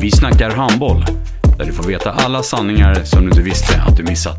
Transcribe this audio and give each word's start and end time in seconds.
Vi 0.00 0.10
snackar 0.10 0.50
handboll, 0.50 1.04
där 1.58 1.64
du 1.64 1.72
får 1.72 1.84
veta 1.84 2.10
alla 2.10 2.42
sanningar 2.42 2.94
som 3.04 3.20
du 3.22 3.28
inte 3.28 3.42
visste 3.42 3.82
att 3.82 3.96
du 3.96 4.02
missat. 4.02 4.38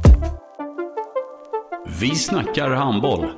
Vi 1.99 2.15
snackar 2.15 2.69
handboll. 2.69 3.31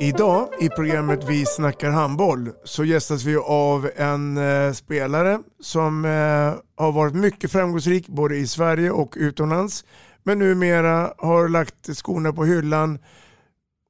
Idag 0.00 0.48
i 0.60 0.68
programmet 0.68 1.24
Vi 1.28 1.46
snackar 1.46 1.90
handboll 1.90 2.50
så 2.64 2.84
gästas 2.84 3.24
vi 3.24 3.36
av 3.36 3.90
en 3.96 4.36
eh, 4.36 4.72
spelare 4.72 5.38
som 5.60 6.04
eh, 6.04 6.84
har 6.84 6.92
varit 6.92 7.14
mycket 7.14 7.52
framgångsrik 7.52 8.08
både 8.08 8.36
i 8.36 8.46
Sverige 8.46 8.90
och 8.90 9.14
utomlands. 9.16 9.84
Men 10.24 10.38
numera 10.38 11.12
har 11.18 11.48
lagt 11.48 11.96
skorna 11.96 12.32
på 12.32 12.44
hyllan 12.44 12.98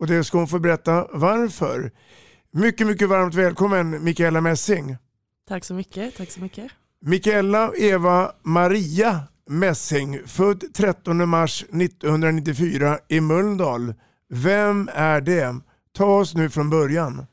och 0.01 0.07
det 0.07 0.25
ska 0.25 0.39
hon 0.39 0.49
få 0.49 0.59
berätta 0.59 1.07
varför. 1.13 1.91
Mycket, 2.53 2.87
mycket 2.87 3.09
varmt 3.09 3.35
välkommen 3.35 4.05
Mikaela 4.05 4.41
Messing. 4.41 4.97
Tack 5.49 5.65
så 5.65 5.75
mycket. 5.75 6.17
Tack 6.17 6.31
så 6.31 6.41
mycket. 6.41 6.73
Mikaela 7.01 7.73
Eva 7.77 8.33
Maria 8.43 9.21
Messing, 9.49 10.21
född 10.27 10.65
13 10.75 11.29
mars 11.29 11.63
1994 11.63 12.99
i 13.09 13.21
Mölndal. 13.21 13.95
Vem 14.29 14.91
är 14.95 15.21
det? 15.21 15.61
Ta 15.97 16.05
oss 16.05 16.35
nu 16.35 16.51
från 16.51 16.71
början. 16.71 17.27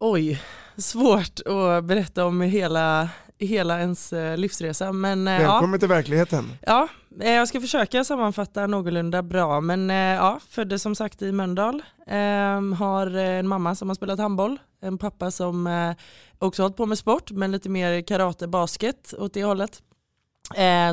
Oj, 0.00 0.42
svårt 0.76 1.40
att 1.46 1.84
berätta 1.84 2.24
om 2.24 2.40
hela, 2.40 3.08
hela 3.38 3.80
ens 3.80 4.12
eh, 4.12 4.36
livsresa. 4.36 4.92
Men, 4.92 5.28
eh, 5.28 5.38
Välkommen 5.38 5.72
ja. 5.72 5.78
till 5.78 5.88
verkligheten. 5.88 6.52
Ja, 6.66 6.88
Eh, 7.18 7.32
jag 7.32 7.48
ska 7.48 7.60
försöka 7.60 8.04
sammanfatta 8.04 8.66
någorlunda 8.66 9.22
bra. 9.22 9.60
Men 9.60 9.90
eh, 9.90 9.96
ja, 9.96 10.40
föddes 10.48 10.82
som 10.82 10.94
sagt 10.94 11.22
i 11.22 11.32
Mölndal. 11.32 11.82
Ehm, 12.06 12.72
har 12.72 13.16
eh, 13.16 13.38
en 13.38 13.48
mamma 13.48 13.74
som 13.74 13.88
har 13.88 13.94
spelat 13.94 14.18
handboll. 14.18 14.58
En 14.82 14.98
pappa 14.98 15.30
som 15.30 15.94
också 16.38 16.62
hållit 16.62 16.76
på 16.76 16.86
med 16.86 16.98
sport, 16.98 17.30
men 17.30 17.52
lite 17.52 17.68
mer 17.68 18.02
karate, 18.02 18.48
basket 18.48 19.14
åt 19.18 19.34
det 19.34 19.44
hållet. 19.44 19.82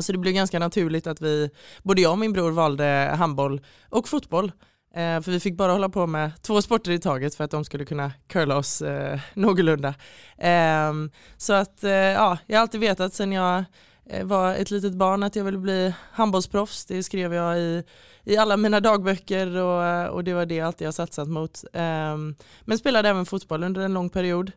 Så 0.02 0.12
det 0.12 0.18
blev 0.18 0.34
ganska 0.34 0.58
naturligt 0.58 1.06
att 1.06 1.20
vi, 1.20 1.50
både 1.82 2.02
jag 2.02 2.12
och 2.12 2.18
min 2.18 2.32
bror 2.32 2.50
valde 2.50 3.14
handboll 3.18 3.60
och 3.88 4.08
fotboll. 4.08 4.52
För 4.94 5.30
vi 5.30 5.40
fick 5.40 5.56
bara 5.56 5.72
hålla 5.72 5.88
på 5.88 6.06
med 6.06 6.42
två 6.42 6.62
sporter 6.62 6.90
i 6.90 6.98
taget 6.98 7.34
för 7.34 7.44
att 7.44 7.50
de 7.50 7.64
skulle 7.64 7.84
kunna 7.84 8.12
curla 8.26 8.56
oss 8.56 8.82
eh, 8.82 9.20
någorlunda. 9.34 9.94
Ehm, 10.38 11.10
så 11.36 11.52
att 11.52 11.78
ja, 11.82 12.38
jag 12.46 12.56
har 12.56 12.62
alltid 12.62 12.80
vetat 12.80 13.14
sen 13.14 13.32
jag 13.32 13.64
Eh, 14.10 14.24
var 14.26 14.54
ett 14.54 14.70
litet 14.70 14.94
barn 14.94 15.22
att 15.22 15.36
jag 15.36 15.44
ville 15.44 15.58
bli 15.58 15.94
handbollsproffs. 16.12 16.86
Det 16.86 17.02
skrev 17.02 17.34
jag 17.34 17.58
i, 17.58 17.84
i 18.24 18.36
alla 18.36 18.56
mina 18.56 18.80
dagböcker 18.80 19.56
och, 19.56 19.84
eh, 19.84 20.06
och 20.06 20.24
det 20.24 20.34
var 20.34 20.46
det 20.46 20.54
jag 20.54 20.66
alltid 20.66 20.86
har 20.86 20.92
satsat 20.92 21.28
mot. 21.28 21.64
Um, 21.72 22.34
men 22.64 22.78
spelade 22.78 23.08
även 23.08 23.26
fotboll 23.26 23.64
under 23.64 23.80
en 23.80 23.94
lång 23.94 24.10
period. 24.10 24.52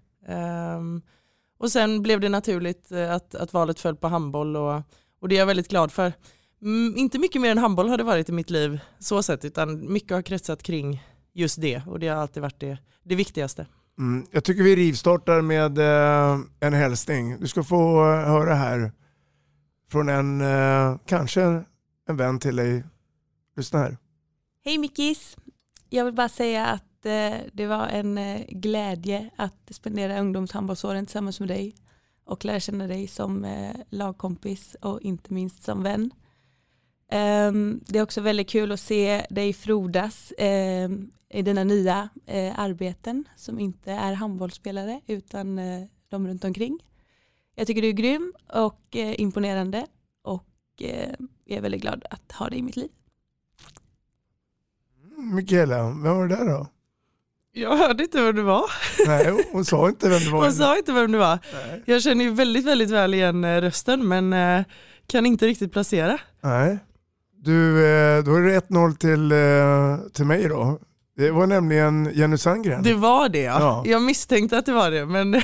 Um, 0.78 1.02
och 1.60 1.72
sen 1.72 2.02
blev 2.02 2.20
det 2.20 2.30
naturligt 2.30 2.92
eh, 2.92 3.12
att, 3.12 3.36
att 3.36 3.54
valet 3.54 3.80
föll 3.80 3.96
på 3.96 4.08
handboll 4.08 4.56
och, 4.56 4.82
och 5.22 5.30
det 5.30 5.36
är 5.36 5.40
jag 5.40 5.46
väldigt 5.46 5.70
glad 5.70 5.92
för. 5.92 6.14
Mm, 6.62 6.98
inte 6.98 7.20
mycket 7.20 7.42
mer 7.42 7.52
än 7.52 7.58
handboll 7.58 7.90
har 7.90 7.98
det 7.98 8.04
varit 8.04 8.30
i 8.30 8.32
mitt 8.32 8.50
liv 8.50 8.80
så 9.00 9.24
sett 9.24 9.46
utan 9.46 9.94
mycket 9.94 10.12
har 10.12 10.22
kretsat 10.22 10.64
kring 10.64 11.04
just 11.34 11.62
det 11.62 11.82
och 11.88 12.00
det 12.00 12.08
har 12.08 12.18
alltid 12.18 12.42
varit 12.42 12.60
det, 12.60 12.78
det 13.04 13.16
viktigaste. 13.16 13.66
Mm, 14.00 14.26
jag 14.32 14.44
tycker 14.44 14.64
vi 14.64 14.76
rivstartar 14.76 15.42
med 15.42 15.78
eh, 15.78 16.40
en 16.60 16.74
hälsning. 16.74 17.40
Du 17.40 17.48
ska 17.48 17.64
få 17.64 18.00
eh, 18.00 18.28
höra 18.28 18.54
här 18.54 18.92
från 19.92 20.10
en, 20.10 20.42
eh, 20.42 20.98
kanske 21.06 21.64
en 22.08 22.18
vän 22.18 22.40
till 22.40 22.56
dig. 22.56 22.84
Lyssna 23.58 23.80
här. 23.80 23.98
Hej 24.66 24.78
Mickis! 24.78 25.38
Jag 25.90 26.06
vill 26.06 26.14
bara 26.14 26.30
säga 26.30 26.66
att 26.66 27.06
eh, 27.06 27.38
det 27.54 27.68
var 27.68 27.88
en 27.88 28.18
eh, 28.18 28.42
glädje 28.50 29.30
att 29.36 29.72
spendera 29.72 30.20
ungdomshandbollsåren 30.20 31.06
tillsammans 31.06 31.40
med 31.40 31.50
dig 31.50 31.76
och 32.26 32.46
lära 32.46 32.60
känna 32.60 32.88
dig 32.88 33.08
som 33.08 33.46
eh, 33.46 33.76
lagkompis 33.90 34.76
och 34.82 35.02
inte 35.02 35.34
minst 35.34 35.64
som 35.64 35.84
vän. 35.84 36.12
Um, 37.14 37.84
det 37.88 38.00
är 38.00 38.04
också 38.04 38.22
väldigt 38.22 38.50
kul 38.50 38.72
att 38.72 38.80
se 38.80 39.26
dig 39.30 39.54
frodas 39.54 40.34
um, 40.86 41.12
i 41.30 41.42
dina 41.42 41.64
nya 41.64 42.10
uh, 42.34 42.60
arbeten 42.60 43.24
som 43.36 43.60
inte 43.60 43.92
är 43.92 44.14
handbollsspelare 44.14 45.02
utan 45.08 45.60
uh, 45.60 45.86
de 46.10 46.28
runt 46.28 46.44
omkring. 46.44 46.80
Jag 47.62 47.68
tycker 47.68 47.82
du 47.82 47.88
är 47.88 47.92
grym 47.92 48.34
och 48.54 48.96
uh, 48.96 49.22
imponerande 49.22 49.86
och 50.24 50.46
jag 51.46 51.58
är 51.58 51.62
väldigt 51.62 51.82
glad 51.82 52.04
att 52.10 52.32
ha 52.32 52.50
dig 52.50 52.60
i 52.60 52.62
mitt 52.62 52.76
liv. 52.76 52.90
Mikaela, 55.18 55.84
vem 55.84 56.04
var 56.04 56.28
det 56.28 56.36
där 56.36 56.46
då? 56.46 56.68
Jag 57.52 57.78
hörde 57.78 58.04
inte 58.04 58.22
vem 58.22 58.36
du 58.36 58.42
var. 58.42 58.64
Nej, 59.08 59.46
hon 59.52 59.66
sa 59.66 59.90
inte 59.90 60.10
vem 60.10 60.20
du 60.20 60.30
var. 60.32 60.42
Hon 60.44 60.54
sa 60.54 60.78
inte 60.78 60.92
vem 60.92 61.12
du 61.12 61.18
var. 61.18 61.40
Nej. 61.54 61.84
Jag 61.86 62.02
känner 62.02 62.26
ju 62.26 62.32
väldigt, 62.32 62.66
väldigt 62.66 62.90
väl 62.90 63.14
igen 63.14 63.62
rösten 63.62 64.08
men 64.08 64.64
kan 65.08 65.26
inte 65.26 65.48
riktigt 65.48 65.72
placera. 65.72 66.20
Nej. 66.42 66.80
Du, 67.38 67.86
eh, 67.86 68.24
då 68.24 68.36
är 68.36 68.42
det 68.42 68.70
1-0 68.70 68.96
till, 68.96 69.32
eh, 69.32 70.12
till 70.14 70.26
mig 70.26 70.50
då. 70.50 70.80
Det 71.18 71.32
var 71.32 71.48
nämligen 71.48 72.12
Jenny 72.14 72.38
Sandgren. 72.38 72.84
Det 72.84 72.94
var 72.94 73.30
det 73.30 73.42
ja. 73.42 73.60
ja. 73.60 73.84
Jag 73.86 74.02
misstänkte 74.02 74.58
att 74.58 74.66
det 74.66 74.74
var 74.74 74.92
det 74.92 75.06
men 75.06 75.34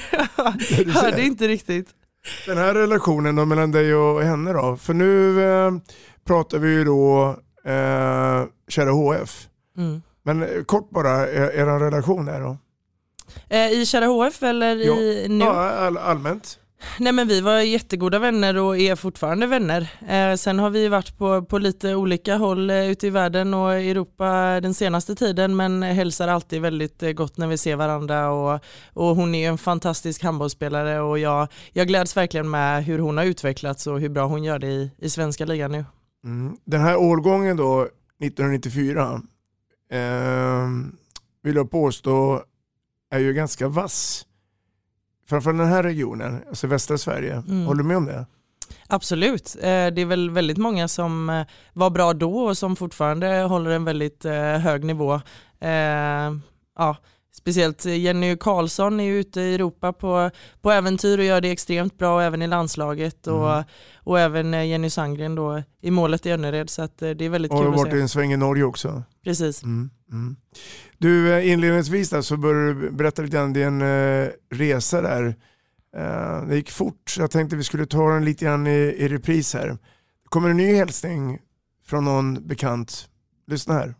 jag 0.69 0.85
hörde 0.85 1.21
inte 1.21 1.47
riktigt. 1.47 1.93
Den 2.45 2.57
här 2.57 2.73
relationen 2.73 3.35
då 3.35 3.45
mellan 3.45 3.71
dig 3.71 3.95
och 3.95 4.23
henne 4.23 4.53
då? 4.53 4.77
För 4.77 4.93
nu 4.93 5.43
eh, 5.43 5.71
pratar 6.25 6.57
vi 6.57 6.69
ju 6.69 6.83
då 6.83 7.35
eh, 7.63 8.43
kära 8.67 8.91
HF. 8.91 9.47
Mm. 9.77 10.01
Men 10.23 10.65
kort 10.65 10.89
bara, 10.89 11.31
er, 11.31 11.51
er 11.51 11.79
relation 11.79 12.25
där 12.25 12.41
då? 12.41 12.57
I 13.55 13.85
kära 13.85 14.05
HF 14.05 14.43
eller 14.43 14.75
ja. 14.75 14.93
i 14.93 15.25
nu? 15.29 15.45
Ja, 15.45 15.69
all, 15.69 15.97
allmänt. 15.97 16.59
Nej 16.99 17.13
men 17.13 17.27
vi 17.27 17.41
var 17.41 17.59
jättegoda 17.59 18.19
vänner 18.19 18.57
och 18.57 18.77
är 18.77 18.95
fortfarande 18.95 19.47
vänner. 19.47 19.89
Eh, 20.07 20.35
sen 20.35 20.59
har 20.59 20.69
vi 20.69 20.87
varit 20.87 21.17
på, 21.17 21.41
på 21.41 21.57
lite 21.57 21.95
olika 21.95 22.35
håll 22.35 22.69
eh, 22.69 22.89
ute 22.89 23.07
i 23.07 23.09
världen 23.09 23.53
och 23.53 23.73
Europa 23.73 24.59
den 24.61 24.73
senaste 24.73 25.15
tiden 25.15 25.55
men 25.55 25.83
hälsar 25.83 26.27
alltid 26.27 26.61
väldigt 26.61 27.03
eh, 27.03 27.11
gott 27.11 27.37
när 27.37 27.47
vi 27.47 27.57
ser 27.57 27.75
varandra 27.75 28.31
och, 28.31 28.59
och 28.93 29.15
hon 29.15 29.35
är 29.35 29.49
en 29.49 29.57
fantastisk 29.57 30.23
handbollsspelare 30.23 30.99
och 30.99 31.19
jag, 31.19 31.47
jag 31.71 31.87
gläds 31.87 32.17
verkligen 32.17 32.49
med 32.49 32.85
hur 32.85 32.99
hon 32.99 33.17
har 33.17 33.25
utvecklats 33.25 33.87
och 33.87 33.99
hur 33.99 34.09
bra 34.09 34.25
hon 34.27 34.43
gör 34.43 34.59
det 34.59 34.67
i, 34.67 34.91
i 34.97 35.09
svenska 35.09 35.45
ligan 35.45 35.71
nu. 35.71 35.85
Mm. 36.23 36.57
Den 36.65 36.81
här 36.81 36.97
årgången 36.97 37.57
då, 37.57 37.81
1994, 37.81 39.21
eh, 39.91 40.67
vill 41.43 41.55
jag 41.55 41.71
påstå 41.71 42.43
är 43.11 43.19
ju 43.19 43.33
ganska 43.33 43.67
vass 43.67 44.26
framförallt 45.29 45.59
den 45.59 45.67
här 45.67 45.83
regionen, 45.83 46.43
alltså 46.49 46.67
västra 46.67 46.97
Sverige. 46.97 47.33
Mm. 47.33 47.65
Håller 47.65 47.83
du 47.83 47.87
med 47.87 47.97
om 47.97 48.05
det? 48.05 48.25
Absolut, 48.87 49.55
eh, 49.55 49.87
det 49.87 50.01
är 50.01 50.05
väl 50.05 50.29
väldigt 50.29 50.57
många 50.57 50.87
som 50.87 51.29
eh, 51.29 51.45
var 51.73 51.89
bra 51.89 52.13
då 52.13 52.39
och 52.39 52.57
som 52.57 52.75
fortfarande 52.75 53.41
håller 53.41 53.71
en 53.71 53.85
väldigt 53.85 54.25
eh, 54.25 54.33
hög 54.33 54.83
nivå. 54.83 55.21
Ja, 56.77 56.97
speciellt 57.37 57.85
Jenny 57.85 58.37
Karlsson 58.37 58.99
är 58.99 59.11
ute 59.11 59.41
i 59.41 59.55
Europa 59.55 59.93
på, 59.93 60.31
på 60.61 60.71
äventyr 60.71 61.17
och 61.17 61.23
gör 61.23 61.41
det 61.41 61.51
extremt 61.51 61.97
bra 61.97 62.21
även 62.21 62.41
i 62.41 62.47
landslaget 62.47 63.27
och, 63.27 63.53
mm. 63.53 63.63
och 63.95 64.19
även 64.19 64.69
Jenny 64.69 64.89
Sandgren 64.89 65.35
då 65.35 65.63
i 65.81 65.91
målet 65.91 66.25
i 66.25 66.31
Önnered 66.31 66.69
så 66.69 66.81
att 66.81 66.97
det 66.97 67.21
är 67.21 67.29
väldigt 67.29 67.51
och 67.51 67.57
kul 67.57 67.67
att 67.67 67.73
se. 67.73 67.81
Och 67.81 67.85
varit 67.85 67.93
i 67.93 68.01
en 68.01 68.09
sväng 68.09 68.33
i 68.33 68.37
Norge 68.37 68.63
också. 68.63 69.03
Precis. 69.23 69.63
Mm. 69.63 69.89
Mm. 70.11 70.35
Du 70.97 71.43
inledningsvis 71.43 72.09
där 72.09 72.21
så 72.21 72.37
börjar 72.37 72.73
du 72.73 72.91
berätta 72.91 73.21
lite 73.21 73.37
grann 73.37 73.53
din 73.53 73.81
resa 74.49 75.01
där 75.01 75.35
Eh, 75.97 76.47
det 76.47 76.55
gick 76.55 76.71
fort 76.71 77.15
jag 77.17 77.31
tänkte 77.31 77.55
vi 77.55 77.63
skulle 77.63 77.85
ta 77.85 78.13
den 78.13 78.25
lite 78.25 78.45
grann 78.45 78.67
i, 78.67 78.95
i 78.97 79.07
repris 79.07 79.53
här. 79.53 79.67
Det 79.67 80.29
kommer 80.29 80.49
en 80.49 80.57
ny 80.57 80.73
hälsning 80.73 81.39
från 81.85 82.05
någon 82.05 82.47
bekant. 82.47 83.09
Lyssna 83.47 83.73
här. 83.73 83.95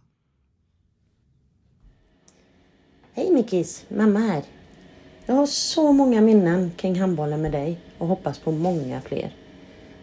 Hej 3.17 3.31
Mickis, 3.31 3.85
mamma 3.89 4.19
här. 4.19 4.43
Jag 5.25 5.35
har 5.35 5.45
så 5.45 5.91
många 5.91 6.21
minnen 6.21 6.71
kring 6.77 6.99
handbollen 6.99 7.41
med 7.41 7.51
dig 7.51 7.79
och 7.97 8.07
hoppas 8.07 8.39
på 8.39 8.51
många 8.51 9.01
fler. 9.01 9.35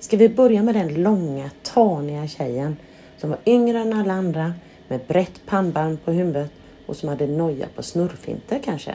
Ska 0.01 0.17
vi 0.17 0.29
börja 0.29 0.63
med 0.63 0.75
den 0.75 1.03
långa, 1.03 1.51
taniga 1.63 2.27
tjejen 2.27 2.77
som 3.19 3.31
var 3.31 3.39
yngre 3.47 3.79
än 3.79 3.93
alla 3.93 4.13
andra 4.13 4.55
med 4.89 5.01
brett 5.09 5.47
pannband 5.47 6.05
på 6.05 6.13
huvudet 6.13 6.51
och 6.87 6.97
som 6.97 7.09
hade 7.09 7.27
noja 7.27 7.67
på 7.75 7.83
snurrfinter 7.83 8.61
kanske? 8.65 8.95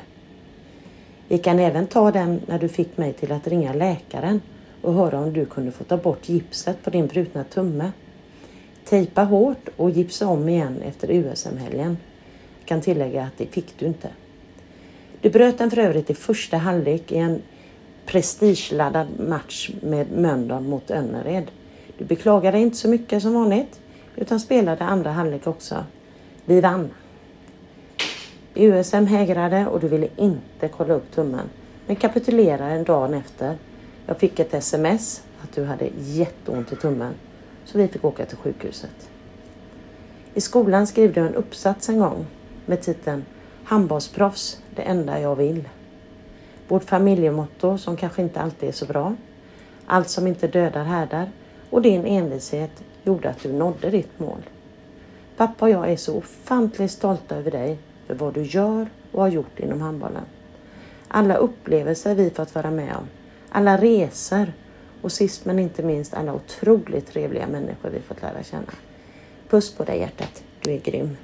Vi 1.28 1.38
kan 1.38 1.60
även 1.60 1.88
ta 1.88 2.12
den 2.12 2.42
när 2.46 2.60
du 2.60 2.70
fick 2.70 2.98
mig 2.98 3.14
till 3.14 3.32
att 3.32 3.48
ringa 3.48 3.74
läkaren 3.74 4.42
och 4.82 4.94
höra 4.94 5.20
om 5.20 5.34
du 5.34 5.46
kunde 5.46 5.72
få 5.72 5.84
ta 5.84 5.98
bort 5.98 6.30
gipset 6.30 6.84
på 6.84 6.90
din 6.90 7.08
brutna 7.08 7.44
tumme. 7.44 7.92
Tejpa 8.86 9.24
hårt 9.24 9.70
och 9.78 9.90
gipsa 9.90 10.28
om 10.28 10.50
igen 10.50 10.82
efter 10.82 11.12
USM-helgen. 11.12 11.98
Kan 12.70 12.82
tillägga 12.82 13.24
att 13.24 13.38
det 13.38 13.46
fick 13.46 13.80
du 13.80 13.86
inte. 13.86 14.10
Du 15.22 15.30
bröt 15.30 15.58
den 15.58 15.70
för 15.70 15.78
övrigt 15.78 16.10
i 16.10 16.14
första 16.14 16.58
halvlek 16.58 17.12
i 17.12 17.18
en 17.18 17.42
prestigeladdad 18.06 19.08
match 19.20 19.70
med 19.82 20.12
Mölndal 20.12 20.64
mot 20.64 20.92
Önnered. 20.92 21.52
Du 21.98 22.06
beklagade 22.06 22.60
inte 22.60 22.78
så 22.78 22.90
mycket 22.90 23.22
som 23.22 23.34
vanligt 23.34 23.80
utan 24.16 24.40
spelade 24.40 24.84
andra 24.84 25.12
halvlek 25.12 25.48
också. 25.48 25.84
Vi 26.46 26.62
vann. 26.62 26.90
USM 28.56 29.06
hägrade 29.06 29.68
och 29.68 29.80
du 29.80 29.88
ville 29.88 30.08
inte 30.16 30.68
kolla 30.68 30.94
upp 30.94 31.12
tummen 31.12 31.50
men 31.88 31.96
kapitulerade 31.96 32.84
dagen 32.84 33.14
efter. 33.14 33.58
Jag 34.06 34.18
fick 34.18 34.40
ett 34.40 34.54
sms 34.54 35.24
att 35.42 35.56
du 35.56 35.64
hade 35.64 35.90
jätteont 35.98 36.74
i 36.74 36.76
tummen 36.76 37.14
så 37.66 37.78
vi 37.78 37.88
fick 37.88 38.06
åka 38.06 38.26
till 38.26 38.38
sjukhuset. 38.38 39.10
I 40.34 40.42
skolan 40.42 40.88
skrev 40.88 41.14
du 41.14 41.22
en 41.22 41.36
uppsats 41.36 41.90
en 41.90 42.00
gång 42.00 42.26
med 42.70 42.82
titeln 42.82 43.26
Handbollsproffs, 43.64 44.62
det 44.76 44.82
enda 44.82 45.20
jag 45.20 45.36
vill. 45.36 45.70
Vårt 46.68 46.84
familjemotto 46.84 47.78
som 47.78 47.98
kanske 47.98 48.22
inte 48.22 48.42
alltid 48.42 48.70
är 48.70 48.74
så 48.74 48.86
bra. 48.86 49.16
Allt 49.86 50.10
som 50.10 50.28
inte 50.28 50.48
dödar 50.48 50.84
härdar 50.84 51.32
och 51.70 51.82
din 51.82 52.06
envishet 52.06 52.84
gjorde 53.04 53.30
att 53.30 53.44
du 53.44 53.54
nådde 53.54 53.90
ditt 53.90 54.20
mål. 54.20 54.42
Pappa 55.38 55.66
och 55.66 55.72
jag 55.72 55.92
är 55.92 55.98
så 55.98 56.18
ofantligt 56.18 56.92
stolta 56.92 57.36
över 57.36 57.52
dig 57.52 57.78
för 58.08 58.16
vad 58.16 58.34
du 58.34 58.44
gör 58.44 58.90
och 59.12 59.22
har 59.22 59.30
gjort 59.30 59.60
inom 59.60 59.82
handbollen. 59.82 60.26
Alla 61.08 61.36
upplevelser 61.36 62.16
vi 62.16 62.30
fått 62.30 62.56
vara 62.56 62.72
med 62.72 62.96
om, 62.96 63.08
alla 63.50 63.78
resor 63.78 64.54
och 65.02 65.12
sist 65.12 65.46
men 65.46 65.60
inte 65.60 65.84
minst 65.84 66.14
alla 66.14 66.34
otroligt 66.34 67.08
trevliga 67.08 67.48
människor 67.48 67.90
vi 67.90 68.00
fått 68.00 68.22
lära 68.22 68.44
känna. 68.44 68.74
Puss 69.50 69.76
på 69.76 69.84
dig 69.84 70.00
hjärtat, 70.00 70.44
du 70.62 70.72
är 70.72 70.80
grym. 70.80 71.18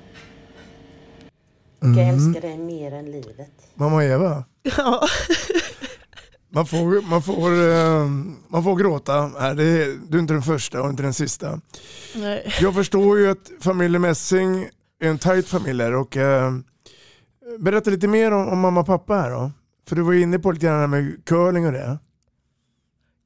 Och 1.91 1.97
jag 2.01 2.07
Mm. 2.09 2.27
älskar 2.27 2.41
dig 2.41 2.57
mer 2.57 2.91
än 2.93 3.11
livet. 3.11 3.51
Mamma 3.75 4.05
Eva. 4.05 4.43
Ja. 4.77 5.07
Man 6.49 6.65
får, 6.65 7.01
man, 7.09 7.21
får, 7.21 7.51
eh, 7.71 8.05
man 8.47 8.63
får 8.63 8.75
gråta. 8.75 9.53
Det 9.53 9.63
är, 9.63 10.09
du 10.09 10.17
är 10.17 10.21
inte 10.21 10.33
den 10.33 10.41
första 10.41 10.81
och 10.81 10.89
inte 10.89 11.03
den 11.03 11.13
sista. 11.13 11.59
Nej. 12.15 12.53
Jag 12.61 12.73
förstår 12.73 13.17
ju 13.19 13.29
att 13.29 13.51
familjen 13.61 14.01
Messing 14.01 14.63
är 14.99 15.09
en 15.09 15.17
tajt 15.17 15.47
familj 15.47 15.83
och 15.83 16.17
eh, 16.17 16.51
berätta 17.59 17.89
lite 17.89 18.07
mer 18.07 18.31
om, 18.31 18.47
om 18.47 18.59
mamma 18.59 18.79
och 18.79 18.85
pappa 18.85 19.13
här 19.13 19.31
då. 19.31 19.51
För 19.87 19.95
du 19.95 20.01
var 20.01 20.13
inne 20.13 20.39
på 20.39 20.51
lite 20.51 20.65
grann 20.65 20.89
med 20.89 21.25
curling 21.25 21.65
och 21.65 21.71
det. 21.71 21.97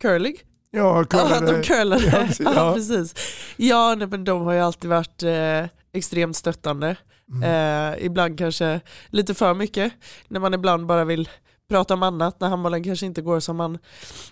Curling? 0.02 0.36
Ja, 0.72 0.80
Ja, 0.98 1.04
curlade. 1.04 1.52
de 1.58 1.64
curlade. 1.64 2.06
Ja, 2.06 2.12
Ja, 2.20 2.26
precis. 2.28 2.46
Ja. 2.56 2.74
precis. 2.76 3.14
Ja, 3.58 3.96
nej, 3.98 4.08
men 4.08 4.24
de 4.24 4.42
har 4.42 4.54
ju 4.54 4.60
alltid 4.60 4.90
varit 4.90 5.24
eh, 5.24 5.66
extremt 5.94 6.36
stöttande. 6.38 6.96
Eh, 7.44 8.06
ibland 8.06 8.38
kanske 8.38 8.82
lite 9.10 9.34
för 9.34 9.54
mycket. 9.54 9.94
När 10.28 10.40
man 10.40 10.54
ibland 10.54 10.86
bara 10.86 11.06
vill 11.06 11.30
prata 11.70 11.94
om 11.94 12.04
annat, 12.04 12.40
när 12.40 12.50
handbollen 12.50 12.84
kanske 12.84 13.06
inte 13.06 13.22
går 13.22 13.40
som 13.40 13.58
man, 13.58 13.78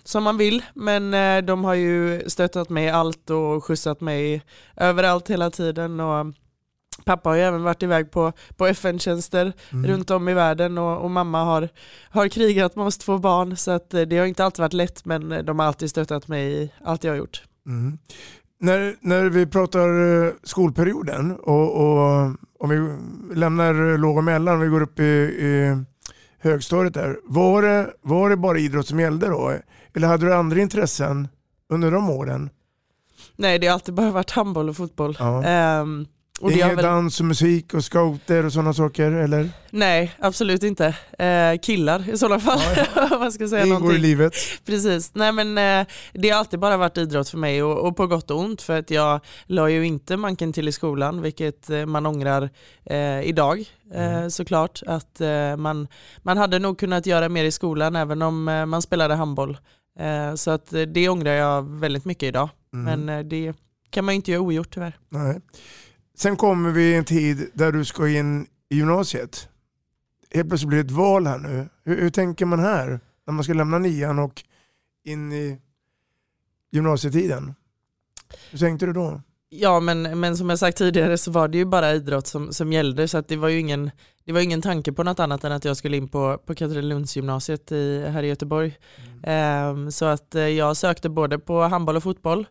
som 0.04 0.22
man 0.24 0.36
vill. 0.36 0.62
Men 0.74 1.14
eh, 1.14 1.44
de 1.44 1.64
har 1.64 1.74
ju 1.74 2.22
stöttat 2.26 2.68
mig 2.68 2.84
i 2.84 2.90
allt 2.90 3.30
och 3.30 3.64
skjutsat 3.64 4.00
mig 4.00 4.42
överallt 4.76 5.30
hela 5.30 5.50
tiden. 5.50 6.00
Och, 6.00 6.26
Pappa 7.04 7.28
har 7.28 7.36
ju 7.36 7.42
även 7.42 7.62
varit 7.62 7.82
iväg 7.82 8.10
på, 8.10 8.32
på 8.56 8.66
FN-tjänster 8.66 9.52
Mm. 9.70 9.90
runt 9.90 10.10
om 10.10 10.28
i 10.28 10.34
världen 10.34 10.78
och, 10.78 11.04
och 11.04 11.10
mamma 11.10 11.44
har, 11.44 11.68
har 12.10 12.28
krigat 12.28 12.76
med 12.76 12.86
oss 12.86 12.98
två 12.98 13.18
barn 13.18 13.56
så 13.56 13.70
att 13.70 13.94
eh, 13.94 14.00
det 14.02 14.18
har 14.18 14.26
inte 14.26 14.44
alltid 14.44 14.60
varit 14.60 14.72
lätt 14.72 15.04
men 15.04 15.44
de 15.46 15.58
har 15.58 15.66
alltid 15.66 15.90
stöttat 15.90 16.28
mig 16.28 16.62
i 16.62 16.72
allt 16.84 17.04
jag 17.04 17.12
har 17.12 17.16
gjort. 17.16 17.42
Mm. 17.66 17.98
När, 18.60 18.96
när 19.00 19.24
vi 19.24 19.46
pratar 19.46 19.88
eh, 20.26 20.32
skolperioden 20.42 21.36
och, 21.36 21.76
och 21.76 22.30
om 22.58 22.68
vi 22.68 22.96
lämnar 23.34 23.98
låg 23.98 24.16
och 24.16 24.24
mellan 24.24 24.60
vi 24.60 24.68
går 24.68 24.80
upp 24.80 24.98
i, 25.00 25.02
i 25.02 25.76
högstadiet 26.38 26.94
där. 26.94 27.18
Var 27.24 27.62
det, 27.62 27.90
var 28.02 28.30
det 28.30 28.36
bara 28.36 28.58
idrott 28.58 28.86
som 28.86 29.00
gällde 29.00 29.28
då? 29.28 29.52
Eller 29.94 30.08
hade 30.08 30.26
du 30.26 30.34
andra 30.34 30.60
intressen 30.60 31.28
under 31.68 31.90
de 31.90 32.10
åren? 32.10 32.50
Nej 33.36 33.58
det 33.58 33.66
har 33.66 33.74
alltid 33.74 33.94
bara 33.94 34.10
varit 34.10 34.30
handboll 34.30 34.68
och 34.68 34.76
fotboll. 34.76 35.16
Ja. 35.18 35.44
Ehm, 35.44 36.06
och 36.40 36.50
det 36.50 36.54
Inget 36.54 36.78
väl, 36.78 36.84
dans 36.84 37.20
och 37.20 37.26
musik 37.26 37.74
och 37.74 37.84
scouter 37.84 38.44
och 38.44 38.52
sådana 38.52 38.72
saker 38.72 39.12
eller? 39.12 39.50
nej 39.70 40.12
absolut 40.18 40.62
inte. 40.62 40.86
Eh, 41.18 41.58
killar 41.62 42.10
i 42.10 42.18
sådana 42.18 42.40
fall. 42.40 42.60
om 43.12 43.18
man 43.18 43.32
ska 43.32 43.48
säga 43.48 43.64
Det 43.64 43.70
ingår 43.70 43.94
i 43.94 43.98
livet. 43.98 44.34
Precis, 44.66 45.10
nej 45.14 45.32
men 45.32 45.58
eh, 45.58 45.86
det 46.12 46.30
har 46.30 46.38
alltid 46.38 46.60
bara 46.60 46.76
varit 46.76 46.98
idrott 46.98 47.28
för 47.28 47.38
mig 47.38 47.62
och, 47.62 47.86
och 47.88 47.96
på 47.96 48.06
gott 48.06 48.30
och 48.30 48.38
ont 48.38 48.62
för 48.62 48.78
att 48.78 48.90
jag 48.90 49.20
la 49.46 49.70
ju 49.70 49.86
inte 49.86 50.16
manken 50.16 50.52
till 50.52 50.68
i 50.68 50.72
skolan 50.72 51.22
vilket 51.22 51.70
eh, 51.70 51.86
man 51.86 52.06
ångrar 52.06 52.50
eh, 52.84 53.20
idag 53.22 53.64
eh, 53.94 54.28
såklart 54.28 54.82
att 54.86 55.20
eh, 55.20 55.56
man, 55.56 55.88
man 56.22 56.36
hade 56.36 56.58
nog 56.58 56.78
kunnat 56.78 57.06
göra 57.06 57.28
mer 57.28 57.44
i 57.44 57.52
skolan 57.52 57.96
även 57.96 58.22
om 58.22 58.44
man 58.44 58.82
spelade 58.82 59.14
handboll. 59.14 59.58
Så 60.36 60.50
att 60.50 60.72
det 60.86 61.08
ångrar 61.08 61.32
jag 61.32 61.62
väldigt 61.80 62.04
mycket 62.04 62.22
idag 62.28 62.48
Mm. 62.74 63.04
men 63.04 63.28
det 63.28 63.52
kan 63.90 64.04
man 64.04 64.14
ju 64.14 64.16
inte 64.16 64.30
göra 64.30 64.40
ogjort 64.42 64.74
tyvärr. 64.74 64.98
Nej. 65.08 65.40
Sen 66.18 66.36
kommer 66.36 66.70
vi 66.70 66.90
i 66.90 66.94
en 66.94 67.04
tid 67.04 67.50
där 67.54 67.72
du 67.72 67.84
ska 67.84 68.08
in 68.08 68.46
i 68.68 68.76
gymnasiet. 68.76 69.48
Helt 70.34 70.48
plötsligt 70.48 70.68
blir 70.68 70.78
det 70.78 70.84
ett 70.84 70.90
val 70.90 71.26
här 71.26 71.38
nu. 71.38 71.68
Hur, 71.84 72.00
hur 72.00 72.10
tänker 72.10 72.46
man 72.46 72.58
här 72.58 73.00
när 73.26 73.34
man 73.34 73.44
ska 73.44 73.52
lämna 73.52 73.78
nian 73.78 74.18
och 74.18 74.42
in 75.04 75.32
i 75.32 75.58
gymnasietiden? 76.72 77.54
Hur 78.50 78.58
tänkte 78.58 78.86
du 78.86 78.92
då? 78.92 79.20
Ja 79.48 79.80
men, 79.80 80.20
men 80.20 80.36
som 80.36 80.50
jag 80.50 80.58
sagt 80.58 80.78
tidigare 80.78 81.18
så 81.18 81.30
var 81.30 81.48
det 81.48 81.58
ju 81.58 81.64
bara 81.64 81.94
idrott 81.94 82.26
som, 82.26 82.52
som 82.52 82.72
gällde 82.72 83.08
så 83.08 83.18
att 83.18 83.28
det 83.28 83.36
var 83.36 83.48
ju 83.48 83.58
ingen, 83.58 83.90
det 84.24 84.32
var 84.32 84.40
ingen 84.40 84.62
tanke 84.62 84.92
på 84.92 85.02
något 85.02 85.20
annat 85.20 85.44
än 85.44 85.52
att 85.52 85.64
jag 85.64 85.76
skulle 85.76 85.96
in 85.96 86.08
på, 86.08 86.38
på 86.46 86.54
Katrinelundsgymnasiet 86.54 87.72
i, 87.72 88.06
här 88.08 88.22
i 88.22 88.28
Göteborg. 88.28 88.78
Ehm, 89.22 89.90
så 89.90 90.04
att 90.04 90.34
eh, 90.34 90.42
jag 90.42 90.76
sökte 90.76 91.08
både 91.08 91.38
på 91.38 91.62
handboll 91.62 91.96
och 91.96 92.02
fotboll 92.02 92.46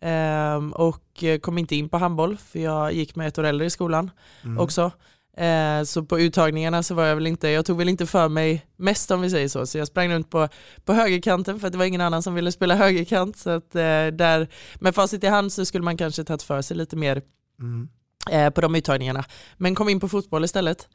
ehm, 0.00 0.72
och 0.72 1.24
eh, 1.24 1.38
kom 1.38 1.58
inte 1.58 1.76
in 1.76 1.88
på 1.88 1.98
handboll 1.98 2.36
för 2.36 2.58
jag 2.58 2.92
gick 2.92 3.16
med 3.16 3.28
ett 3.28 3.38
år 3.38 3.44
äldre 3.44 3.66
i 3.66 3.70
skolan 3.70 4.10
Mm. 4.44 4.58
också. 4.58 4.90
Eh, 5.36 5.82
så 5.82 6.02
på 6.02 6.20
uttagningarna 6.20 6.82
så 6.82 6.94
var 6.94 7.04
jag 7.04 7.14
väl 7.14 7.26
inte, 7.26 7.48
jag 7.48 7.66
tog 7.66 7.78
väl 7.78 7.88
inte 7.88 8.06
för 8.06 8.28
mig 8.28 8.66
mest 8.76 9.10
om 9.10 9.20
vi 9.20 9.30
säger 9.30 9.48
så. 9.48 9.66
Så 9.66 9.78
jag 9.78 9.86
sprang 9.88 10.08
runt 10.12 10.30
på, 10.30 10.48
på 10.84 10.92
högerkanten 10.92 11.60
för 11.60 11.66
att 11.66 11.72
det 11.72 11.78
var 11.78 11.84
ingen 11.84 12.00
annan 12.00 12.22
som 12.22 12.34
ville 12.34 12.52
spela 12.52 12.74
högerkant. 12.74 13.36
Så 13.36 13.50
att 13.50 13.74
eh, 13.74 14.06
där, 14.12 14.48
med 14.74 14.94
facit 14.94 15.24
i 15.24 15.26
hand 15.26 15.52
så 15.52 15.64
skulle 15.64 15.84
man 15.84 15.96
kanske 15.96 16.24
tagit 16.24 16.42
för 16.42 16.62
sig 16.62 16.76
lite 16.76 16.96
mer 16.96 17.22
Mm. 17.60 17.88
eh, 18.30 18.50
på 18.50 18.60
de 18.60 18.74
uttagningarna. 18.74 19.24
Men 19.56 19.74
kom 19.74 19.88
in 19.88 20.00
på 20.00 20.08
fotboll 20.08 20.44
istället. 20.44 20.88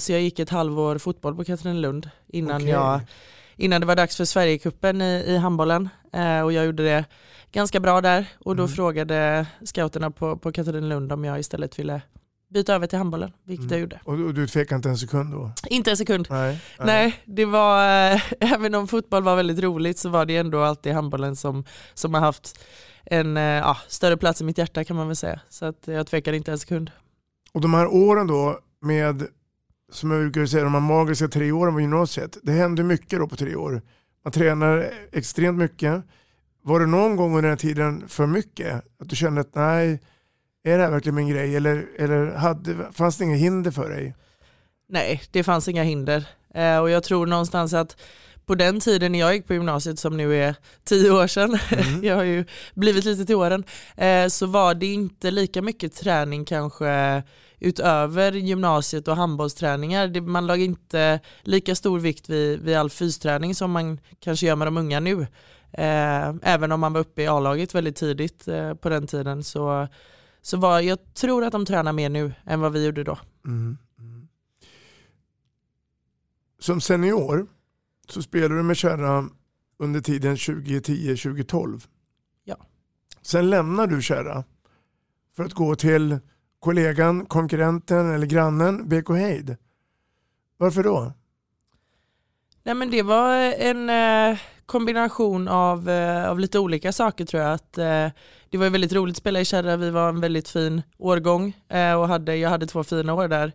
Så 0.00 0.12
jag 0.12 0.20
gick 0.20 0.38
ett 0.38 0.50
halvår 0.50 0.98
fotboll 0.98 1.36
på 1.36 1.44
Katrinelund 1.44 2.10
innan, 2.28 2.56
Okej. 2.56 2.68
jag, 2.68 3.00
innan 3.56 3.80
det 3.80 3.86
var 3.86 3.96
dags 3.96 4.16
för 4.16 4.24
Sverigecupen 4.24 5.02
i, 5.02 5.24
i 5.26 5.36
handbollen. 5.36 5.88
Eh, 6.12 6.40
och 6.42 6.52
jag 6.52 6.66
gjorde 6.66 6.82
det 6.84 7.04
ganska 7.52 7.80
bra 7.80 8.00
där 8.00 8.26
och 8.38 8.56
då 8.56 8.62
Mm. 8.62 8.74
frågade 8.76 9.46
scouterna 9.64 10.10
på, 10.10 10.36
på 10.36 10.52
Katrinelund 10.52 11.12
om 11.12 11.24
jag 11.24 11.40
istället 11.40 11.78
ville 11.78 12.02
byta 12.50 12.74
över 12.74 12.86
till 12.86 12.98
handbollen, 12.98 13.32
vilket 13.44 13.64
Mm. 13.64 13.72
jag 13.72 13.80
gjorde. 13.80 14.00
Och 14.04 14.16
du, 14.16 14.32
du 14.32 14.46
tvekade 14.46 14.76
inte 14.76 14.88
en 14.88 14.98
sekund 14.98 15.32
då? 15.32 15.52
Inte 15.66 15.90
en 15.90 15.96
sekund. 15.96 16.26
Nej. 16.30 16.60
Nej, 16.78 17.22
det 17.24 17.44
var, 17.44 17.82
eh, 18.12 18.20
även 18.54 18.74
om 18.74 18.88
fotboll 18.88 19.22
var 19.22 19.36
väldigt 19.36 19.58
roligt 19.62 19.98
så 19.98 20.08
var 20.08 20.24
det 20.26 20.36
ändå 20.36 20.60
alltid 20.62 20.92
handbollen 20.92 21.36
som, 21.36 21.64
som 21.94 22.14
har 22.14 22.20
haft 22.20 22.58
en 23.04 23.36
ja, 23.36 23.76
större 23.88 24.16
plats 24.16 24.40
i 24.40 24.44
mitt 24.44 24.58
hjärta 24.58 24.84
kan 24.84 24.96
man 24.96 25.06
väl 25.06 25.16
säga. 25.16 25.40
Så 25.48 25.64
att 25.64 25.82
jag 25.86 26.06
tvekade 26.06 26.36
inte 26.36 26.52
en 26.52 26.58
sekund. 26.58 26.90
Och 27.52 27.60
de 27.60 27.74
här 27.74 27.86
åren 27.86 28.26
då 28.26 28.58
med, 28.82 29.26
som 29.92 30.10
jag 30.10 30.20
brukar 30.20 30.46
säga, 30.46 30.64
de 30.64 30.74
här 30.74 30.80
magiska 30.80 31.28
tre 31.28 31.52
åren 31.52 31.74
på 31.74 31.80
gymnasiet. 31.80 32.38
Det 32.42 32.52
hände 32.52 32.82
mycket 32.82 33.18
då 33.18 33.28
på 33.28 33.36
tre 33.36 33.54
år. 33.56 33.82
Man 34.28 34.32
tränar 34.32 34.90
extremt 35.12 35.58
mycket. 35.58 36.02
Var 36.62 36.80
det 36.80 36.86
någon 36.86 37.16
gång 37.16 37.30
under 37.30 37.42
den 37.42 37.50
här 37.50 37.56
tiden 37.56 38.08
för 38.08 38.26
mycket? 38.26 38.74
Att 39.00 39.08
du 39.08 39.16
kände 39.16 39.40
att 39.40 39.54
nej, 39.54 40.00
är 40.64 40.78
det 40.78 40.84
här 40.84 40.90
verkligen 40.90 41.14
min 41.14 41.28
grej? 41.28 41.56
Eller, 41.56 41.86
eller 41.98 42.26
hade, 42.26 42.76
fanns 42.92 43.16
det 43.16 43.24
inga 43.24 43.36
hinder 43.36 43.70
för 43.70 43.90
dig? 43.90 44.14
Nej, 44.88 45.22
det 45.30 45.44
fanns 45.44 45.68
inga 45.68 45.82
hinder. 45.82 46.28
Eh, 46.54 46.78
och 46.78 46.90
jag 46.90 47.02
tror 47.04 47.26
någonstans 47.26 47.74
att 47.74 47.96
på 48.46 48.54
den 48.54 48.80
tiden 48.80 49.12
när 49.12 49.18
jag 49.18 49.34
gick 49.34 49.46
på 49.46 49.54
gymnasiet 49.54 49.98
som 49.98 50.16
nu 50.16 50.36
är 50.36 50.54
tio 50.84 51.10
år 51.10 51.26
sedan, 51.26 51.58
mm. 51.70 52.02
jag 52.04 52.16
har 52.16 52.24
ju 52.24 52.44
blivit 52.74 53.04
lite 53.04 53.26
till 53.26 53.36
åren, 53.36 53.64
eh, 53.96 54.26
så 54.26 54.46
var 54.46 54.74
det 54.74 54.86
inte 54.86 55.30
lika 55.30 55.62
mycket 55.62 55.94
träning 55.94 56.44
kanske 56.44 57.22
utöver 57.60 58.32
gymnasiet 58.32 59.08
och 59.08 59.16
handbollsträningar. 59.16 60.20
man 60.20 60.46
lag 60.46 60.60
inte 60.60 61.20
lika 61.42 61.74
stor 61.74 61.98
vikt 61.98 62.28
vid, 62.28 62.60
vid 62.60 62.76
all 62.76 62.90
fysträning 62.90 63.54
som 63.54 63.70
man 63.70 64.00
kanske 64.20 64.46
gör 64.46 64.56
med 64.56 64.66
de 64.66 64.76
unga 64.76 65.00
nu. 65.00 65.26
Eh, 65.72 66.34
även 66.42 66.72
om 66.72 66.80
man 66.80 66.92
var 66.92 67.00
uppe 67.00 67.22
i 67.22 67.26
A-laget 67.26 67.74
väldigt 67.74 67.96
tidigt 67.96 68.48
eh, 68.48 68.74
på 68.74 68.88
den 68.88 69.06
tiden 69.06 69.44
så, 69.44 69.88
så 70.42 70.56
var, 70.56 70.80
jag 70.80 71.14
tror 71.14 71.44
att 71.44 71.52
de 71.52 71.66
tränar 71.66 71.92
mer 71.92 72.08
nu 72.08 72.32
än 72.44 72.60
vad 72.60 72.72
vi 72.72 72.84
gjorde 72.84 73.04
då. 73.04 73.18
Mm. 73.44 73.78
Mm. 73.98 74.28
Som 76.58 76.80
senior 76.80 77.46
så 78.08 78.22
spelade 78.22 78.56
du 78.56 78.62
med 78.62 78.76
Kärra 78.76 79.28
under 79.78 80.00
tiden 80.00 80.36
2010-2012. 80.36 81.86
Ja. 82.44 82.56
Sen 83.22 83.50
lämnar 83.50 83.86
du 83.86 84.02
Kärra 84.02 84.44
för 85.36 85.44
att 85.44 85.54
gå 85.54 85.74
till 85.74 86.18
kollegan, 86.60 87.26
konkurrenten 87.26 88.14
eller 88.14 88.26
grannen 88.26 88.88
BK 88.88 89.10
Heid. 89.10 89.56
Varför 90.56 90.82
då? 90.82 91.12
Nej 92.62 92.74
men 92.74 92.90
det 92.90 93.02
var 93.02 93.36
en 93.58 93.90
eh, 93.90 94.38
kombination 94.66 95.48
av, 95.48 95.88
eh, 95.88 96.30
av 96.30 96.40
lite 96.40 96.58
olika 96.58 96.92
saker 96.92 97.24
tror 97.24 97.42
jag. 97.42 97.52
Att, 97.52 97.78
eh, 97.78 98.06
det 98.50 98.58
var 98.58 98.70
väldigt 98.70 98.92
roligt 98.92 99.12
att 99.12 99.18
spela 99.18 99.40
i 99.40 99.44
Kärra, 99.44 99.76
vi 99.76 99.90
var 99.90 100.08
en 100.08 100.20
väldigt 100.20 100.48
fin 100.48 100.82
årgång 100.98 101.56
eh, 101.68 101.94
och 101.94 102.08
hade, 102.08 102.36
jag 102.36 102.50
hade 102.50 102.66
två 102.66 102.84
fina 102.84 103.14
år 103.14 103.28
där. 103.28 103.46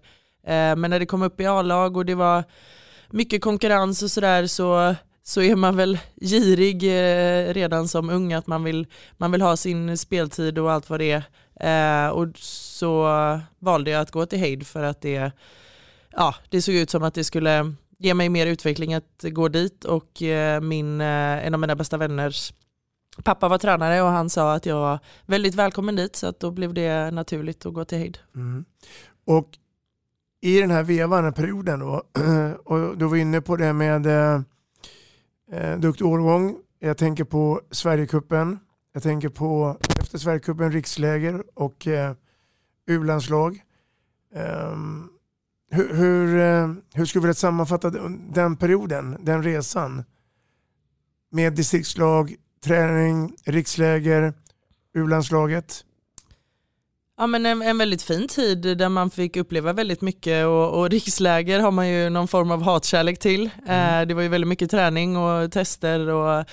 Eh, 0.43 0.75
men 0.75 0.89
när 0.89 0.99
det 0.99 1.05
kom 1.05 1.21
upp 1.21 1.39
i 1.39 1.45
A-lag 1.45 1.97
och 1.97 2.05
det 2.05 2.15
var 2.15 2.43
mycket 3.09 3.41
konkurrens 3.41 4.03
och 4.03 4.11
sådär 4.11 4.47
så, 4.47 4.95
så 4.95 4.95
så 5.23 5.41
är 5.41 5.55
man 5.55 5.75
väl 5.75 5.99
girig 6.21 6.83
eh, 6.83 7.53
redan 7.53 7.87
som 7.87 8.09
ung 8.09 8.33
att 8.33 8.47
man 8.47 8.63
vill, 8.63 8.87
man 9.17 9.31
vill 9.31 9.41
ha 9.41 9.57
sin 9.57 9.97
speltid 9.97 10.59
och 10.59 10.71
allt 10.71 10.89
vad 10.89 10.99
det 10.99 11.23
är. 11.59 12.05
Eh, 12.05 12.09
och 12.09 12.27
så 12.37 13.09
valde 13.59 13.91
jag 13.91 14.01
att 14.01 14.11
gå 14.11 14.25
till 14.25 14.39
Heid 14.39 14.67
för 14.67 14.83
att 14.83 15.01
det, 15.01 15.31
ja, 16.11 16.35
det 16.49 16.61
såg 16.61 16.75
ut 16.75 16.89
som 16.89 17.03
att 17.03 17.13
det 17.13 17.23
skulle 17.23 17.75
ge 17.97 18.13
mig 18.13 18.29
mer 18.29 18.47
utveckling 18.47 18.93
att 18.93 19.23
gå 19.31 19.47
dit 19.47 19.85
och 19.85 20.21
eh, 20.21 20.61
min, 20.61 21.01
eh, 21.01 21.47
en 21.47 21.53
av 21.53 21.59
mina 21.59 21.75
bästa 21.75 21.97
vänners 21.97 22.53
pappa 23.23 23.47
var 23.47 23.57
tränare 23.57 24.01
och 24.01 24.07
han 24.07 24.29
sa 24.29 24.53
att 24.53 24.65
jag 24.65 24.75
var 24.75 24.99
väldigt 25.25 25.55
välkommen 25.55 25.95
dit 25.95 26.15
så 26.15 26.27
att 26.27 26.39
då 26.39 26.51
blev 26.51 26.73
det 26.73 27.11
naturligt 27.11 27.65
att 27.65 27.73
gå 27.73 27.85
till 27.85 27.97
Heid. 27.97 28.17
Mm. 28.35 28.65
Och 29.25 29.49
i 30.41 30.59
den 30.59 30.71
här 30.71 30.83
vevan, 30.83 31.23
den 31.23 31.25
här 31.25 31.31
perioden 31.31 31.79
då, 31.79 32.03
och 32.65 32.97
du 32.97 33.05
var 33.05 33.15
inne 33.15 33.41
på 33.41 33.55
det 33.55 33.73
med 33.73 34.05
eh, 34.05 34.41
eh, 35.53 35.79
duktig 35.79 36.07
årgång. 36.07 36.55
Jag 36.79 36.97
tänker 36.97 37.23
på 37.23 37.61
Sverigecupen. 37.71 38.59
Jag 38.93 39.03
tänker 39.03 39.29
på 39.29 39.77
efter 39.99 40.17
Sverigecupen 40.17 40.71
riksläger 40.71 41.43
och 41.53 41.87
eh, 41.87 42.13
U-landslag. 42.87 43.61
Eh, 44.35 44.77
hur, 45.71 45.93
hur, 45.93 46.39
eh, 46.39 46.73
hur 46.93 47.05
skulle 47.05 47.21
du 47.21 47.27
vilja 47.27 47.33
sammanfatta 47.33 47.89
den 48.33 48.57
perioden, 48.57 49.17
den 49.19 49.43
resan? 49.43 50.03
Med 51.31 51.53
distriktslag, 51.53 52.35
träning, 52.63 53.35
riksläger, 53.45 54.33
U-landslaget? 54.93 55.85
Ja, 57.17 57.27
men 57.27 57.45
en, 57.45 57.61
en, 57.61 57.77
väldigt 57.77 58.01
fin 58.01 58.27
tid 58.27 58.77
där 58.77 58.89
man 58.89 59.09
fick 59.09 59.37
uppleva 59.37 59.73
väldigt 59.73 60.01
mycket 60.01 60.45
och, 60.45 60.79
och 60.79 60.89
riksläger 60.89 61.59
har 61.59 61.71
man 61.71 61.89
ju 61.89 62.09
någon 62.09 62.27
form 62.27 62.51
av 62.51 62.63
hatkärlek 62.63 63.19
till. 63.19 63.49
Mm. 63.67 64.01
Eh, 64.01 64.07
det 64.07 64.13
var 64.13 64.21
ju 64.21 64.27
väldigt 64.27 64.47
mycket 64.47 64.71
träning 64.71 65.17
och 65.17 65.51
tester 65.51 66.09
och 66.09 66.45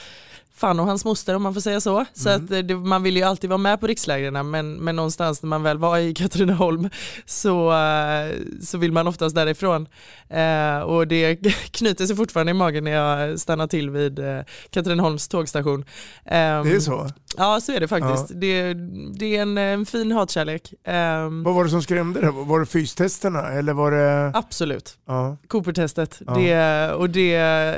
fan 0.60 0.80
och 0.80 0.86
hans 0.86 1.04
moster 1.04 1.36
om 1.36 1.42
man 1.42 1.54
får 1.54 1.60
säga 1.60 1.80
så. 1.80 1.94
Mm. 1.96 2.06
Så 2.14 2.28
att 2.28 2.48
det, 2.48 2.76
man 2.76 3.02
vill 3.02 3.16
ju 3.16 3.22
alltid 3.22 3.50
vara 3.50 3.58
med 3.58 3.80
på 3.80 3.86
rikslägren 3.86 4.50
men, 4.50 4.74
men 4.74 4.96
någonstans 4.96 5.42
när 5.42 5.48
man 5.48 5.62
väl 5.62 5.78
var 5.78 5.98
i 5.98 6.14
Katrineholm 6.20 6.90
så, 7.24 7.70
uh, 7.70 8.32
så 8.62 8.78
vill 8.78 8.92
man 8.92 9.06
oftast 9.06 9.34
därifrån. 9.34 9.88
Uh, 10.34 10.80
och 10.80 11.06
det 11.06 11.36
knyter 11.70 12.06
sig 12.06 12.16
fortfarande 12.16 12.50
i 12.50 12.54
magen 12.54 12.84
när 12.84 12.90
jag 12.90 13.40
stannar 13.40 13.66
till 13.66 13.90
vid 13.90 14.18
uh, 14.18 14.40
Katrineholms 14.70 15.28
tågstation. 15.28 15.74
Um, 15.80 15.84
det 16.24 16.76
är 16.76 16.80
så? 16.80 17.08
Ja 17.36 17.60
så 17.60 17.72
är 17.72 17.80
det 17.80 17.88
faktiskt. 17.88 18.30
Ja. 18.30 18.36
Det, 18.36 18.74
det, 19.18 19.36
är 19.36 19.42
en, 19.42 19.58
en 19.58 19.86
fin 19.86 20.12
hatkärlek. 20.12 20.74
Um, 20.86 21.42
Vad 21.42 21.54
var 21.54 21.64
det 21.64 21.70
som 21.70 21.82
skrämde 21.82 22.20
dig? 22.20 22.30
Var 22.32 22.60
det 22.60 22.66
fystesterna 22.66 23.48
eller 23.48 23.72
var 23.72 23.90
det? 23.90 24.32
Absolut. 24.34 24.98
Ja. 25.06 25.36
Cooper-testet. 25.48 26.22
Ja. 26.26 26.34
Det, 26.34 26.92
och 26.92 27.10
det, 27.10 27.30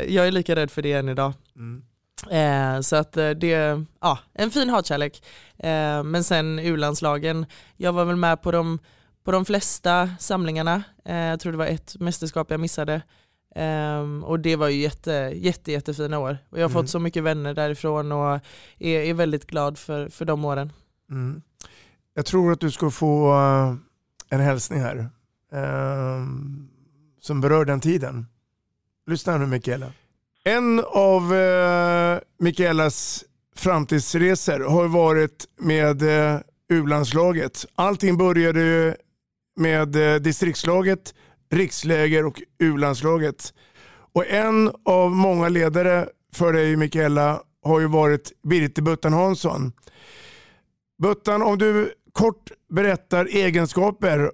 jag 0.09 0.27
är 0.27 0.31
lika 0.31 0.57
rädd 0.57 0.71
för 0.71 0.83
det 0.83 0.93
än 0.93 1.09
idag. 1.09 1.33
Mm. 1.57 1.83
Eh, 2.31 2.81
så 2.81 2.97
att 2.97 3.17
eh, 3.17 3.31
det, 3.31 3.85
ja, 4.01 4.19
en 4.35 4.51
fin 4.51 4.69
hatkärlek. 4.69 5.25
Eh, 5.59 6.03
men 6.03 6.25
sen 6.25 6.59
U-landslagen, 6.59 7.47
jag 7.77 7.93
var 7.93 8.05
väl 8.05 8.17
med 8.17 8.43
på 8.43 8.53
de, 8.53 8.79
på 9.25 9.33
de 9.33 9.45
flesta 9.45 10.11
samlingarna. 10.19 10.83
Eh, 11.05 11.17
jag 11.17 11.41
tror 11.41 11.53
det 11.53 11.59
var 11.59 11.67
ett 11.67 11.97
mästerskap 12.01 12.51
jag 12.51 12.61
missade. 12.61 13.03
Um, 13.55 14.25
och 14.25 14.41
det 14.41 14.57
var 14.57 14.69
ju 14.69 14.81
jätte, 14.81 15.13
jätte, 15.35 15.73
jättefina 15.73 16.19
år. 16.19 16.39
Och 16.51 16.59
jag 16.59 16.65
har 16.65 16.71
mm. 16.71 16.83
fått 16.83 16.91
så 16.91 16.99
mycket 16.99 17.23
vänner 17.23 17.55
därifrån 17.55 18.13
och 18.13 18.41
är, 18.79 19.01
är 19.01 19.15
väldigt 19.15 19.47
glad 19.47 19.79
för, 19.79 20.09
för 20.09 20.25
de 20.25 20.45
åren. 20.45 20.73
Mm. 21.11 21.43
Jag 22.15 22.27
tror 22.27 22.53
att 22.53 22.61
du 22.61 22.71
ska 22.71 22.91
få 22.91 23.35
uh, 23.35 23.75
en 24.29 24.41
hälsning 24.41 24.81
här 24.81 24.99
uh, 25.55 26.27
som 27.21 27.41
berör 27.41 27.65
den 27.65 27.81
tiden. 27.81 28.27
Lyssna 29.07 29.39
nu 29.39 29.47
Mikaela. 29.47 29.93
En 30.45 30.85
av 30.87 31.35
eh, 31.35 32.19
Mikaelas 32.39 33.25
framtidsresor 33.57 34.61
har 34.61 34.89
varit 34.89 35.45
med 35.61 36.03
eh, 36.03 36.41
U-landslaget. 36.73 37.67
Allting 37.75 38.17
började 38.19 38.97
med 39.57 39.97
eh, 39.97 40.21
distriktslaget, 40.21 41.15
riksläger 41.51 42.27
och 42.27 42.43
U-landslaget. 42.59 43.55
Och 44.13 44.27
en 44.27 44.71
av 44.85 45.11
många 45.11 45.49
ledare 45.49 46.09
för 46.35 46.53
dig 46.53 46.77
Mikaela 46.77 47.43
har 47.63 47.81
ju 47.81 47.87
varit 47.87 48.33
Birte 48.43 48.83
Buttan 48.83 49.13
Hansson. 49.13 49.73
Buttan, 51.03 51.43
om 51.43 51.59
du 51.59 51.93
kort 52.13 52.51
berättar 52.69 53.25
egenskaper 53.25 54.33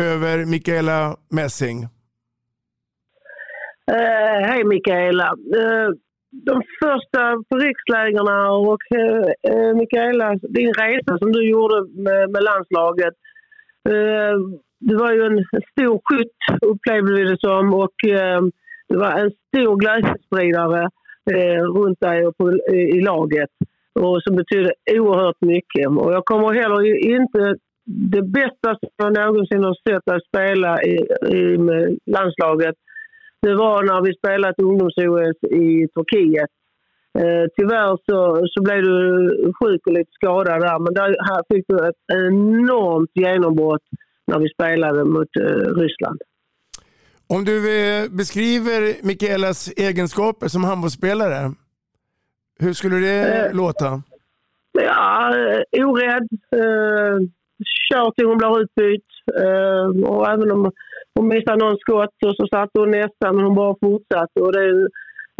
över 0.00 0.44
Mikaela 0.44 1.16
Messing. 1.30 1.88
Eh, 3.92 4.40
Hej 4.48 4.64
Mikaela. 4.64 5.28
Eh, 5.60 5.90
de 6.32 6.62
första 6.82 7.22
på 7.48 7.56
rikslägerna 7.56 8.50
och 8.52 8.84
eh, 8.94 9.52
eh, 9.52 9.74
Mikaela, 9.76 10.34
din 10.34 10.72
resa 10.74 11.18
som 11.18 11.32
du 11.32 11.50
gjorde 11.50 12.02
med, 12.02 12.30
med 12.30 12.42
landslaget. 12.42 13.14
Eh, 13.88 14.36
du 14.80 14.96
var 14.96 15.12
ju 15.12 15.22
en 15.22 15.44
stor 15.72 16.00
skytt 16.04 16.62
upplevde 16.62 17.14
vi 17.14 17.24
det 17.24 17.40
som 17.40 17.74
och 17.74 17.96
uh, 18.06 18.40
det 18.88 18.96
var 18.96 19.12
en 19.12 19.30
stor 19.48 19.76
glädjespridare 19.76 20.88
eh, 21.32 21.62
runt 21.62 22.00
dig 22.00 22.26
och 22.26 22.36
på, 22.36 22.52
i 22.72 23.00
laget 23.00 23.50
och 23.94 24.22
som 24.22 24.36
betydde 24.36 24.72
oerhört 24.92 25.40
mycket. 25.40 25.86
Och 25.86 26.12
jag 26.12 26.24
kommer 26.24 26.52
heller 26.52 27.06
inte 27.16 27.54
det 28.12 28.22
bästa 28.22 28.68
som 28.80 28.90
jag 28.96 29.12
någonsin 29.12 29.64
har 29.64 29.76
sett 29.88 30.04
dig 30.04 30.20
spela 30.28 30.82
i, 30.82 30.96
i 31.36 31.58
landslaget 32.06 32.74
det 33.42 33.54
var 33.54 33.82
när 33.82 34.00
vi 34.02 34.14
spelade 34.14 34.62
ungdoms-OS 34.62 35.38
i 35.50 35.88
Turkiet. 35.94 36.50
Eh, 37.18 37.46
tyvärr 37.56 37.98
så, 38.06 38.46
så 38.52 38.62
blev 38.62 38.82
du 38.82 39.52
sjuk 39.60 39.86
och 39.86 39.92
lite 39.92 40.10
skadad 40.12 40.60
där 40.60 40.78
men 40.78 40.94
där, 40.94 41.16
här 41.28 41.42
fick 41.54 41.64
du 41.68 41.76
ett 41.88 42.02
enormt 42.12 43.10
genombrott 43.14 43.82
när 44.26 44.38
vi 44.38 44.48
spelade 44.48 45.04
mot 45.04 45.36
eh, 45.36 45.74
Ryssland. 45.80 46.20
Om 47.26 47.44
du 47.44 47.56
eh, 47.78 48.08
beskriver 48.10 49.06
Mikaelas 49.06 49.72
egenskaper 49.76 50.48
som 50.48 50.64
handbollsspelare, 50.64 51.52
hur 52.58 52.72
skulle 52.72 52.96
det 52.96 53.46
eh, 53.46 53.54
låta? 53.54 54.02
Ja, 54.72 55.34
orädd, 55.72 56.28
eh, 56.56 57.16
kör 57.88 58.10
till 58.10 58.26
hon 58.26 58.38
blir 58.38 58.60
utbytt 58.60 59.10
eh, 59.40 60.10
och 60.10 60.28
även 60.28 60.50
om 60.50 60.72
hon 61.14 61.28
missade 61.28 61.64
någon 61.64 61.78
skott 61.78 62.16
och 62.26 62.36
så 62.36 62.46
satte 62.46 62.80
hon 62.80 62.90
nästa 62.90 63.32
men 63.32 63.44
hon 63.44 63.54
bara 63.54 63.76
fortsatte. 63.80 64.40
Och 64.40 64.52
det 64.52 64.64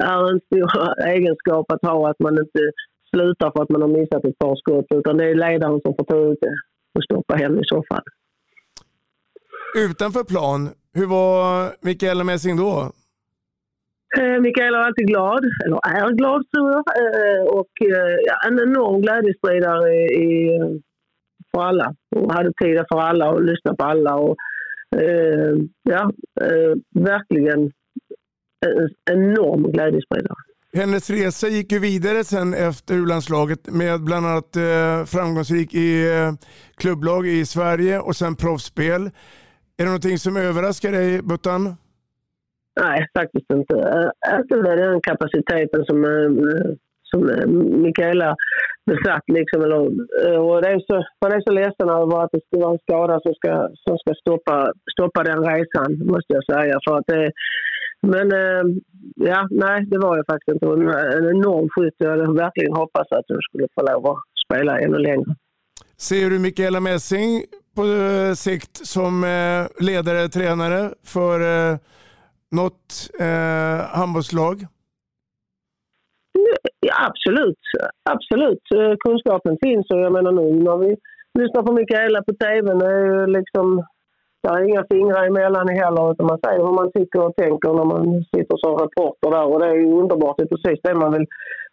är 0.03 0.31
en 0.33 0.41
stor 0.47 0.69
egenskap 1.07 1.73
att 1.73 1.83
ha 1.83 2.11
att 2.11 2.19
man 2.19 2.39
inte 2.39 2.63
slutar 3.11 3.51
för 3.51 3.63
att 3.63 3.71
man 3.71 3.83
har 3.83 3.89
missat 3.89 4.25
ett 4.25 4.39
par 4.39 4.57
skott 4.57 4.87
utan 4.95 5.17
det 5.17 5.25
är 5.25 5.35
ledaren 5.35 5.81
som 5.81 5.95
får 5.95 6.05
ta 6.05 6.17
ut 6.17 6.39
det 6.41 6.57
och 6.95 7.05
stoppa 7.05 7.35
henne 7.35 7.61
i 7.61 7.65
så 7.65 7.85
fall. 7.89 8.05
Utanför 9.77 10.25
plan, 10.25 10.69
hur 10.95 11.07
var 11.07 11.71
Mikaela 11.81 12.25
Messing 12.25 12.57
då? 12.57 12.93
Eh, 14.19 14.41
Mikaela 14.41 14.79
var 14.79 14.85
alltid 14.85 15.07
glad, 15.07 15.45
eller 15.65 15.79
är 15.87 16.13
glad 16.13 16.51
tror 16.51 16.71
jag. 16.71 16.85
Eh, 17.03 17.43
och 17.59 17.75
eh, 17.83 18.17
ja, 18.27 18.35
en 18.49 18.59
enorm 18.59 19.01
glädjespridare 19.03 19.93
i, 20.27 20.59
för 21.51 21.63
alla. 21.63 21.95
Hon 22.15 22.31
hade 22.31 22.53
tid 22.53 22.85
för 22.93 23.01
alla 23.01 23.31
och 23.31 23.43
lyssnade 23.43 23.77
på 23.77 23.85
alla. 23.85 24.15
Och, 24.15 24.37
eh, 24.97 25.55
ja, 25.83 26.13
eh, 26.41 27.03
verkligen 27.05 27.73
en 28.67 28.89
enorm 29.11 29.73
glädjespridare. 29.73 30.37
Hennes 30.73 31.11
resa 31.11 31.49
gick 31.49 31.73
ju 31.73 31.79
vidare 31.79 32.25
sen 32.25 32.55
efter 32.55 32.95
U-landslaget 32.95 33.71
med 33.71 34.05
bland 34.05 34.27
annat 34.27 34.57
eh, 34.57 35.05
framgångsrik 35.05 35.75
i 35.75 36.11
eh, 36.11 36.33
klubblag 36.77 37.27
i 37.27 37.47
Sverige 37.47 38.01
och 38.01 38.17
sen 38.17 38.37
proffsspel. 38.37 39.03
Är 39.03 39.11
det 39.77 39.85
någonting 39.85 40.19
som 40.19 40.37
överraskar 40.37 40.93
dig, 40.93 41.23
Buttan? 41.23 41.77
Nej, 42.81 43.09
faktiskt 43.19 43.51
inte. 43.53 43.75
Äh, 43.75 44.41
inte 44.41 44.57
med 44.57 44.79
den 44.79 45.01
kapaciteten 45.01 45.85
som, 45.85 46.05
äh, 46.05 46.11
som 47.11 47.21
eh, 47.31 47.47
Mikaela 47.87 48.37
besatt. 48.91 49.27
Liksom, 49.39 49.63
eller, 49.63 49.81
eh, 50.25 50.41
och 50.47 50.63
det 50.63 50.69
är 50.69 50.79
så, 50.89 50.97
man 51.23 51.33
är 51.33 51.41
så 51.47 51.53
ledsen 51.61 51.89
över 52.01 52.25
att 52.25 52.33
det 52.33 52.43
ska 52.47 52.55
vara 52.65 52.73
en 52.73 52.85
skada 52.87 53.21
som 53.25 53.35
ska, 53.35 53.53
som 53.85 53.95
ska 53.99 54.11
stoppa, 54.23 54.57
stoppa 54.95 55.21
den 55.31 55.41
resan, 55.51 55.91
måste 56.13 56.31
jag 56.37 56.45
säga. 56.53 56.75
För 56.85 56.99
att 56.99 57.07
det, 57.07 57.33
men 58.13 58.27
eh, 58.33 58.65
ja, 59.31 59.49
nej, 59.51 59.79
det 59.91 59.99
var 59.99 60.17
jag 60.17 60.27
faktiskt 60.27 60.53
inte. 60.53 60.67
En 61.19 61.27
enorm 61.37 61.69
skytt. 61.73 61.95
Jag 61.99 62.11
hade 62.11 62.33
verkligen 62.45 62.73
hoppats 62.73 63.13
att 63.13 63.25
hon 63.29 63.43
skulle 63.43 63.67
få 63.75 63.83
lov 63.91 64.07
att 64.07 64.23
spela 64.45 64.81
ännu 64.81 64.99
längre. 64.99 65.35
Ser 65.97 66.31
du 66.31 66.39
Mikaela 66.39 66.81
Messing 66.81 67.43
på 67.77 67.85
sikt 68.37 68.87
som 68.87 69.13
ledare, 69.81 70.29
tränare 70.29 70.91
för 71.05 71.39
något 72.51 73.11
eh, 73.21 73.99
handbollslag? 73.99 74.67
Ja, 76.81 76.95
absolut. 77.09 77.65
absolut. 78.11 78.65
Eh, 78.75 78.95
kunskapen 79.05 79.57
finns 79.65 79.91
och 79.91 80.01
jag 80.01 80.13
menar 80.13 80.33
nu 80.33 80.47
när 80.65 80.77
vi 80.77 80.97
lyssnar 81.39 81.63
på 81.63 81.73
Mikaela 81.73 82.23
på 82.23 82.33
tv, 82.33 82.75
det 82.75 82.87
är 82.87 83.27
liksom, 83.27 83.85
det 84.43 84.49
är 84.49 84.69
inga 84.69 84.85
fingrar 84.91 85.27
emellan 85.27 85.69
heller 85.69 86.13
utan 86.13 86.27
man 86.27 86.41
säger 86.45 86.63
vad 86.63 86.75
man 86.75 86.93
tycker 86.93 87.21
och 87.27 87.37
tänker 87.37 87.73
när 87.73 87.85
man 87.85 88.25
sitter 88.35 88.57
som 88.57 88.73
reporter 88.85 89.31
där 89.31 89.47
och 89.53 89.61
det 89.61 89.67
är 89.67 89.75
ju 89.75 89.93
underbart. 89.93 90.37
Det 90.37 90.43
är 90.43 90.55
precis 90.57 90.81
det 90.83 90.95
man 90.95 91.13
vill, 91.13 91.27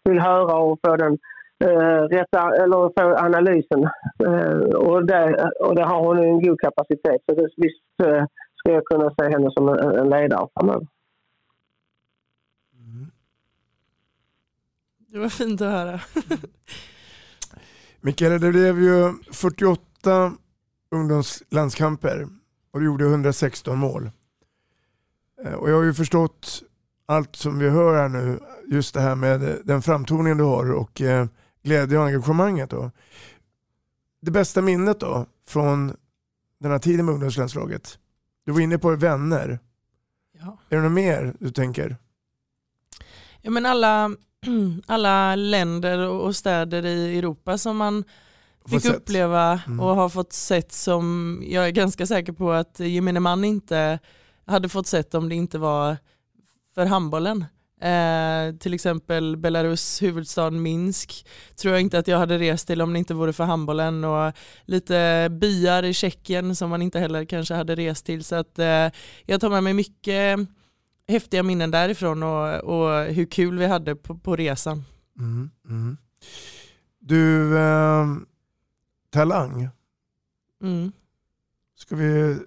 vill 0.03 0.19
höra 0.19 0.55
och 0.57 0.79
få 0.85 0.95
den 0.95 1.17
eh, 1.65 2.01
rätta, 2.17 2.41
eller 2.63 2.81
få 2.95 3.05
analysen. 3.27 3.83
Eh, 4.27 4.59
och, 4.87 5.05
det, 5.05 5.49
och 5.59 5.75
det 5.75 5.83
har 5.83 5.99
hon 6.05 6.17
en 6.19 6.41
god 6.41 6.59
kapacitet. 6.59 7.21
Så 7.25 7.35
det, 7.35 7.47
visst 7.57 7.95
eh, 8.03 8.23
ska 8.55 8.71
jag 8.71 8.85
kunna 8.85 9.09
se 9.09 9.23
henne 9.33 9.51
som 9.51 9.69
en, 9.69 9.79
en 9.99 10.09
ledare 10.09 10.47
framöver. 10.53 10.87
Det 15.07 15.19
var 15.19 15.29
fint 15.29 15.61
att 15.61 15.71
höra. 15.71 16.01
Mikaela, 18.01 18.37
det 18.37 18.51
blev 18.51 18.81
ju 18.81 19.13
48 19.31 20.33
ungdomslandskamper 20.91 22.27
och 22.71 22.79
du 22.79 22.85
gjorde 22.85 23.05
116 23.05 23.77
mål. 23.77 24.11
Eh, 25.43 25.53
och 25.53 25.69
jag 25.69 25.75
har 25.75 25.83
ju 25.83 25.93
förstått 25.93 26.63
allt 27.05 27.35
som 27.35 27.59
vi 27.59 27.69
hör 27.69 27.95
här 27.95 28.09
nu, 28.09 28.39
just 28.67 28.93
det 28.93 29.01
här 29.01 29.15
med 29.15 29.61
den 29.63 29.81
framtoningen 29.81 30.37
du 30.37 30.43
har 30.43 30.71
och 30.71 31.01
eh, 31.01 31.27
glädje 31.63 31.97
och 31.97 32.05
engagemanget. 32.05 32.69
Då. 32.69 32.91
Det 34.21 34.31
bästa 34.31 34.61
minnet 34.61 34.99
då 34.99 35.25
från 35.47 35.95
den 36.59 36.71
här 36.71 36.79
tiden 36.79 37.05
med 37.05 37.13
ungdomslandslaget? 37.13 37.99
Du 38.45 38.51
var 38.51 38.59
inne 38.59 38.77
på 38.77 38.95
vänner. 38.95 39.59
Ja. 40.31 40.57
Är 40.69 40.75
det 40.75 40.83
något 40.83 40.91
mer 40.91 41.33
du 41.39 41.51
tänker? 41.51 41.97
Ja, 43.41 43.51
men 43.51 43.65
alla, 43.65 44.11
alla 44.85 45.35
länder 45.35 45.99
och 46.09 46.35
städer 46.35 46.85
i 46.85 47.17
Europa 47.17 47.57
som 47.57 47.77
man 47.77 48.03
fick 48.69 48.85
uppleva 48.85 49.61
mm. 49.67 49.79
och 49.79 49.95
har 49.95 50.09
fått 50.09 50.33
sett 50.33 50.71
som 50.71 51.37
jag 51.47 51.67
är 51.67 51.71
ganska 51.71 52.05
säker 52.05 52.33
på 52.33 52.51
att 52.51 52.79
gemene 52.79 53.19
man 53.19 53.43
inte 53.43 53.99
hade 54.45 54.69
fått 54.69 54.87
sett 54.87 55.13
om 55.13 55.29
det 55.29 55.35
inte 55.35 55.57
var 55.57 55.97
för 56.75 56.85
handbollen. 56.85 57.45
Eh, 57.81 58.55
till 58.59 58.73
exempel 58.73 59.37
Belarus 59.37 60.01
huvudstad 60.01 60.49
Minsk 60.49 61.27
tror 61.55 61.73
jag 61.73 61.81
inte 61.81 61.99
att 61.99 62.07
jag 62.07 62.17
hade 62.17 62.37
rest 62.37 62.67
till 62.67 62.81
om 62.81 62.93
det 62.93 62.99
inte 62.99 63.13
vore 63.13 63.33
för 63.33 63.43
handbollen 63.43 64.03
och 64.03 64.33
lite 64.65 65.27
byar 65.31 65.83
i 65.83 65.93
Tjeckien 65.93 66.55
som 66.55 66.69
man 66.69 66.81
inte 66.81 66.99
heller 66.99 67.25
kanske 67.25 67.53
hade 67.53 67.75
rest 67.75 68.05
till. 68.05 68.23
Så 68.23 68.35
att, 68.35 68.59
eh, 68.59 68.89
jag 69.25 69.41
tar 69.41 69.49
med 69.49 69.63
mig 69.63 69.73
mycket 69.73 70.39
häftiga 71.07 71.43
minnen 71.43 71.71
därifrån 71.71 72.23
och, 72.23 72.63
och 72.63 73.03
hur 73.05 73.25
kul 73.25 73.57
vi 73.57 73.65
hade 73.65 73.95
på, 73.95 74.17
på 74.17 74.35
resan. 74.35 74.83
Mm, 75.19 75.49
mm. 75.69 75.97
Du, 76.99 77.57
eh, 77.57 78.05
talang. 79.09 79.69
Mm. 80.61 80.91
Ska 81.75 81.95
vi 81.95 82.39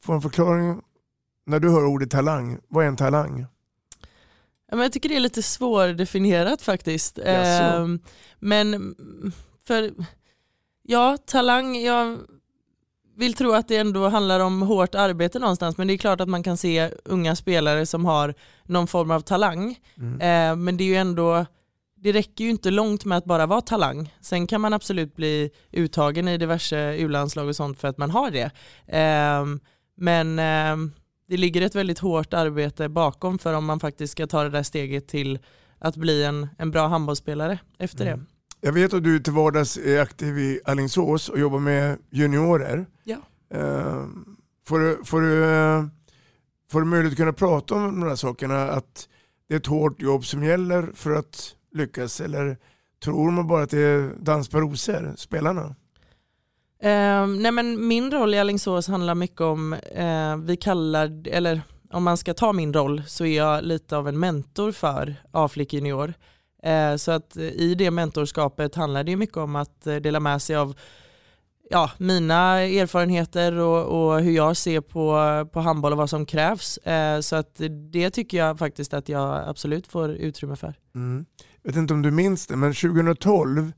få 0.00 0.12
en 0.12 0.22
förklaring 0.22 0.82
när 1.44 1.60
du 1.60 1.70
hör 1.70 1.84
ordet 1.84 2.10
talang? 2.10 2.58
Vad 2.68 2.84
är 2.84 2.88
en 2.88 2.96
talang? 2.96 3.46
jag 4.68 4.92
tycker 4.92 5.08
det 5.08 5.16
är 5.16 5.20
lite 5.20 5.42
svårdefinierat 5.42 6.62
faktiskt. 6.62 7.18
Eh, 7.18 7.86
men 8.38 8.94
för, 9.64 9.90
ja, 10.82 11.16
talang, 11.26 11.76
jag 11.76 12.18
vill 13.16 13.34
tro 13.34 13.52
att 13.52 13.68
det 13.68 13.76
ändå 13.76 14.08
handlar 14.08 14.40
om 14.40 14.62
hårt 14.62 14.94
arbete 14.94 15.38
någonstans 15.38 15.76
men 15.76 15.86
det 15.88 15.94
är 15.94 15.98
klart 15.98 16.20
att 16.20 16.28
man 16.28 16.42
kan 16.42 16.56
se 16.56 16.90
unga 17.04 17.36
spelare 17.36 17.86
som 17.86 18.04
har 18.04 18.34
någon 18.64 18.86
form 18.86 19.10
av 19.10 19.20
talang. 19.20 19.78
Mm. 19.96 20.20
Eh, 20.20 20.56
men 20.56 20.76
det 20.76 20.84
är 20.84 20.88
ju 20.88 20.96
ändå 20.96 21.46
det 21.98 22.12
räcker 22.12 22.44
ju 22.44 22.50
inte 22.50 22.70
långt 22.70 23.04
med 23.04 23.18
att 23.18 23.24
bara 23.24 23.46
vara 23.46 23.60
talang. 23.60 24.14
Sen 24.20 24.46
kan 24.46 24.60
man 24.60 24.72
absolut 24.72 25.16
bli 25.16 25.50
uttagen 25.72 26.28
i 26.28 26.38
diverse 26.38 26.96
u-landslag 26.98 27.48
och 27.48 27.56
sånt 27.56 27.80
för 27.80 27.88
att 27.88 27.98
man 27.98 28.10
har 28.10 28.30
det. 28.30 28.50
Eh, 28.86 29.44
men 29.96 30.38
ehm, 30.38 30.92
det 31.28 31.36
ligger 31.36 31.62
ett 31.62 31.74
väldigt 31.74 31.98
hårt 31.98 32.34
arbete 32.34 32.88
bakom 32.88 33.38
för 33.38 33.54
om 33.54 33.64
man 33.64 33.80
faktiskt 33.80 34.12
ska 34.12 34.26
ta 34.26 34.42
det 34.42 34.50
där 34.50 34.62
steget 34.62 35.08
till 35.08 35.38
att 35.78 35.96
bli 35.96 36.24
en, 36.24 36.48
en 36.58 36.70
bra 36.70 36.86
handbollsspelare 36.86 37.58
efter 37.78 38.06
mm. 38.06 38.18
det. 38.18 38.35
Jag 38.66 38.72
vet 38.72 38.94
att 38.94 39.04
du 39.04 39.20
till 39.20 39.32
vardags 39.32 39.76
är 39.76 40.00
aktiv 40.00 40.38
i 40.38 40.60
Allingsås 40.64 41.28
och 41.28 41.38
jobbar 41.38 41.58
med 41.58 41.98
juniorer. 42.10 42.86
Ja. 43.04 43.16
Uh, 43.54 44.06
får, 44.66 44.78
du, 44.78 45.04
får, 45.04 45.20
du, 45.20 45.88
får 46.70 46.80
du 46.80 46.86
möjlighet 46.86 47.12
att 47.12 47.16
kunna 47.16 47.32
prata 47.32 47.74
om 47.74 48.00
de 48.00 48.08
här 48.08 48.16
sakerna? 48.16 48.62
Att 48.62 49.08
det 49.48 49.54
är 49.54 49.58
ett 49.58 49.66
hårt 49.66 50.02
jobb 50.02 50.24
som 50.24 50.42
gäller 50.42 50.90
för 50.94 51.10
att 51.10 51.54
lyckas? 51.74 52.20
Eller 52.20 52.56
tror 53.04 53.30
man 53.30 53.46
bara 53.46 53.62
att 53.62 53.70
det 53.70 53.78
är 53.78 54.10
dans 54.20 54.48
på 54.48 54.60
rosor, 54.60 55.14
spelarna? 55.16 55.62
Uh, 56.84 57.26
nej 57.26 57.52
men 57.52 57.88
min 57.88 58.10
roll 58.10 58.34
i 58.34 58.38
Alingsås 58.38 58.88
handlar 58.88 59.14
mycket 59.14 59.40
om, 59.40 59.72
uh, 59.72 60.36
vi 60.36 60.56
kallar, 60.56 61.28
eller 61.28 61.62
om 61.90 62.04
man 62.04 62.16
ska 62.16 62.34
ta 62.34 62.52
min 62.52 62.72
roll 62.72 63.02
så 63.06 63.24
är 63.24 63.36
jag 63.36 63.64
lite 63.64 63.96
av 63.96 64.08
en 64.08 64.18
mentor 64.18 64.72
för 64.72 65.16
Aflik 65.30 65.72
Junior. 65.72 66.14
Uh, 66.66 66.96
så 66.96 67.12
att 67.12 67.36
i 67.36 67.74
det 67.74 67.90
mentorskapet 67.90 68.74
handlar 68.74 69.04
det 69.04 69.16
mycket 69.16 69.36
om 69.36 69.56
att 69.56 69.80
dela 69.80 70.20
med 70.20 70.42
sig 70.42 70.56
av 70.56 70.74
ja, 71.70 71.90
mina 71.98 72.60
erfarenheter 72.60 73.52
och, 73.52 74.10
och, 74.10 74.20
hur 74.20 74.32
jag 74.32 74.56
ser 74.56 74.80
på, 74.80 75.48
på 75.52 75.60
handboll 75.60 75.92
och 75.92 75.98
vad 75.98 76.10
som 76.10 76.26
krävs. 76.26 76.78
så 77.20 77.36
att 77.36 77.60
det 77.92 78.10
tycker 78.10 78.38
jag 78.38 78.58
faktiskt 78.58 78.94
att 78.94 79.08
jag 79.08 79.48
absolut 79.48 79.86
får 79.86 80.10
utrymme 80.10 80.56
för. 80.56 80.74
Mm. 80.94 81.26
Jag 81.62 81.70
vet 81.70 81.76
inte 81.76 81.94
om 81.94 82.02
du 82.02 82.10
minns 82.10 82.46
det, 82.46 82.56
men 82.56 82.74
2012 82.74 83.72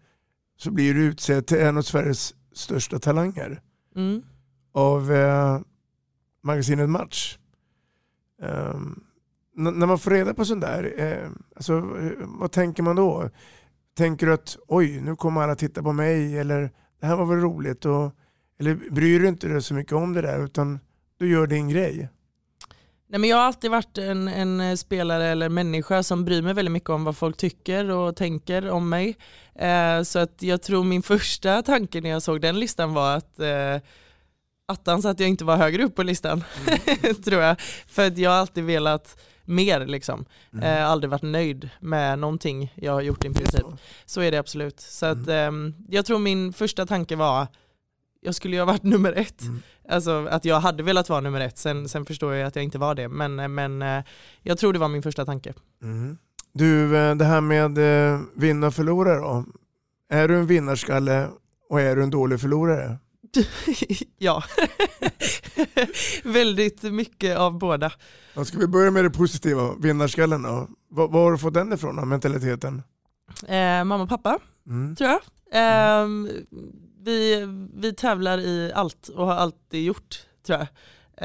så 0.58 0.70
blir 0.70 0.94
du 0.94 1.04
utsedd 1.04 1.46
till 1.46 1.60
en 1.60 1.78
av 1.78 1.82
Sveriges 1.82 2.34
största 2.52 2.98
talanger 2.98 3.62
mm. 3.96 4.22
av 4.72 5.12
eh, 5.12 5.60
magasinet 6.42 6.90
Match. 6.90 7.38
Um, 8.42 9.04
när 9.58 9.86
man 9.86 9.98
får 9.98 10.10
reda 10.10 10.34
på 10.34 10.44
sånt 10.44 10.60
där, 10.60 10.94
eh, 10.96 11.30
alltså, 11.56 11.82
vad 12.20 12.52
tänker 12.52 12.82
man 12.82 12.96
då? 12.96 13.30
Tänker 13.96 14.26
du 14.26 14.32
att 14.32 14.56
oj, 14.68 15.00
nu 15.00 15.16
kommer 15.16 15.40
alla 15.40 15.54
titta 15.54 15.82
på 15.82 15.92
mig 15.92 16.38
eller 16.38 16.70
det 17.00 17.06
här 17.06 17.16
var 17.16 17.26
väl 17.26 17.38
roligt? 17.38 17.84
Och, 17.84 18.12
eller 18.60 18.74
bryr 18.90 19.20
du 19.20 19.28
inte 19.28 19.48
dig 19.48 19.62
så 19.62 19.74
mycket 19.74 19.92
om 19.92 20.12
det 20.12 20.22
där 20.22 20.44
utan 20.44 20.78
du 21.18 21.30
gör 21.30 21.46
din 21.46 21.68
grej? 21.68 22.08
Nej, 23.10 23.20
men 23.20 23.30
jag 23.30 23.36
har 23.36 23.44
alltid 23.44 23.70
varit 23.70 23.98
en, 23.98 24.28
en, 24.28 24.78
spelare 24.78 25.26
eller 25.26 25.48
människa 25.48 26.02
som 26.02 26.24
bryr 26.24 26.42
mig 26.42 26.54
väldigt 26.54 26.72
mycket 26.72 26.90
om 26.90 27.04
vad 27.04 27.16
folk 27.16 27.36
tycker 27.36 27.90
och 27.90 28.16
tänker 28.16 28.70
om 28.70 28.88
mig. 28.88 29.16
Eh, 29.54 30.02
så 30.02 30.18
att 30.18 30.42
jag 30.42 30.62
tror 30.62 30.84
min 30.84 31.02
första 31.12 31.62
tanke 31.62 32.00
när 32.00 32.10
jag 32.10 32.22
såg 32.22 32.40
den 32.40 32.60
listan 32.60 32.94
var 32.94 33.16
att 33.16 33.40
eh, 33.40 33.76
attans 34.68 35.04
att 35.04 35.20
jag 35.20 35.28
inte 35.28 35.44
var 35.44 35.56
högre 35.56 35.84
upp 35.84 35.94
på 35.94 36.02
listan. 36.02 36.44
Mm. 36.66 37.14
tror 37.24 37.42
jag. 37.42 37.60
För 37.86 38.06
att 38.06 38.18
jag 38.18 38.30
har 38.30 38.36
alltid 38.36 38.64
velat 38.64 39.20
mer 39.48 39.86
liksom. 39.86 40.24
Mm. 40.52 40.64
Eh, 40.64 40.90
aldrig 40.90 41.10
varit 41.10 41.22
nöjd 41.22 41.70
med 41.80 42.18
någonting 42.18 42.72
jag 42.74 42.92
har 42.92 43.00
gjort 43.00 43.24
i 43.24 43.30
princip. 43.34 43.66
Så 44.04 44.20
är 44.20 44.30
det 44.30 44.38
absolut. 44.38 44.80
Så 44.80 45.06
att, 45.06 45.28
eh, 45.28 45.50
jag 45.88 46.06
tror 46.06 46.18
min 46.18 46.52
första 46.52 46.86
tanke 46.86 47.16
var 47.16 47.46
jag 48.20 48.34
skulle 48.34 48.56
ju 48.56 48.60
ha 48.60 48.66
varit 48.66 48.82
nummer 48.92 49.12
ett. 49.12 49.42
Mm. 49.42 49.62
Alltså 49.88 50.26
att 50.30 50.44
jag 50.44 50.60
hade 50.60 50.82
velat 50.82 51.08
vara 51.08 51.20
nummer 51.20 51.40
ett, 51.40 51.58
sen, 51.58 51.88
sen 51.88 52.04
förstår 52.04 52.34
jag 52.34 52.46
att 52.46 52.56
jag 52.56 52.64
inte 52.64 52.78
var 52.78 52.94
det. 52.94 53.08
Men, 53.08 53.54
men 53.54 53.82
eh, 53.82 54.04
jag 54.42 54.58
tror 54.58 54.72
det 54.72 54.78
var 54.78 54.88
min 54.88 55.02
första 55.02 55.24
tanke. 55.24 55.54
Mm. 55.82 56.18
Du, 56.52 56.96
eh, 56.96 57.14
det 57.14 57.24
här 57.24 57.40
med 57.40 57.78
eh, 57.78 58.20
vinna 58.36 58.66
och 58.66 58.74
förlora 58.74 59.14
då. 59.14 59.44
Är 60.10 60.28
du 60.28 60.36
en 60.36 60.46
vinnarskalle 60.46 61.28
och 61.68 61.80
är 61.80 61.96
du 61.96 62.02
en 62.02 62.10
dålig 62.10 62.40
förlorare? 62.40 62.98
ja. 64.18 64.42
väldigt 66.24 66.82
mycket 66.82 67.38
av 67.38 67.58
båda. 67.58 67.92
Ja, 68.34 68.44
ska 68.44 68.58
vi 68.58 68.66
börja 68.66 68.90
med 68.90 69.04
det 69.04 69.10
positiva, 69.10 69.74
vinnarskallen 69.78 70.42
då? 70.42 70.68
Var, 70.90 71.08
var 71.08 71.24
har 71.24 71.32
du 71.32 71.38
fått 71.38 71.54
den 71.54 71.72
ifrån, 71.72 72.08
mentaliteten? 72.08 72.82
Eh, 73.48 73.84
mamma 73.84 74.02
och 74.02 74.08
pappa, 74.08 74.38
Mm. 74.66 74.96
tror 74.96 75.10
jag. 75.10 75.20
Eh, 75.52 76.06
vi, 77.04 77.46
vi 77.74 77.94
tävlar 77.94 78.38
i 78.38 78.72
allt 78.74 79.08
och 79.08 79.26
har 79.26 79.34
alltid 79.34 79.84
gjort, 79.84 80.18
tror 80.46 80.58
jag. 80.58 80.68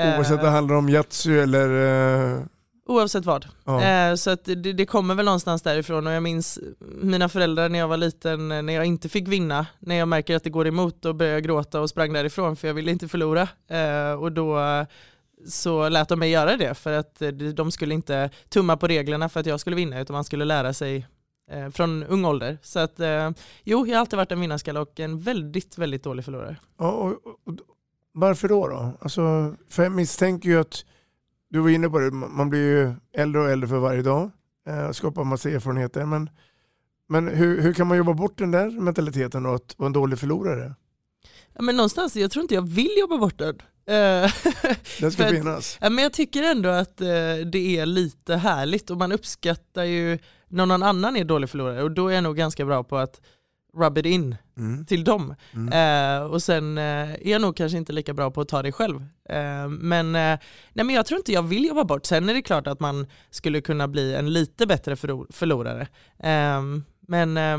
Eh, 0.08 0.18
Oavsett 0.18 0.38
om 0.40 0.44
det 0.46 0.50
handlar 0.50 0.76
om 0.76 0.90
Yatzy 0.90 1.38
eller... 1.38 2.48
Oavsett 2.86 3.26
vad. 3.26 3.46
Ja. 3.66 3.84
Eh, 3.84 4.16
så 4.16 4.30
att 4.30 4.46
det, 4.46 4.56
det 4.56 4.86
kommer 4.86 5.16
väl 5.16 5.26
någonstans 5.26 5.62
därifrån 5.62 6.08
och 6.08 6.14
jag 6.14 6.24
minns 6.24 6.60
mina 6.80 7.30
föräldrar 7.30 7.70
när 7.70 7.80
jag 7.80 7.88
var 7.88 7.98
liten, 7.98 8.52
eh, 8.52 8.62
när 8.62 8.74
jag 8.74 8.86
inte 8.86 9.10
fick 9.10 9.28
vinna, 9.28 9.66
när 9.80 9.96
jag 9.96 10.08
märker 10.08 10.36
att 10.36 10.44
det 10.44 10.50
går 10.50 10.68
emot 10.68 11.02
då 11.02 11.14
började 11.14 11.36
jag 11.36 11.44
gråta 11.44 11.82
och 11.82 11.90
sprang 11.90 12.14
därifrån 12.14 12.56
för 12.56 12.68
jag 12.68 12.76
ville 12.76 12.92
inte 12.92 13.08
förlora. 13.08 13.48
Eh, 13.68 14.14
och 14.14 14.32
då 14.32 14.60
så 15.48 15.90
lät 15.90 16.10
de 16.10 16.20
mig 16.20 16.30
göra 16.30 16.58
det 16.58 16.74
för 16.74 16.92
att 16.94 17.22
de 17.54 17.72
skulle 17.72 17.94
inte 17.94 18.30
tumma 18.50 18.78
på 18.78 18.88
reglerna 18.88 19.30
för 19.30 19.40
att 19.40 19.46
jag 19.46 19.60
skulle 19.60 19.76
vinna 19.76 20.00
utan 20.00 20.14
man 20.14 20.24
skulle 20.24 20.46
lära 20.46 20.74
sig 20.74 21.08
eh, 21.52 21.70
från 21.70 22.04
ung 22.04 22.26
ålder. 22.26 22.58
Så 22.62 22.80
att 22.80 23.00
jo, 23.64 23.88
jag 23.88 23.96
har 23.96 24.00
alltid 24.00 24.18
varit 24.18 24.32
en 24.32 24.40
vinnarskalle 24.40 24.80
och 24.80 25.00
en 25.00 25.20
väldigt, 25.20 25.78
väldigt 25.78 26.04
dålig 26.04 26.26
förlorare. 26.26 26.58
Ja, 26.80 26.92
och, 26.92 27.12
och, 27.46 27.54
varför 28.14 28.48
då? 28.48 28.68
då? 28.68 28.92
Alltså, 29.00 29.56
för 29.70 29.84
jag 29.84 29.92
misstänker 29.92 30.50
ju 30.50 30.60
att, 30.60 30.86
du 31.54 31.60
var 31.60 31.70
inne 31.70 31.90
på 31.90 32.00
det, 32.00 32.12
man 32.12 32.50
blir 32.50 32.60
ju 32.60 32.94
äldre 33.14 33.42
och 33.42 33.50
äldre 33.50 33.68
för 33.68 33.80
varje 33.80 34.02
dag. 34.02 34.32
Eh, 34.68 34.92
skapar 34.92 35.24
massa 35.24 35.50
erfarenheter. 35.50 36.06
Men, 36.06 36.30
men 37.10 37.28
hur, 37.28 37.62
hur 37.62 37.74
kan 37.74 37.88
man 37.88 37.98
jobba 37.98 38.14
bort 38.14 38.38
den 38.38 38.52
där 38.52 38.72
mentaliteten 38.72 39.46
och 39.46 39.56
att 39.56 39.76
vara 39.78 39.88
en 39.88 39.94
dålig 39.94 40.20
förlorare? 40.20 40.76
Ja, 41.54 41.62
men 41.62 41.76
någonstans, 41.76 42.16
jag 42.16 42.32
tror 42.32 42.42
inte 42.42 42.56
jag 42.56 42.70
vill 42.70 42.92
jobba 43.00 43.18
bort 43.18 43.38
den. 43.38 43.56
Eh, 43.86 44.32
Den 45.00 45.12
ska 45.12 45.28
finnas. 45.28 45.78
Ja, 45.82 45.90
men 45.90 46.04
jag 46.04 46.14
tycker 46.14 46.44
ändå 46.44 46.70
att 46.70 47.02
eh, 47.02 47.08
det 47.52 47.78
är 47.78 47.86
lite 47.86 48.36
härligt 48.36 48.90
och 48.90 48.98
man 48.98 49.12
uppskattar 49.12 49.84
ju 49.84 50.20
när 50.48 50.66
någon 50.66 50.84
annan 50.84 51.18
är 51.18 51.24
dålig 51.24 51.50
förlorare 51.50 51.84
och 51.84 51.92
då 51.92 52.08
är 52.08 52.14
jag 52.14 52.24
nog 52.24 52.38
ganska 52.38 52.66
bra 52.66 52.84
på 52.84 52.98
att 52.98 53.22
rub 53.78 53.98
it 53.98 54.06
in 54.06 54.36
Mm. 54.58 54.86
till 54.86 55.04
dem. 55.04 55.36
Mm. 55.54 55.74
Eh, 56.22 56.26
och 56.26 56.44
sen 56.44 56.78
eh, 56.78 56.84
är 57.14 57.28
jag 57.32 57.42
nog 57.42 57.56
kanske 57.56 57.78
inte 57.78 57.94
lika 57.94 58.14
bra 58.14 58.32
på 58.32 58.42
att 58.42 58.48
ta 58.48 58.62
det 58.62 58.72
själv. 58.72 58.96
Eh, 59.30 59.68
men, 59.70 60.08
eh, 60.16 60.40
nej, 60.74 60.86
men 60.86 60.90
jag 60.90 61.06
tror 61.06 61.18
inte 61.18 61.32
jag 61.32 61.44
vill 61.44 61.66
jobba 61.66 61.84
bort. 61.84 62.06
Sen 62.06 62.30
är 62.30 62.34
det 62.34 62.42
klart 62.42 62.68
att 62.68 62.80
man 62.80 63.08
skulle 63.30 63.62
kunna 63.62 63.88
bli 63.88 64.16
en 64.16 64.34
lite 64.34 64.68
bättre 64.68 64.96
förlo- 64.96 65.28
förlorare. 65.34 65.82
Eh, 66.20 66.62
men 67.08 67.38
eh, 67.38 67.58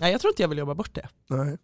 nej, 0.00 0.12
jag 0.12 0.20
tror 0.20 0.30
inte 0.32 0.42
jag 0.42 0.48
vill 0.48 0.58
jobba 0.58 0.74
bort 0.74 0.94
det. 0.94 1.08
Nej. 1.28 1.56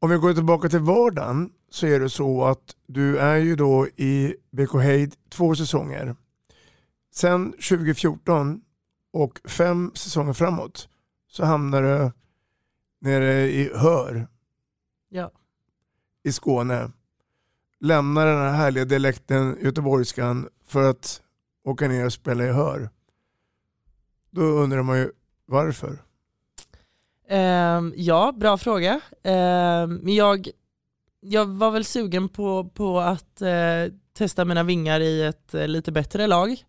Om 0.00 0.10
vi 0.10 0.16
går 0.16 0.34
tillbaka 0.34 0.68
till 0.68 0.78
vardagen 0.78 1.50
så 1.70 1.86
är 1.86 2.00
det 2.00 2.10
så 2.10 2.44
att 2.44 2.76
du 2.86 3.18
är 3.18 3.36
ju 3.36 3.56
då 3.56 3.86
i 3.96 4.34
BK 4.52 4.74
Heid 4.82 5.14
två 5.30 5.54
säsonger. 5.54 6.16
Sen 7.14 7.52
2014 7.52 8.60
och 9.12 9.40
fem 9.44 9.90
säsonger 9.94 10.32
framåt 10.32 10.88
så 11.30 11.44
hamnar 11.44 11.82
du 11.82 12.10
nere 13.02 13.48
i 13.50 13.70
Hör 13.74 14.28
Ja. 15.08 15.30
i 16.24 16.32
Skåne. 16.32 16.90
Lämnar 17.80 18.26
den 18.26 18.38
här 18.38 18.52
härliga 18.52 18.84
dialekten 18.84 19.58
göteborgskan 19.62 20.48
för 20.66 20.90
att 20.90 21.22
åka 21.64 21.88
ner 21.88 22.06
och 22.06 22.12
spela 22.12 22.44
i 22.44 22.52
Hör. 22.52 22.90
Då 24.30 24.42
undrar 24.42 24.82
man 24.82 24.98
ju 24.98 25.10
varför. 25.46 25.98
Ehm, 27.28 27.92
ja, 27.96 28.32
bra 28.36 28.58
fråga. 28.58 29.00
Men 29.88 30.14
jag, 30.14 30.48
jag 31.20 31.46
var 31.46 31.70
väl 31.70 31.84
sugen 31.84 32.28
på, 32.28 32.64
på 32.74 33.00
att 33.00 33.42
eh, 33.42 33.92
testa 34.12 34.44
mina 34.44 34.62
vingar 34.62 35.00
i 35.00 35.22
ett 35.22 35.54
eh, 35.54 35.68
lite 35.68 35.92
bättre 35.92 36.26
lag. 36.26 36.64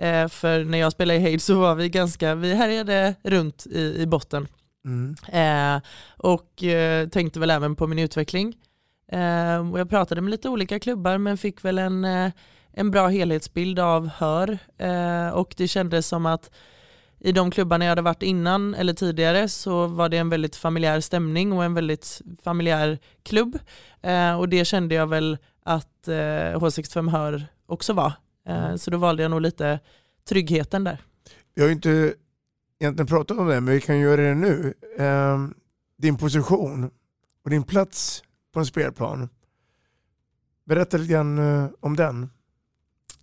Eh, 0.00 0.28
för 0.28 0.64
när 0.64 0.78
jag 0.78 0.92
spelade 0.92 1.18
i 1.18 1.22
Heid 1.22 1.42
så 1.42 1.60
var 1.60 1.74
vi 1.74 1.88
ganska, 1.88 2.34
vi 2.34 2.54
härjade 2.54 3.14
runt 3.22 3.66
i, 3.66 4.02
i 4.02 4.06
botten. 4.06 4.48
Mm. 4.88 5.14
Eh, 5.32 5.82
och 6.16 6.64
eh, 6.64 7.08
tänkte 7.08 7.40
väl 7.40 7.50
även 7.50 7.76
på 7.76 7.86
min 7.86 7.98
utveckling. 7.98 8.56
Eh, 9.12 9.70
och 9.70 9.80
jag 9.80 9.90
pratade 9.90 10.20
med 10.20 10.30
lite 10.30 10.48
olika 10.48 10.80
klubbar 10.80 11.18
men 11.18 11.38
fick 11.38 11.64
väl 11.64 11.78
en, 11.78 12.04
eh, 12.04 12.30
en 12.72 12.90
bra 12.90 13.08
helhetsbild 13.08 13.78
av 13.78 14.08
Hör. 14.08 14.58
Eh, 14.78 15.28
och 15.28 15.54
det 15.56 15.68
kändes 15.68 16.06
som 16.06 16.26
att 16.26 16.50
i 17.20 17.32
de 17.32 17.50
klubbarna 17.50 17.84
jag 17.84 17.90
hade 17.90 18.02
varit 18.02 18.22
innan 18.22 18.74
eller 18.74 18.92
tidigare 18.92 19.48
så 19.48 19.86
var 19.86 20.08
det 20.08 20.16
en 20.16 20.28
väldigt 20.28 20.56
familjär 20.56 21.00
stämning 21.00 21.52
och 21.52 21.64
en 21.64 21.74
väldigt 21.74 22.22
familjär 22.42 22.98
klubb. 23.22 23.58
Eh, 24.02 24.38
och 24.38 24.48
det 24.48 24.64
kände 24.64 24.94
jag 24.94 25.06
väl 25.06 25.38
att 25.64 26.08
eh, 26.08 26.58
H65 26.58 27.10
Hör 27.10 27.46
också 27.66 27.92
var. 27.92 28.12
Eh, 28.48 28.76
så 28.76 28.90
då 28.90 28.98
valde 28.98 29.22
jag 29.22 29.30
nog 29.30 29.40
lite 29.40 29.80
tryggheten 30.28 30.84
där. 30.84 30.98
Vi 31.54 31.62
har 31.62 31.70
inte 31.70 32.14
egentligen 32.80 33.06
pratat 33.06 33.38
om 33.38 33.46
det, 33.46 33.60
men 33.60 33.74
vi 33.74 33.80
kan 33.80 33.98
göra 33.98 34.20
det 34.20 34.34
nu. 34.34 34.74
Ehm, 34.98 35.54
din 35.98 36.16
position 36.16 36.90
och 37.44 37.50
din 37.50 37.62
plats 37.62 38.22
på 38.52 38.60
en 38.60 38.66
spelplan. 38.66 39.28
Berätta 40.64 40.96
lite 40.96 41.12
grann 41.12 41.38
eh, 41.38 41.70
om 41.80 41.96
den. 41.96 42.30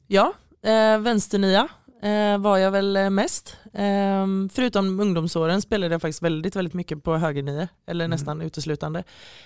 Ja, 0.07 0.33
eh, 0.61 0.99
vänsternia 0.99 1.67
eh, 2.01 2.37
var 2.37 2.57
jag 2.57 2.71
väl 2.71 2.97
eh, 2.97 3.09
mest. 3.09 3.57
Eh, 3.73 4.25
förutom 4.51 4.99
ungdomsåren 4.99 5.61
spelade 5.61 5.93
jag 5.93 6.01
faktiskt 6.01 6.21
väldigt, 6.21 6.55
väldigt 6.55 6.73
mycket 6.73 7.03
på 7.03 7.17
högernia, 7.17 7.67
eller 7.87 8.07
nästan 8.07 8.41
uteslutande. 8.41 9.03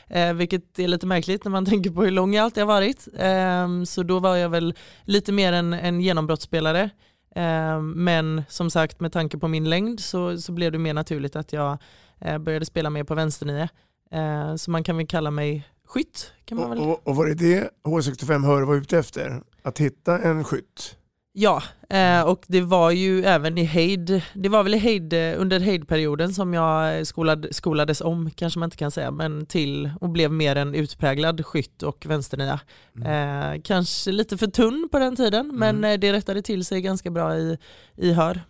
Eh, 0.08 0.34
vilket 0.34 0.80
är 0.80 0.88
lite 0.88 1.08
märkligt 1.08 1.44
när 1.44 1.52
man 1.52 1.66
tänker 1.72 1.90
på 1.90 2.04
hur 2.04 2.12
lång 2.12 2.34
jag 2.34 2.44
alltid 2.44 2.64
har 2.64 2.68
varit. 2.68 3.08
Eh, 3.18 3.84
så 3.84 4.04
då 4.04 4.20
var 4.20 4.36
jag 4.36 4.50
väl 4.50 4.74
lite 5.04 5.32
mer 5.32 5.54
en, 5.54 5.74
en 5.74 6.02
genombrottsspelare. 6.02 6.90
Eh, 7.36 7.82
men 7.82 8.44
som 8.50 8.70
sagt 8.70 9.00
med 9.00 9.12
tanke 9.12 9.38
på 9.38 9.48
min 9.48 9.70
längd 9.70 10.00
så, 10.00 10.38
så 10.38 10.52
blev 10.52 10.72
det 10.72 10.78
mer 10.78 10.94
naturligt 10.94 11.36
att 11.36 11.54
jag 11.54 11.78
eh, 12.20 12.38
började 12.38 12.66
spela 12.66 12.90
mer 12.90 13.04
på 13.04 13.16
vänsternia. 13.16 13.70
Eh, 14.12 14.56
så 14.56 14.72
man 14.72 14.84
kan 14.84 14.98
väl 14.98 15.08
kalla 15.08 15.32
mig 15.32 15.68
skytt. 15.86 16.34
Kan 16.46 16.58
man 16.58 16.70
väl 16.70 16.80
Och, 16.80 16.90
och, 16.90 17.08
och 17.08 17.16
var 17.16 17.26
det 17.26 17.34
det 17.34 17.70
H65 17.84 18.46
Hör 18.46 18.62
var 18.62 18.76
ute 18.76 18.98
efter? 18.98 19.44
Att 19.64 19.80
hitta 19.80 20.20
en 20.20 20.44
skytt? 20.44 20.96
Ja, 21.34 21.64
eh, 21.90 22.22
och 22.22 22.46
det 22.48 22.62
var 22.62 22.92
ju 22.92 23.24
även 23.24 23.58
i 23.58 23.64
Heid, 23.64 24.22
det 24.34 24.50
var 24.50 24.64
väl 24.64 24.74
i 24.74 24.78
Heid, 24.78 25.14
eh, 25.14 25.42
under 25.42 25.60
Heid-perioden 25.60 26.34
som 26.34 26.54
jag 26.54 27.08
skolad, 27.08 27.48
skolades 27.52 28.02
om, 28.02 28.32
kanske 28.32 28.60
man 28.60 28.68
inte 28.68 28.78
kan 28.78 28.92
säga, 28.92 29.12
men 29.12 29.46
till 29.46 29.92
och 30.02 30.10
blev 30.10 30.32
mer 30.32 30.56
en 30.56 30.76
utpräglad 30.76 31.46
skytt 31.46 31.84
och 31.84 32.06
vänsternia. 32.06 32.60
Eh, 33.06 33.62
kanske 33.64 34.12
lite 34.12 34.38
för 34.38 34.48
tunn 34.48 34.90
på 34.92 35.00
den 35.00 35.16
tiden, 35.16 35.52
men 35.54 35.84
eh, 35.84 36.00
det 36.00 36.14
rättade 36.14 36.42
till 36.42 36.66
sig 36.66 36.82
ganska 36.82 37.12
bra 37.12 37.38
i, 37.38 37.58
i 37.96 38.14
Hör. 38.14 38.42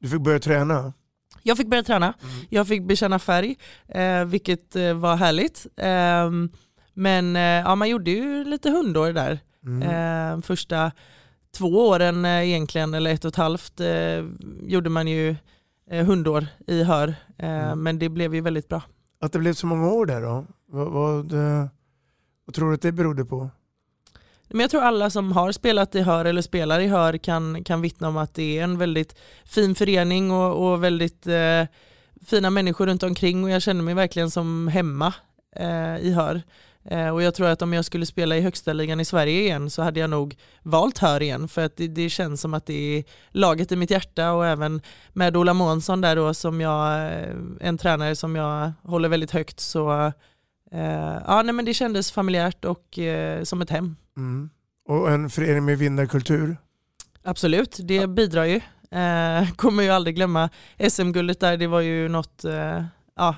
Du 0.00 0.08
fick 0.08 0.20
börja 0.20 0.38
träna? 0.38 0.92
Jag 1.42 1.56
fick 1.56 1.68
börja 1.68 1.82
träna, 1.82 2.14
jag 2.48 2.68
fick 2.68 2.82
bekänna 2.82 3.18
färg, 3.18 3.56
eh, 3.88 4.24
vilket 4.24 4.76
eh, 4.76 4.94
var 4.94 5.16
härligt. 5.16 5.66
Ehm, 5.76 6.50
men 6.94 7.36
eh, 7.36 7.42
ja, 7.42 7.74
man 7.74 7.88
gjorde 7.88 8.10
ju 8.10 8.44
lite 8.44 8.70
hundår 8.70 9.12
där. 9.12 9.38
Eh, 9.82 10.40
första 10.40 10.92
två 11.54 11.88
åren 11.88 12.24
eh, 12.24 12.48
egentligen, 12.48 12.94
eller 12.94 13.12
ett 13.14 13.24
och 13.24 13.28
ett 13.28 13.36
halvt, 13.36 13.80
eh, 13.80 14.24
gjorde 14.62 14.90
man 14.90 15.08
ju 15.08 15.36
eh, 15.90 16.06
hundår 16.06 16.46
i 16.66 16.82
Hör. 16.82 17.14
Eh, 17.38 17.76
Men 17.76 17.98
det 17.98 18.08
blev 18.08 18.34
ju 18.34 18.40
väldigt 18.40 18.68
bra. 18.68 18.82
Att 19.20 19.32
det 19.32 19.38
blev 19.38 19.52
så 19.52 19.66
många 19.66 19.92
år 19.92 20.06
där 20.06 20.20
då? 20.20 20.46
Vad, 20.66 20.92
vad, 20.92 21.32
vad 22.44 22.54
tror 22.54 22.68
du 22.68 22.74
att 22.74 22.82
det 22.82 22.92
berodde 22.92 23.24
på? 23.24 23.50
Men 24.48 24.60
jag 24.60 24.70
tror 24.70 24.82
alla 24.82 25.10
som 25.10 25.32
har 25.32 25.52
spelat 25.52 25.94
i 25.94 26.00
Hör 26.00 26.24
eller 26.24 26.42
spelar 26.42 26.80
i 26.80 26.86
Hör 26.86 27.16
kan, 27.16 27.64
kan 27.64 27.80
vittna 27.80 28.08
om 28.08 28.16
att 28.16 28.34
det 28.34 28.58
är 28.58 28.64
en 28.64 28.78
väldigt 28.78 29.16
fin 29.44 29.74
förening 29.74 30.30
och, 30.30 30.72
och 30.72 30.84
väldigt 30.84 31.26
eh, 31.26 31.64
fina 32.26 32.50
människor 32.50 32.86
runt 32.86 33.02
omkring 33.02 33.44
och 33.44 33.50
jag 33.50 33.62
känner 33.62 33.82
mig 33.82 33.94
verkligen 33.94 34.30
som 34.30 34.68
hemma 34.68 35.14
eh, 35.56 35.96
i 35.96 36.12
Hör. 36.12 36.42
Eh, 36.90 37.08
och 37.08 37.22
jag 37.22 37.34
tror 37.34 37.48
att 37.48 37.62
om 37.62 37.72
jag 37.72 37.84
skulle 37.84 38.06
spela 38.06 38.36
i 38.36 38.40
högsta 38.40 38.72
ligan 38.72 39.00
i 39.00 39.04
Sverige 39.04 39.40
igen 39.40 39.70
så 39.70 39.82
hade 39.82 40.00
jag 40.00 40.10
nog 40.10 40.36
valt 40.62 40.98
Hör 40.98 41.22
igen 41.22 41.48
för 41.48 41.64
att 41.64 41.76
det, 41.76 41.88
det 41.88 42.10
känns 42.10 42.40
som 42.40 42.54
att 42.54 42.66
det 42.66 42.98
är 42.98 43.04
laget 43.30 43.72
i 43.72 43.76
mitt 43.76 43.90
hjärta 43.90 44.32
och 44.32 44.46
även 44.46 44.82
med 45.12 45.36
Ola 45.36 45.54
Månsson 45.54 46.00
där 46.00 46.16
då 46.16 46.34
som 46.34 46.60
jag, 46.60 47.12
eh, 47.12 47.28
en 47.60 47.78
tränare 47.78 48.16
som 48.16 48.36
jag 48.36 48.72
håller 48.82 49.08
väldigt 49.08 49.30
högt 49.30 49.60
så 49.60 50.12
eh, 50.70 51.18
ja, 51.26 51.42
nej, 51.44 51.54
men 51.54 51.64
det 51.64 51.74
kändes 51.74 52.12
familjärt 52.12 52.64
och 52.64 52.98
eh, 52.98 53.42
som 53.42 53.62
ett 53.62 53.70
hem. 53.70 53.96
Mm. 54.16 54.50
Och 54.88 55.10
en 55.10 55.30
förening 55.30 55.64
med 55.64 55.78
vinnarkultur? 55.78 56.56
Absolut, 57.22 57.78
det 57.82 58.06
bidrar 58.06 58.44
ju. 58.44 58.60
Eh, 58.98 59.52
kommer 59.56 59.82
ju 59.82 59.90
aldrig 59.90 60.16
glömma 60.16 60.50
SM-guldet 60.90 61.40
där, 61.40 61.56
det 61.56 61.66
var 61.66 61.80
ju 61.80 62.08
något 62.08 62.44
eh, 62.44 62.84
ja, 63.16 63.36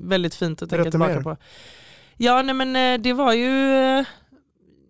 väldigt 0.00 0.34
fint 0.34 0.62
att 0.62 0.70
tänka 0.70 0.82
Berätta 0.82 0.90
tillbaka 0.90 1.14
mer. 1.14 1.22
på. 1.22 1.36
Ja, 2.22 2.42
nej 2.42 2.54
men 2.54 2.76
eh, 2.76 3.02
det 3.02 3.12
var 3.12 3.32
ju, 3.32 3.74
eh, 3.98 4.06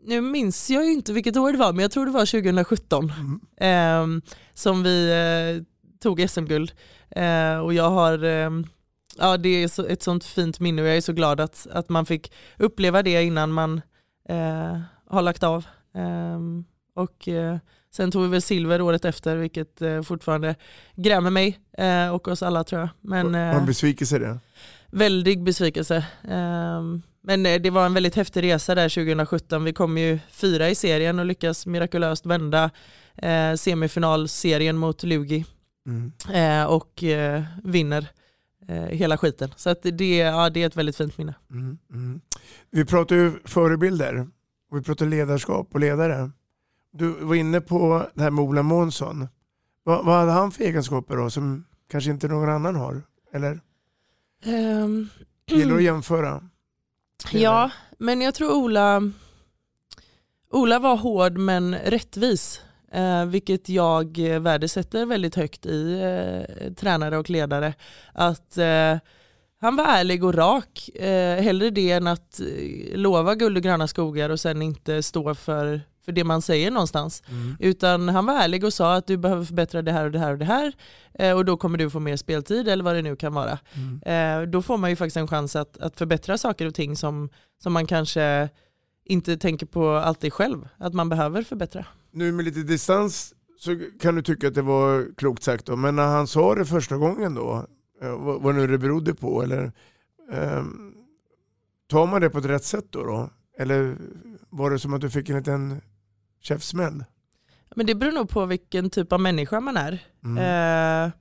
nu 0.05 0.21
minns 0.21 0.71
jag 0.71 0.85
ju 0.85 0.93
inte 0.93 1.13
vilket 1.13 1.37
år 1.37 1.53
det 1.53 1.59
var, 1.59 1.73
men 1.73 1.83
jag 1.83 1.91
tror 1.91 2.07
det 2.07 2.13
var 2.13 2.27
2017 2.27 3.13
eh, 3.57 4.07
som 4.55 4.83
vi 4.83 5.11
eh, 5.11 5.65
tog 6.03 6.31
SM-guld. 6.31 6.73
Eh, 7.11 7.59
och 7.59 7.75
jag 7.75 7.91
har, 7.91 8.25
eh, 8.25 8.51
ja 9.19 9.37
det 9.37 9.49
är 9.49 9.69
så, 9.69 9.87
ett 9.87 10.03
sånt 10.03 10.25
fint 10.25 10.61
minne 10.61 10.83
och 10.83 10.89
jag 10.89 10.97
är 10.97 11.01
så 11.01 11.13
glad 11.13 11.41
att, 11.41 11.67
att 11.73 11.89
man 11.89 12.07
fick 12.07 12.33
uppleva 12.59 13.03
det 13.03 13.23
innan 13.23 13.53
man 13.53 13.81
eh, 14.29 14.81
har 15.07 15.23
lagt 15.23 15.43
av. 15.43 15.67
Ehm, 15.95 16.65
och 16.95 17.29
sen 17.95 18.11
tog 18.11 18.23
vi 18.23 18.29
väl 18.29 18.43
silver 18.43 18.81
året 18.81 19.05
efter 19.05 19.37
vilket 19.37 19.83
fortfarande 20.05 20.55
grämer 20.97 21.31
mig 21.31 21.59
och 22.13 22.29
oss 22.29 22.43
alla 22.43 22.65
tror 22.65 22.81
jag. 22.81 22.89
Men, 23.01 23.33
Var 23.33 23.39
en 23.39 23.67
besvikelse 23.67 24.19
det? 24.19 24.39
Väldig 24.91 25.43
besvikelse. 25.43 26.05
Men 27.23 27.47
eh, 27.47 27.61
det 27.61 27.71
var 27.71 27.87
en 27.87 27.95
väldigt 27.95 28.15
häftig 28.15 28.43
resa 28.43 28.75
där 28.75 28.89
2017. 28.89 29.65
Vi 29.65 29.73
kom 29.73 29.99
ju 29.99 30.19
fyra 30.31 30.69
i 30.71 30.75
serien 30.75 31.19
och 31.19 31.27
lyckas 31.27 31.67
mirakulöst 31.67 32.27
vända 32.27 32.71
eh, 33.17 33.55
semifinalserien 33.55 34.77
mot 34.77 35.03
Lugi 35.03 35.45
Mm. 35.87 36.13
eh, 36.33 36.65
och 36.67 37.03
eh, 37.05 37.43
vinner 37.65 38.07
eh, 38.69 38.83
hela 38.83 39.19
skiten. 39.19 39.51
Så 39.57 39.71
att 39.71 39.83
det, 39.83 40.17
ja, 40.17 40.51
det 40.51 40.63
är 40.63 40.67
ett 40.67 40.77
väldigt 40.77 40.97
fint 40.97 41.19
minne. 41.19 41.35
Mm, 41.51 41.79
mm. 41.93 42.21
Vi 42.71 42.85
pratar 42.85 43.17
ju 43.17 43.33
förebilder 43.45 44.29
och 44.71 44.79
vi 44.79 44.83
pratar 44.83 45.07
ledarskap 45.07 45.69
och 45.75 45.81
ledare. 45.81 46.31
Du 46.93 47.09
var 47.09 47.35
inne 47.35 47.61
på 47.61 48.07
det 48.15 48.23
här 48.23 48.31
med 48.31 48.45
Ola 48.45 48.63
Månsson. 48.63 49.29
Vad, 49.85 50.05
vad 50.05 50.19
hade 50.19 50.33
han 50.33 50.51
för 50.53 50.65
egenskaper 50.65 51.17
då 51.17 51.31
som 51.31 51.65
kanske 51.91 52.11
inte 52.11 52.29
någon 52.29 52.49
annan 52.49 52.77
har? 52.77 53.03
Eller 53.35 53.61
Um, 54.47 55.09
gillar 55.47 55.77
att 55.77 55.83
jämföra? 55.83 56.49
Ja, 57.31 57.71
men 57.99 58.21
jag 58.21 58.35
tror 58.35 58.53
Ola, 58.53 59.03
Ola 60.51 60.79
var 60.79 60.97
hård 60.97 61.39
men 61.39 61.75
rättvis. 61.75 62.61
Eh, 62.93 63.25
vilket 63.25 63.69
jag 63.69 64.19
värdesätter 64.19 65.07
väldigt 65.07 65.35
högt 65.35 65.67
i 65.67 66.01
eh, 66.01 66.73
tränare 66.73 67.19
och 67.19 67.31
ledare. 67.31 67.75
Att 68.13 68.59
eh, 68.59 68.97
han 69.61 69.77
var 69.77 69.85
ärlig 69.85 70.25
och 70.25 70.35
rak. 70.35 70.89
Eh, 70.89 71.43
hellre 71.43 71.71
det 71.71 71.91
än 71.91 72.07
att 72.07 72.41
eh, 72.41 72.97
lova 72.99 73.35
guld 73.35 73.57
och 73.57 73.63
gröna 73.63 73.89
skogar 73.89 74.31
och 74.31 74.41
sen 74.41 74.63
inte 74.63 75.03
stå 75.03 75.35
för, 75.35 75.81
för 76.05 76.13
det 76.13 76.25
man 76.25 76.43
säger 76.43 76.71
någonstans. 76.71 77.23
Mm. 77.29 77.57
Utan 77.61 78.09
han 78.09 78.27
var 78.27 78.35
ärlig 78.35 78.65
och 78.65 78.73
sa 78.73 78.95
att 78.95 79.07
du 79.07 79.17
behöver 79.17 79.45
förbättra 79.45 79.83
det 79.83 79.93
här 79.93 80.05
och 80.05 80.11
det 80.11 80.19
här 80.19 80.33
och 80.33 80.39
det 80.39 80.45
här. 80.45 80.73
Eh, 81.15 81.37
och 81.37 81.45
då 81.45 81.57
kommer 81.57 81.79
du 81.79 81.91
få 81.91 82.01
mer 82.01 82.17
speltid 82.17 82.69
eller 82.69 82.85
vad 82.85 82.95
det 82.95 83.03
nu 83.03 83.17
kan 83.17 83.35
vara. 83.35 83.59
Eh, 84.03 84.43
då 84.43 84.63
får 84.63 84.77
man 84.77 84.91
ju 84.91 84.97
faktiskt 84.97 85.17
en 85.17 85.29
chans 85.29 85.57
att, 85.57 85.79
att 85.79 85.97
förbättra 85.97 86.39
saker 86.39 86.67
och 86.67 86.75
ting 86.75 86.97
som, 86.97 87.29
som 87.63 87.73
man 87.73 87.87
kanske 87.87 88.49
inte 89.05 89.37
tänker 89.37 89.67
på 89.67 89.91
alltid 89.91 90.33
själv. 90.33 90.69
Att 90.79 90.95
man 90.95 91.09
behöver 91.09 91.43
förbättra. 91.43 91.87
Nu 92.11 92.33
med 92.33 92.45
lite 92.45 92.63
distans 92.63 93.35
så 93.59 93.81
kan 94.01 94.15
du 94.15 94.23
tycka 94.23 94.49
att 94.49 94.55
det 94.55 94.63
var 94.63 95.15
klokt 95.17 95.43
sagt 95.43 95.67
då, 95.67 95.77
men 95.77 95.97
när 95.97 96.07
han 96.07 96.27
sa 96.27 96.55
det 96.55 96.65
första 96.65 96.97
gången 96.97 97.35
då, 97.35 97.67
eh, 98.03 98.19
vad, 98.19 98.43
vad 98.43 98.55
nu 98.55 98.67
det 98.67 98.79
berodde 98.79 99.15
på, 99.15 99.43
eller 99.43 99.73
ehm, 100.33 100.95
tar 101.89 102.07
man 102.07 102.21
det 102.21 102.31
på 102.31 102.39
ett 102.39 102.45
rätt 102.45 102.65
sätt 102.65 102.87
då, 102.91 103.05
då? 103.05 103.31
Eller 103.59 103.97
var 104.51 104.71
det 104.71 104.79
som 104.79 104.95
att 104.95 105.01
du 105.01 105.11
fick 105.11 105.29
en 105.29 105.37
liten 105.37 105.81
käftsmäll? 106.43 107.05
Men 107.77 107.87
det 107.87 107.95
beror 107.95 108.13
nog 108.13 108.29
på 108.29 108.47
vilken 108.47 108.91
typ 108.91 109.13
av 109.13 109.21
människa 109.21 109.61
man 109.61 109.77
är. 109.77 109.99
Mm. 110.25 110.39
Eh, 110.39 111.13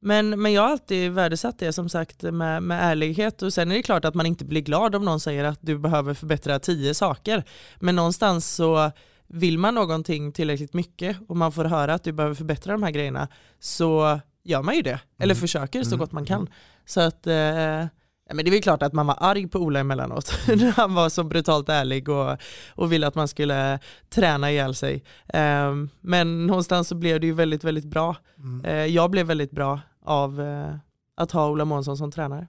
men, 0.00 0.42
men 0.42 0.52
jag 0.52 0.62
har 0.62 0.70
alltid 0.70 1.12
värdesatt 1.12 1.58
det 1.58 1.72
som 1.72 1.88
sagt 1.88 2.22
med, 2.22 2.62
med 2.62 2.82
ärlighet 2.82 3.42
och 3.42 3.52
sen 3.52 3.70
är 3.70 3.76
det 3.76 3.82
klart 3.82 4.04
att 4.04 4.14
man 4.14 4.26
inte 4.26 4.44
blir 4.44 4.60
glad 4.60 4.94
om 4.94 5.04
någon 5.04 5.20
säger 5.20 5.44
att 5.44 5.58
du 5.62 5.78
behöver 5.78 6.14
förbättra 6.14 6.58
tio 6.58 6.94
saker. 6.94 7.44
Men 7.80 7.96
någonstans 7.96 8.54
så 8.54 8.90
vill 9.26 9.58
man 9.58 9.74
någonting 9.74 10.32
tillräckligt 10.32 10.74
mycket 10.74 11.16
och 11.28 11.36
man 11.36 11.52
får 11.52 11.64
höra 11.64 11.94
att 11.94 12.04
du 12.04 12.12
behöver 12.12 12.34
förbättra 12.34 12.72
de 12.72 12.82
här 12.82 12.90
grejerna 12.90 13.28
så 13.60 14.20
gör 14.44 14.62
man 14.62 14.76
ju 14.76 14.82
det. 14.82 15.00
Eller 15.18 15.34
försöker 15.34 15.82
så 15.82 15.96
gott 15.96 16.12
man 16.12 16.24
kan. 16.24 16.48
Så 16.86 17.00
att, 17.00 17.26
eh, 17.26 17.84
ja, 18.28 18.34
men 18.34 18.44
det 18.44 18.48
är 18.48 18.52
väl 18.52 18.62
klart 18.62 18.82
att 18.82 18.92
man 18.92 19.06
var 19.06 19.16
arg 19.20 19.48
på 19.48 19.58
Ola 19.58 19.80
emellanåt. 19.80 20.38
när 20.48 20.72
han 20.76 20.94
var 20.94 21.08
så 21.08 21.24
brutalt 21.24 21.68
ärlig 21.68 22.08
och, 22.08 22.38
och 22.74 22.92
ville 22.92 23.06
att 23.06 23.14
man 23.14 23.28
skulle 23.28 23.78
träna 24.08 24.50
ihjäl 24.50 24.74
sig. 24.74 25.04
Eh, 25.28 25.74
men 26.00 26.46
någonstans 26.46 26.88
så 26.88 26.94
blev 26.94 27.20
det 27.20 27.26
ju 27.26 27.32
väldigt, 27.32 27.64
väldigt 27.64 27.84
bra. 27.84 28.16
Eh, 28.64 28.74
jag 28.74 29.10
blev 29.10 29.26
väldigt 29.26 29.50
bra 29.50 29.80
av 30.04 30.40
eh, 30.40 30.76
att 31.16 31.32
ha 31.32 31.50
Ola 31.50 31.64
Månsson 31.64 31.96
som 31.96 32.10
tränare. 32.10 32.46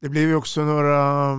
Det 0.00 0.08
blev 0.08 0.28
ju 0.28 0.34
också 0.34 0.64
några 0.64 1.32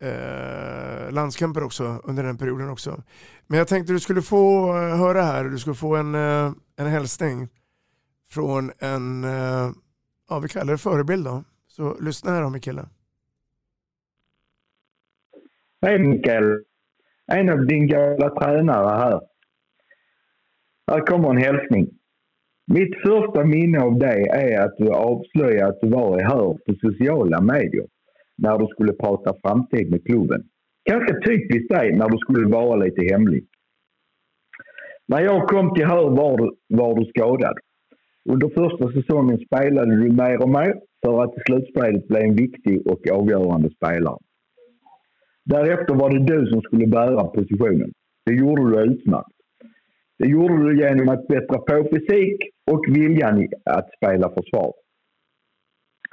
eh, 0.00 1.10
landskamper 1.10 1.62
också 1.62 2.00
under 2.04 2.24
den 2.24 2.38
perioden 2.38 2.68
också. 2.68 3.02
Men 3.46 3.58
jag 3.58 3.68
tänkte 3.68 3.92
du 3.92 4.00
skulle 4.00 4.22
få 4.22 4.72
höra 4.72 5.22
här, 5.22 5.44
du 5.44 5.58
skulle 5.58 5.74
få 5.74 5.96
en, 5.96 6.14
en 6.14 6.86
hälsning 6.86 7.48
från 8.30 8.72
en, 8.78 9.22
ja 10.28 10.38
vi 10.38 10.48
kallar 10.48 10.72
det 10.72 10.78
förebild 10.78 11.24
då. 11.24 11.44
Så 11.68 11.96
lyssna 12.00 12.30
här 12.30 12.42
då 12.42 12.50
Mikaela. 12.50 12.88
Hej 15.82 15.98
Mikael. 15.98 16.64
En 17.32 17.48
av 17.48 17.66
din 17.66 17.86
gamla 17.86 18.30
tränare 18.30 18.98
här. 18.98 19.20
Här 20.90 21.00
kommer 21.00 21.30
en 21.30 21.36
hälsning. 21.36 21.90
Mitt 22.72 22.96
första 23.06 23.44
minne 23.44 23.80
av 23.80 23.98
dig 23.98 24.28
är 24.28 24.60
att 24.60 24.76
du 24.78 24.90
avslöjade 24.90 25.66
att 25.66 25.80
du 25.80 25.88
var 25.88 26.20
i 26.20 26.22
hör 26.22 26.54
på 26.54 26.74
sociala 26.80 27.40
medier 27.40 27.86
när 28.38 28.58
du 28.58 28.66
skulle 28.66 28.92
prata 28.92 29.34
framtid 29.42 29.90
med 29.90 30.04
klubben. 30.06 30.42
Ganska 30.90 31.14
typiskt 31.14 31.68
dig 31.68 31.92
när 31.96 32.08
du 32.08 32.18
skulle 32.18 32.48
vara 32.48 32.76
lite 32.76 33.02
hemlig. 33.12 33.44
När 35.08 35.20
jag 35.20 35.48
kom 35.48 35.74
till 35.74 35.86
Hör 35.86 36.10
var 36.10 36.52
var 36.68 36.94
du 36.94 37.04
skadad. 37.04 37.58
Under 38.28 38.48
första 38.48 38.92
säsongen 38.92 39.38
spelade 39.38 39.96
du 39.96 40.12
mer 40.12 40.42
och 40.42 40.48
mer 40.48 40.74
för 41.04 41.22
att 41.22 41.36
i 41.36 41.40
slutspelet 41.46 42.08
bli 42.08 42.22
en 42.22 42.36
viktig 42.36 42.86
och 42.86 43.10
avgörande 43.10 43.70
spelare. 43.70 44.18
Därefter 45.46 45.94
var 45.94 46.10
det 46.10 46.24
du 46.34 46.46
som 46.46 46.62
skulle 46.62 46.86
bära 46.86 47.24
positionen. 47.24 47.92
Det 48.24 48.32
gjorde 48.32 48.62
du 48.70 48.92
utmärkt. 48.92 49.36
Det 50.18 50.28
gjorde 50.28 50.64
du 50.64 50.78
genom 50.78 51.08
att 51.08 51.28
bättra 51.28 51.58
på 51.58 51.88
fysik 51.92 52.36
och 52.70 52.84
viljan 52.88 53.48
att 53.64 53.88
spela 53.96 54.30
försvar. 54.30 54.72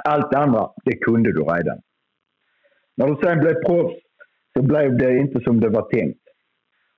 Allt 0.06 0.32
det 0.32 0.38
andra, 0.38 0.69
det 0.86 0.98
kunde 0.98 1.34
du 1.34 1.39
redan. 1.39 1.80
När 2.98 3.08
du 3.08 3.15
sen 3.24 3.39
blev 3.39 3.54
proffs 3.54 3.96
så 4.58 4.63
blev 4.63 4.98
det 4.98 5.17
inte 5.17 5.39
som 5.39 5.60
det 5.60 5.69
var 5.69 5.89
tänkt. 5.89 6.19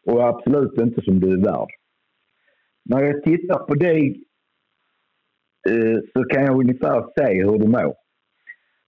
Och 0.06 0.28
absolut 0.28 0.82
inte 0.82 1.02
som 1.02 1.20
du 1.20 1.34
är 1.34 1.44
värd. 1.44 1.70
När 2.86 3.04
jag 3.04 3.24
tittar 3.24 3.60
på 3.60 3.74
dig 3.74 4.24
eh, 5.70 6.00
så 6.14 6.24
kan 6.24 6.44
jag 6.44 6.60
ungefär 6.60 7.06
se 7.18 7.44
hur 7.44 7.60
du 7.60 7.68
mår. 7.68 7.96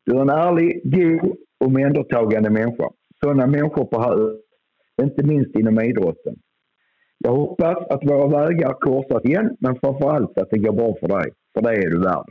Du 0.06 0.18
är 0.18 0.22
en 0.22 0.30
ärlig, 0.30 0.82
god 0.84 1.32
och 1.60 1.68
omhändertagande 1.68 2.50
människa. 2.50 2.90
Sådana 3.24 3.48
människor 3.48 3.90
behövs, 3.90 4.42
inte 5.02 5.24
minst 5.24 5.56
inom 5.56 5.80
idrotten. 5.80 6.36
Jag 7.18 7.32
hoppas 7.32 7.78
att 7.90 8.04
våra 8.04 8.28
vägar 8.28 8.74
korsas 8.74 9.26
igen, 9.26 9.58
men 9.60 9.80
framför 9.80 10.10
allt 10.10 10.38
att 10.38 10.50
det 10.50 10.58
går 10.58 10.74
bra 10.74 10.96
för 11.00 11.08
dig. 11.08 11.32
För 11.54 11.62
det 11.62 11.70
är 11.70 11.90
du 11.90 12.00
värd. 12.00 12.26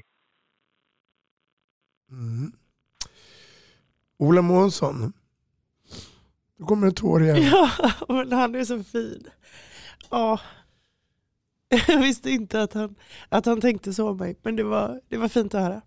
Mm. 2.10 2.52
Ola 4.18 4.42
Månsson. 4.42 5.12
Nu 6.56 6.64
kommer 6.64 6.86
en 6.86 6.94
tår 6.94 7.22
igen. 7.22 7.36
Ja, 7.42 7.70
men 8.08 8.32
han 8.32 8.54
är 8.54 8.64
så 8.64 8.82
fin. 8.82 9.26
Ja. 10.10 10.40
Jag 11.88 11.98
visste 11.98 12.30
inte 12.30 12.62
att 12.62 12.72
han, 12.72 12.94
att 13.28 13.46
han 13.46 13.60
tänkte 13.60 13.92
så 13.92 14.08
om 14.08 14.16
mig, 14.16 14.36
men 14.42 14.56
det 14.56 14.64
var, 14.64 15.00
det 15.08 15.16
var 15.16 15.28
fint 15.28 15.54
att 15.54 15.60
höra. 15.62 15.82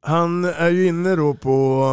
Han 0.00 0.44
är 0.44 0.70
ju 0.70 0.86
inne 0.86 1.16
då 1.16 1.34
på 1.34 1.84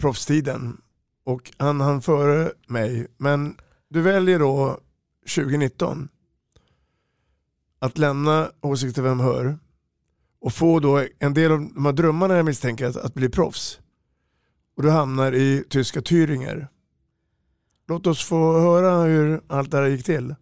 proffstiden 0.00 0.80
och 1.24 1.52
han 1.56 1.80
hann 1.80 2.02
före 2.02 2.52
mig. 2.66 3.06
Men 3.16 3.56
du 3.88 4.02
väljer 4.02 4.38
då 4.38 4.80
2019 5.34 6.08
att 7.78 7.98
lämna 7.98 8.50
H65 8.62 9.22
Hör 9.22 9.58
och 10.40 10.52
få 10.52 10.80
då 10.80 11.04
en 11.18 11.34
del 11.34 11.52
av 11.52 11.58
de 11.74 11.84
här 11.84 11.92
drömmarna 11.92 12.36
jag 12.36 12.44
misstänker 12.44 12.86
att, 12.86 12.96
att 12.96 13.14
bli 13.14 13.28
proffs. 13.28 13.80
Och 14.76 14.82
du 14.82 14.90
hamnar 14.90 15.32
i 15.32 15.64
tyska 15.68 16.00
Thüringer. 16.00 16.66
Låt 17.88 18.06
oss 18.06 18.24
få 18.24 18.60
höra 18.60 19.02
hur 19.02 19.40
allt 19.46 19.70
det 19.70 19.76
här 19.76 19.86
gick 19.86 20.04
till. 20.04 20.34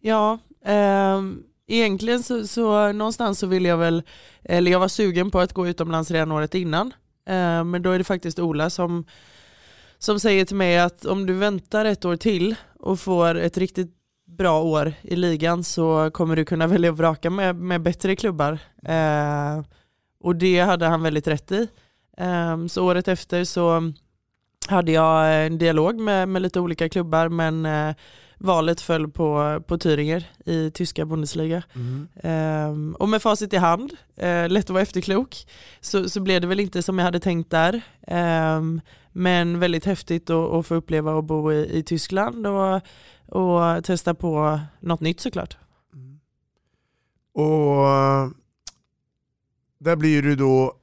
Ja, 0.00 0.38
eh, 0.64 1.22
egentligen 1.66 2.22
så, 2.22 2.46
så 2.46 2.92
någonstans 2.92 3.38
så 3.38 3.46
ville 3.46 3.68
jag 3.68 3.76
väl, 3.76 4.02
eller 4.42 4.72
jag 4.72 4.80
var 4.80 4.88
sugen 4.88 5.30
på 5.30 5.40
att 5.40 5.52
gå 5.52 5.68
utomlands 5.68 6.10
redan 6.10 6.32
året 6.32 6.54
innan. 6.54 6.92
Eh, 7.26 7.64
men 7.64 7.82
då 7.82 7.90
är 7.90 7.98
det 7.98 8.04
faktiskt 8.04 8.38
Ola 8.38 8.70
som, 8.70 9.04
som 9.98 10.20
säger 10.20 10.44
till 10.44 10.56
mig 10.56 10.78
att 10.78 11.04
om 11.04 11.26
du 11.26 11.32
väntar 11.32 11.84
ett 11.84 12.04
år 12.04 12.16
till 12.16 12.54
och 12.78 13.00
får 13.00 13.34
ett 13.34 13.58
riktigt 13.58 13.96
bra 14.26 14.62
år 14.62 14.92
i 15.02 15.16
ligan 15.16 15.64
så 15.64 16.10
kommer 16.10 16.36
du 16.36 16.44
kunna 16.44 16.66
välja 16.66 16.90
att 16.90 16.98
vraka 16.98 17.30
med, 17.30 17.56
med 17.56 17.82
bättre 17.82 18.16
klubbar. 18.16 18.58
Eh, 18.84 19.64
och 20.20 20.36
det 20.36 20.60
hade 20.60 20.86
han 20.86 21.02
väldigt 21.02 21.26
rätt 21.26 21.52
i. 21.52 21.68
Eh, 22.16 22.66
så 22.66 22.86
året 22.86 23.08
efter 23.08 23.44
så 23.44 23.92
hade 24.68 24.92
jag 24.92 25.46
en 25.46 25.58
dialog 25.58 26.00
med, 26.00 26.28
med 26.28 26.42
lite 26.42 26.60
olika 26.60 26.88
klubbar 26.88 27.28
men 27.28 27.66
eh, 27.66 27.94
valet 28.42 28.80
föll 28.80 29.08
på, 29.08 29.62
på 29.66 29.76
Thüringer 29.76 30.24
i 30.44 30.70
tyska 30.70 31.04
Bundesliga. 31.04 31.62
Mm. 31.74 32.08
Ehm, 32.22 32.96
och 32.98 33.08
med 33.08 33.22
facit 33.22 33.52
i 33.52 33.56
hand, 33.56 33.92
eh, 34.16 34.48
lätt 34.48 34.64
att 34.64 34.70
vara 34.70 34.82
efterklok, 34.82 35.46
så, 35.80 36.08
så 36.08 36.20
blev 36.20 36.40
det 36.40 36.46
väl 36.46 36.60
inte 36.60 36.82
som 36.82 36.98
jag 36.98 37.04
hade 37.04 37.20
tänkt 37.20 37.50
där. 37.50 37.80
Ehm, 38.06 38.80
men 39.12 39.58
väldigt 39.58 39.84
häftigt 39.84 40.30
att, 40.30 40.52
att 40.52 40.66
få 40.66 40.74
uppleva 40.74 41.12
och 41.12 41.24
bo 41.24 41.52
i, 41.52 41.78
i 41.78 41.82
Tyskland 41.82 42.46
och, 42.46 42.80
och 43.26 43.84
testa 43.84 44.14
på 44.14 44.60
något 44.80 45.00
nytt 45.00 45.20
såklart. 45.20 45.56
Mm. 45.94 46.20
Och 47.34 47.88
eh, 47.88 48.28
där 49.78 49.96
blir 49.96 50.22
det 50.22 50.36
då 50.36 50.74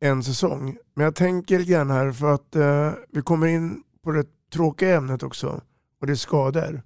en 0.00 0.22
säsong. 0.22 0.76
Men 0.94 1.04
jag 1.04 1.14
tänker 1.14 1.58
lite 1.58 1.72
grann 1.72 1.90
här 1.90 2.12
för 2.12 2.34
att 2.34 2.56
eh, 2.56 2.92
vi 3.12 3.22
kommer 3.22 3.46
in 3.46 3.82
på 4.04 4.12
det 4.12 4.24
tråkiga 4.52 4.96
ämnet 4.96 5.22
också. 5.22 5.60
Och 6.00 6.06
det 6.06 6.12
är 6.12 6.16
skador. 6.16 6.82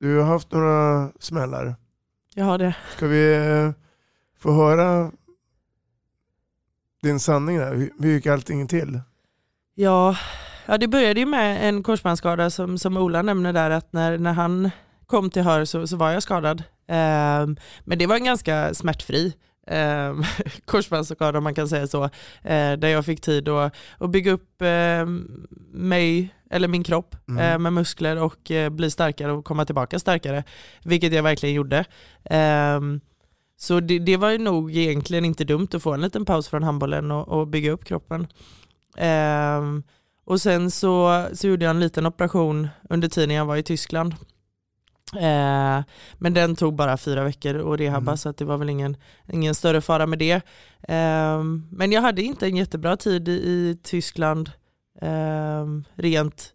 Du 0.00 0.18
har 0.18 0.26
haft 0.26 0.52
några 0.52 1.10
smällar. 1.18 1.76
Jag 2.34 2.44
har 2.44 2.58
det. 2.58 2.76
Ska 2.96 3.06
vi 3.06 3.34
eh, 3.34 3.70
få 4.38 4.52
höra 4.52 5.12
din 7.02 7.20
sanning 7.20 7.58
där? 7.58 7.90
Hur 7.98 8.10
gick 8.10 8.26
allting 8.26 8.68
till? 8.68 9.00
Ja, 9.74 10.16
ja, 10.66 10.78
det 10.78 10.88
började 10.88 11.20
ju 11.20 11.26
med 11.26 11.68
en 11.68 11.82
korsbandsskada 11.82 12.50
som, 12.50 12.78
som 12.78 12.96
Ola 12.96 13.22
nämner 13.22 13.52
där 13.52 13.70
att 13.70 13.92
när, 13.92 14.18
när 14.18 14.32
han 14.32 14.70
kom 15.06 15.30
till 15.30 15.42
Hör 15.42 15.64
så, 15.64 15.86
så 15.86 15.96
var 15.96 16.10
jag 16.10 16.22
skadad. 16.22 16.62
Ehm, 16.88 17.56
men 17.84 17.98
det 17.98 18.06
var 18.06 18.16
en 18.16 18.24
ganska 18.24 18.74
smärtfri 18.74 19.34
um, 19.70 20.24
korsbandsskada 20.64 21.38
om 21.38 21.44
man 21.44 21.54
kan 21.54 21.68
säga 21.68 21.86
så. 21.86 22.04
Eh, 22.42 22.72
där 22.72 22.88
jag 22.88 23.04
fick 23.04 23.20
tid 23.20 23.48
att, 23.48 23.74
att 23.98 24.10
bygga 24.10 24.32
upp 24.32 24.62
eh, 24.62 25.06
mig, 25.72 26.34
eller 26.50 26.68
min 26.68 26.84
kropp 26.84 27.16
Mm. 27.28 27.52
eh, 27.52 27.58
med 27.58 27.72
muskler 27.72 28.16
och 28.22 28.50
eh, 28.50 28.70
bli 28.70 28.90
starkare 28.90 29.32
och 29.32 29.44
komma 29.44 29.64
tillbaka 29.64 29.98
starkare. 29.98 30.44
Vilket 30.84 31.12
jag 31.12 31.22
verkligen 31.22 31.54
gjorde. 31.54 31.84
Ehm, 32.24 33.00
så 33.56 33.80
det, 33.80 33.98
det 33.98 34.16
var 34.16 34.30
ju 34.30 34.38
nog 34.38 34.76
egentligen 34.76 35.24
inte 35.24 35.44
dumt 35.44 35.68
att 35.72 35.82
få 35.82 35.92
en 35.92 36.00
liten 36.00 36.24
paus 36.24 36.48
från 36.48 36.62
handbollen 36.62 37.10
och, 37.10 37.28
och 37.28 37.48
bygga 37.48 37.70
upp 37.72 37.84
kroppen. 37.84 38.26
Ehm, 38.96 39.82
och 40.24 40.40
sen 40.40 40.70
så, 40.70 41.26
så 41.32 41.46
gjorde 41.48 41.64
jag 41.64 41.70
en 41.70 41.80
liten 41.80 42.06
operation 42.06 42.68
under 42.90 43.08
tiden 43.08 43.30
jag 43.36 43.44
var 43.44 43.56
i 43.56 43.62
Tyskland. 43.62 44.14
Eh, 45.16 45.82
men 46.18 46.34
den 46.34 46.56
tog 46.56 46.74
bara 46.74 46.96
fyra 46.96 47.24
veckor 47.24 47.54
och 47.54 47.78
rehabba 47.78 48.16
så 48.16 48.28
att 48.28 48.36
det 48.36 48.44
var 48.44 48.56
väl 48.56 48.68
ingen, 48.70 48.96
ingen 49.32 49.54
större 49.54 49.80
fara 49.80 50.06
med 50.06 50.18
det. 50.18 50.40
Ehm, 50.88 51.66
men 51.70 51.92
jag 51.92 52.02
hade 52.02 52.22
inte 52.22 52.46
en 52.46 52.56
jättebra 52.56 52.96
tid 52.96 53.28
i, 53.28 53.32
i 53.32 53.78
Tyskland 53.82 54.50
rent 55.96 56.52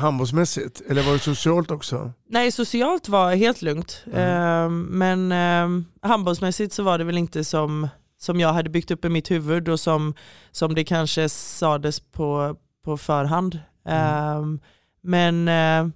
Handbollsmässigt? 0.00 0.82
Eller 0.88 1.02
var 1.02 1.12
det 1.12 1.18
socialt 1.18 1.70
också? 1.70 2.12
Nej, 2.28 2.52
socialt 2.52 3.08
var 3.08 3.34
helt 3.34 3.62
lugnt. 3.62 4.04
Ehm, 4.14 4.82
men 4.82 5.32
um, 5.32 5.86
handbollsmässigt 6.02 6.72
så 6.72 6.82
var 6.82 6.98
det 6.98 7.04
väl 7.04 7.18
inte 7.18 7.44
som, 7.44 7.88
som 8.18 8.40
jag 8.40 8.52
hade 8.52 8.70
byggt 8.70 8.90
upp 8.90 9.04
i 9.04 9.08
mitt 9.08 9.30
huvud 9.30 9.68
och 9.68 9.80
som, 9.80 10.14
som 10.50 10.74
det 10.74 10.84
kanske 10.84 11.28
sades 11.28 12.00
på, 12.00 12.56
på 12.84 12.96
förhand. 12.96 13.58
Ehm, 13.84 14.60
men 15.00 15.48
eh, 15.48 15.88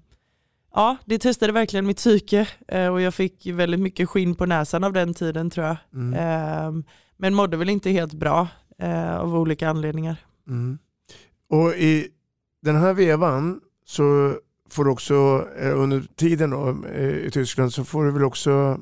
ja, 0.74 0.96
det 1.04 1.18
testade 1.18 1.52
verkligen 1.52 1.86
mitt 1.86 1.96
psyke 1.96 2.48
eh, 2.68 2.88
och 2.88 3.00
jag 3.00 3.14
fick 3.14 3.46
väldigt 3.46 3.80
mycket 3.80 4.08
skinn 4.08 4.34
på 4.34 4.46
näsan 4.46 4.84
av 4.84 4.92
den 4.92 5.14
tiden 5.14 5.50
tror 5.50 5.66
jag. 5.66 5.76
Mm. 5.92 6.14
Ehm, 6.20 6.84
men 7.16 7.34
mådde 7.34 7.56
väl 7.56 7.70
inte 7.70 7.90
helt 7.90 8.12
bra 8.12 8.48
eh, 8.78 9.16
av 9.16 9.36
olika 9.36 9.68
anledningar. 9.68 10.16
Mm. 10.48 10.78
Och 11.54 11.74
i 11.74 12.08
den 12.62 12.76
här 12.76 12.94
vevan 12.94 13.60
så 13.86 14.34
får 14.70 14.84
du 14.84 14.90
också 14.90 15.46
eh, 15.60 15.80
under 15.80 16.02
tiden 16.16 16.50
då, 16.50 16.76
eh, 16.94 17.08
i 17.08 17.30
Tyskland 17.32 17.72
så 17.72 17.84
får 17.84 18.04
du 18.04 18.10
väl 18.10 18.24
också, 18.24 18.78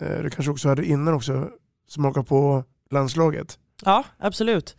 eh, 0.00 0.22
du 0.22 0.30
kanske 0.30 0.52
också 0.52 0.68
hade 0.68 0.84
innan 0.84 1.14
också, 1.14 1.48
smaka 1.88 2.22
på 2.22 2.64
landslaget. 2.90 3.58
Ja, 3.84 4.04
absolut. 4.18 4.76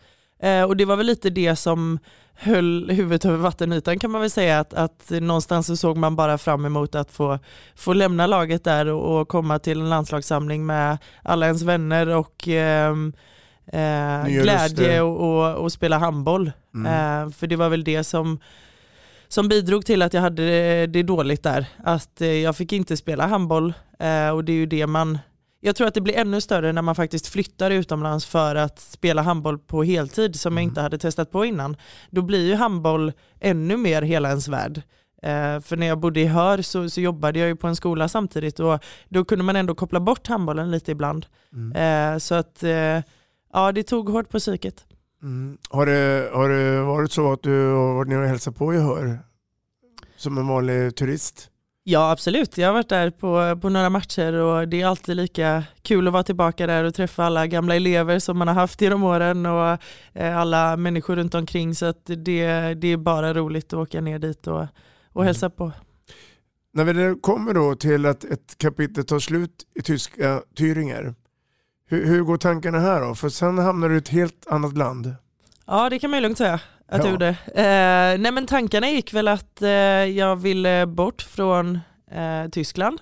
Och 0.68 0.78
det 0.78 0.86
var 0.86 0.96
väl 0.96 1.06
lite 1.06 1.30
det 1.30 1.56
som 1.56 2.00
höll 2.34 2.90
huvudet 2.90 3.26
över 3.26 3.38
vattenytan 3.38 4.00
kan 4.00 4.12
man 4.12 4.22
väl 4.22 4.30
säga. 4.30 4.60
Att, 4.60 4.74
att 4.74 5.10
någonstans 5.10 5.68
så 5.68 5.78
såg 5.78 5.98
man 5.98 6.16
bara 6.16 6.38
fram 6.38 6.66
emot 6.66 6.96
att 6.96 7.12
få, 7.12 7.40
få 7.76 7.94
lämna 7.94 8.28
laget 8.28 8.64
där 8.64 8.86
och, 8.86 9.22
och 9.22 9.28
komma 9.28 9.60
till 9.60 9.80
en 9.80 9.90
landslagssamling 9.90 10.66
med 10.66 10.98
alla 11.24 11.46
ens 11.46 11.62
vänner 11.62 12.08
och 12.08 12.48
ehm, 12.48 13.14
eh, 13.66 14.26
glädje 14.28 15.02
och, 15.02 15.18
och, 15.20 15.56
och 15.56 15.72
spela 15.72 15.98
handboll. 15.98 16.52
Mm. 16.76 16.86
Eh, 17.28 17.34
för 17.34 17.48
det 17.48 17.56
var 17.56 17.70
väl 17.70 17.84
det 17.84 18.04
som 18.04 18.40
som 19.28 19.48
bidrog 19.48 19.86
till 19.86 20.02
att 20.02 20.14
jag 20.14 20.22
hade 20.22 20.88
det, 20.88 21.04
dåligt 21.04 21.44
där. 21.44 21.66
Att 21.84 22.22
eh, 22.22 22.28
jag 22.28 22.56
fick 22.56 22.74
inte 22.74 22.98
spela 22.98 23.28
handboll 23.28 23.74
eh, 24.00 24.30
och 24.30 24.44
det 24.44 24.52
är 24.52 24.56
ju 24.56 24.66
det 24.66 24.88
man 24.88 25.18
jag 25.60 25.76
tror 25.76 25.88
att 25.88 25.94
det 25.94 26.02
blir 26.02 26.18
ännu 26.18 26.42
större 26.42 26.74
när 26.74 26.82
man 26.82 26.96
faktiskt 26.96 27.28
flyttar 27.28 27.72
utomlands 27.72 28.26
för 28.26 28.56
att 28.56 28.80
spela 28.80 29.22
handboll 29.22 29.60
på 29.60 29.84
heltid 29.84 30.36
som 30.40 30.58
jag 30.58 30.64
inte 30.64 30.82
hade 30.82 30.98
testat 30.98 31.32
på 31.32 31.46
innan. 31.46 31.78
Då 32.10 32.22
blir 32.22 32.48
ju 32.48 32.56
handboll 32.56 33.12
ännu 33.40 33.78
mer 33.78 34.02
hela 34.02 34.30
ens 34.30 34.48
värld. 34.48 34.82
Eh, 35.22 35.60
för 35.60 35.78
när 35.78 35.88
jag 35.88 36.00
bodde 36.00 36.20
i 36.20 36.26
Hör 36.26 36.62
så, 36.62 36.90
så 36.90 37.02
jobbade 37.02 37.40
jag 37.40 37.48
ju 37.48 37.56
på 37.56 37.68
en 37.68 37.76
skola 37.76 38.08
samtidigt 38.08 38.60
och 38.60 38.84
då 39.10 39.26
kunde 39.26 39.44
man 39.44 39.56
ändå 39.56 39.76
koppla 39.76 40.00
bort 40.00 40.28
handbollen 40.28 40.72
lite 40.72 40.92
ibland. 40.92 41.26
Eh, 41.76 42.18
så 42.18 42.36
att 42.36 42.64
eh, 42.64 43.02
ja, 43.54 43.72
det 43.72 43.84
tog 43.84 44.10
hårt 44.10 44.30
på 44.30 44.40
psyket. 44.40 44.86
Mm. 45.26 45.58
Har, 45.70 45.86
det, 45.86 46.30
har 46.34 46.50
det 46.50 46.82
varit 46.82 47.12
så 47.12 47.32
att 47.32 47.44
du 47.44 47.72
har 47.74 47.94
varit 47.96 48.08
nere 48.08 48.22
och 48.22 48.28
hälsat 48.28 48.56
på 48.56 48.74
i 48.74 48.78
Hör? 48.78 49.20
Som 50.18 50.38
en 50.38 50.48
vanlig 50.48 50.96
turist? 50.96 51.50
Ja 51.84 52.12
absolut, 52.12 52.58
jag 52.58 52.68
har 52.68 52.74
varit 52.74 52.90
där 52.90 53.10
på, 53.10 53.60
på 53.62 53.70
några 53.70 53.90
matcher 53.90 54.34
och 54.34 54.68
det 54.68 54.82
är 54.82 54.88
alltid 54.88 55.16
lika 55.16 55.64
kul 55.82 56.08
att 56.08 56.14
vara 56.14 56.24
tillbaka 56.24 56.68
där 56.68 56.84
och 56.84 56.96
träffa 56.96 57.24
alla 57.24 57.48
gamla 57.48 57.76
elever 57.76 58.20
som 58.20 58.38
man 58.38 58.48
har 58.48 58.56
haft 58.56 58.82
genom 58.82 59.04
åren 59.04 59.46
och 59.46 59.78
eh, 60.14 60.38
alla 60.38 60.78
människor 60.78 61.16
runt 61.16 61.36
omkring 61.36 61.76
så 61.76 61.86
att 61.86 62.06
det, 62.06 62.74
det 62.74 62.88
är 62.88 62.98
bara 62.98 63.34
roligt 63.34 63.74
att 63.74 63.80
åka 63.80 64.02
ner 64.02 64.20
dit 64.20 64.48
och, 64.48 64.68
och 65.12 65.24
hälsa 65.24 65.50
på. 65.50 65.72
När 66.74 66.84
vi 66.84 67.20
kommer 67.22 67.54
då 67.54 67.76
till 67.76 68.06
att 68.06 68.24
ett 68.24 68.58
kapitel 68.58 69.06
tar 69.06 69.20
slut 69.20 69.66
i 69.76 69.82
tyska 69.82 70.42
Thüringer, 70.58 71.14
hur, 71.88 72.06
hur 72.06 72.22
går 72.24 72.38
tankarna 72.38 72.80
här 72.80 73.02
då? 73.02 73.16
För 73.16 73.30
sen 73.30 73.58
hamnar 73.58 73.90
du 73.90 73.96
i 73.96 73.98
ett 73.98 74.10
helt 74.10 74.48
annat 74.48 74.78
land. 74.78 75.16
Ja 75.68 75.90
det 75.90 76.00
kan 76.00 76.10
man 76.10 76.18
ju 76.18 76.22
lugnt 76.24 76.38
säga 76.38 76.54
att 76.54 76.62
Ja. 76.92 76.98
jag 76.98 77.12
gjorde. 77.12 77.28
Eh, 77.30 78.20
nej 78.22 78.32
men 78.32 78.46
tankarna 78.48 78.90
gick 78.90 79.14
väl 79.14 79.28
att 79.28 79.62
eh, 79.62 79.70
jag 79.70 80.36
ville 80.36 80.86
bort 80.86 81.22
från 81.22 81.80
eh, 82.12 82.50
Tyskland 82.52 83.00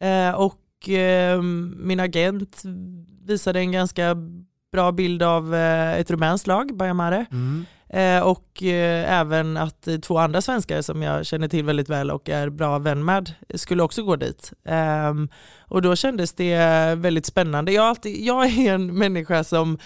eh, 0.00 0.30
och 0.30 0.88
eh, 0.88 1.42
min 1.76 2.00
agent 2.00 2.62
visade 3.24 3.58
en 3.60 3.72
ganska 3.72 4.16
bra 4.72 4.92
bild 4.92 5.22
av 5.22 5.54
eh, 5.54 5.92
ett 5.98 6.10
rumänskt 6.10 6.46
lag, 6.46 6.76
Bayern 6.76 6.96
Mare. 6.96 7.26
Eh, 7.92 8.22
och 8.22 8.62
eh, 8.62 9.20
även 9.20 9.56
att 9.56 9.88
eh, 9.88 9.96
två 9.96 10.18
andra 10.18 10.40
svenskar 10.40 10.82
som 10.82 11.02
jag 11.02 11.26
känner 11.26 11.48
till 11.48 11.64
väldigt 11.64 11.88
väl 11.88 12.10
och 12.10 12.28
är 12.28 12.48
bra 12.48 12.78
vän 12.78 13.04
med 13.04 13.34
skulle 13.54 13.82
också 13.82 14.02
gå 14.02 14.16
dit. 14.16 14.52
Ehm, 14.64 15.28
och 15.60 15.82
då 15.82 15.96
kändes 15.96 16.32
det 16.32 16.58
väldigt 16.94 17.26
spännande. 17.26 17.72
Jag, 17.72 17.84
alltid, 17.84 18.24
jag 18.24 18.46
är 18.46 18.74
en 18.74 18.98
människa 18.98 19.44
som 19.44 19.78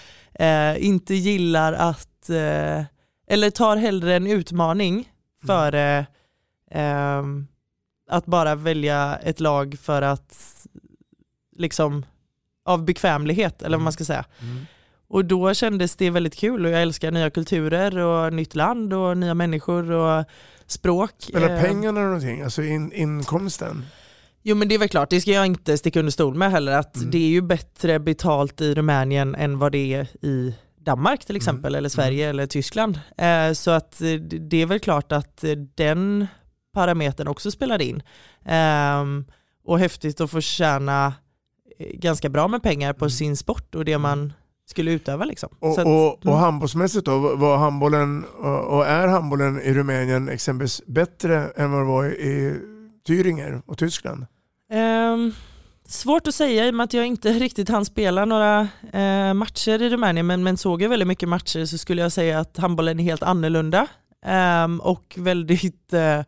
inte 0.77 1.15
gillar 1.15 1.73
att, 1.73 2.29
eller 3.27 3.49
tar 3.49 3.77
hellre 3.77 4.15
en 4.15 4.27
utmaning 4.27 5.11
före 5.47 6.05
ehm, 6.71 7.47
att 8.09 8.25
bara 8.25 8.55
välja 8.55 9.15
ett 9.23 9.39
lag 9.39 9.77
för 9.81 10.01
att 10.01 10.35
liksom 11.55 12.05
av 12.65 12.85
bekvämlighet 12.85 13.61
eller 13.61 13.77
vad 13.77 13.83
man 13.83 13.93
ska 13.93 14.05
säga. 14.05 14.25
Och 15.09 15.25
då 15.25 15.53
kändes 15.53 15.95
det 15.95 16.09
väldigt 16.09 16.35
kul 16.35 16.65
och 16.65 16.71
jag 16.71 16.81
älskar 16.81 17.11
nya 17.11 17.29
kulturer 17.29 17.97
och 17.97 18.33
nytt 18.33 18.55
land 18.55 18.93
och 18.93 19.17
nya 19.17 19.33
människor 19.33 19.91
och 19.91 20.25
språk. 20.67 21.11
Spelar 21.17 21.49
Eh, 21.49 21.61
pengarna 21.61 22.01
någonting? 22.01 22.41
Alltså 22.41 22.63
in, 22.63 22.91
inkomsten? 22.91 23.85
Jo 24.43 24.55
men 24.55 24.67
det 24.67 24.75
är 24.75 24.79
väl 24.79 24.89
klart, 24.89 25.09
det 25.09 25.21
ska 25.21 25.31
jag 25.31 25.45
inte 25.45 25.77
sticka 25.77 25.99
under 25.99 26.11
stol 26.11 26.35
med 26.35 26.51
heller, 26.51 26.71
att 26.71 27.11
det 27.11 27.17
är 27.17 27.29
ju 27.29 27.41
bättre 27.41 27.99
betalt 27.99 28.61
i 28.61 28.73
Rumänien 28.73 29.35
än 29.35 29.59
vad 29.59 29.71
det 29.71 29.93
är 29.93 30.25
i 30.25 30.55
Danmark 30.79 31.25
till 31.25 31.35
exempel, 31.35 31.75
eller 31.75 31.89
Sverige 31.89 32.29
eller 32.29 32.47
Tyskland. 32.47 32.99
Eh, 33.17 33.53
så 33.53 33.71
att 33.71 34.01
eh, 34.01 34.13
det 34.21 34.61
är 34.61 34.65
väl 34.65 34.79
klart 34.79 35.11
att 35.11 35.43
den 35.75 36.27
parametern 36.73 37.27
också 37.27 37.51
spelar 37.51 37.81
in. 37.81 38.03
Ehm, 38.45 39.25
och 39.63 39.79
häftigt 39.79 40.21
att 40.21 40.31
få 40.31 40.41
tjäna 40.41 41.13
ganska 41.93 42.29
bra 42.29 42.47
med 42.47 42.63
pengar 42.63 42.93
på 42.93 43.09
sin 43.09 43.37
sport 43.37 43.75
och 43.75 43.85
det 43.85 43.97
man 43.97 44.33
skulle 44.69 44.91
utöva. 44.91 45.25
Liksom. 45.25 45.49
Och, 45.59 45.73
Så 45.73 45.81
att- 45.81 45.87
och, 45.87 46.13
och 46.13 46.25
mm. 46.25 46.37
handbollsmässigt 46.39 47.05
då, 47.05 47.35
var 47.35 47.57
handbollen 47.57 48.25
och 48.25 48.77
och 48.77 48.87
är 48.87 49.07
handbollen 49.07 49.61
i 49.61 49.73
Rumänien 49.73 50.29
exempelvis 50.29 50.81
bättre 50.87 51.51
än 51.55 51.71
vad 51.71 51.81
det 51.81 51.85
var 51.85 52.05
i 52.05 52.59
Thüringer 53.07 53.61
och 53.65 53.77
Tyskland? 53.77 54.25
Ehm, 54.71 55.33
svårt 55.87 56.27
att 56.27 56.35
säga 56.35 56.67
i 56.67 56.69
och 56.71 56.75
med 56.75 56.83
att 56.83 56.93
jag 56.93 57.05
inte 57.05 57.29
riktigt 57.33 57.69
hann 57.69 57.85
spela 57.85 58.25
några 58.25 58.67
eh, 58.93 59.33
matcher 59.33 59.81
i 59.81 59.89
Rumänien 59.89 60.27
men, 60.27 60.43
men 60.43 60.57
såg 60.57 60.81
jag 60.81 60.89
väldigt 60.89 61.07
mycket 61.07 61.29
matcher 61.29 61.65
så 61.65 61.77
skulle 61.77 62.01
jag 62.01 62.11
säga 62.11 62.39
att 62.39 62.57
handbollen 62.57 62.99
är 62.99 63.03
helt 63.03 63.23
annorlunda 63.23 63.87
ehm, 64.25 64.79
och 64.79 65.15
väldigt, 65.17 65.93
eh, 65.93 66.21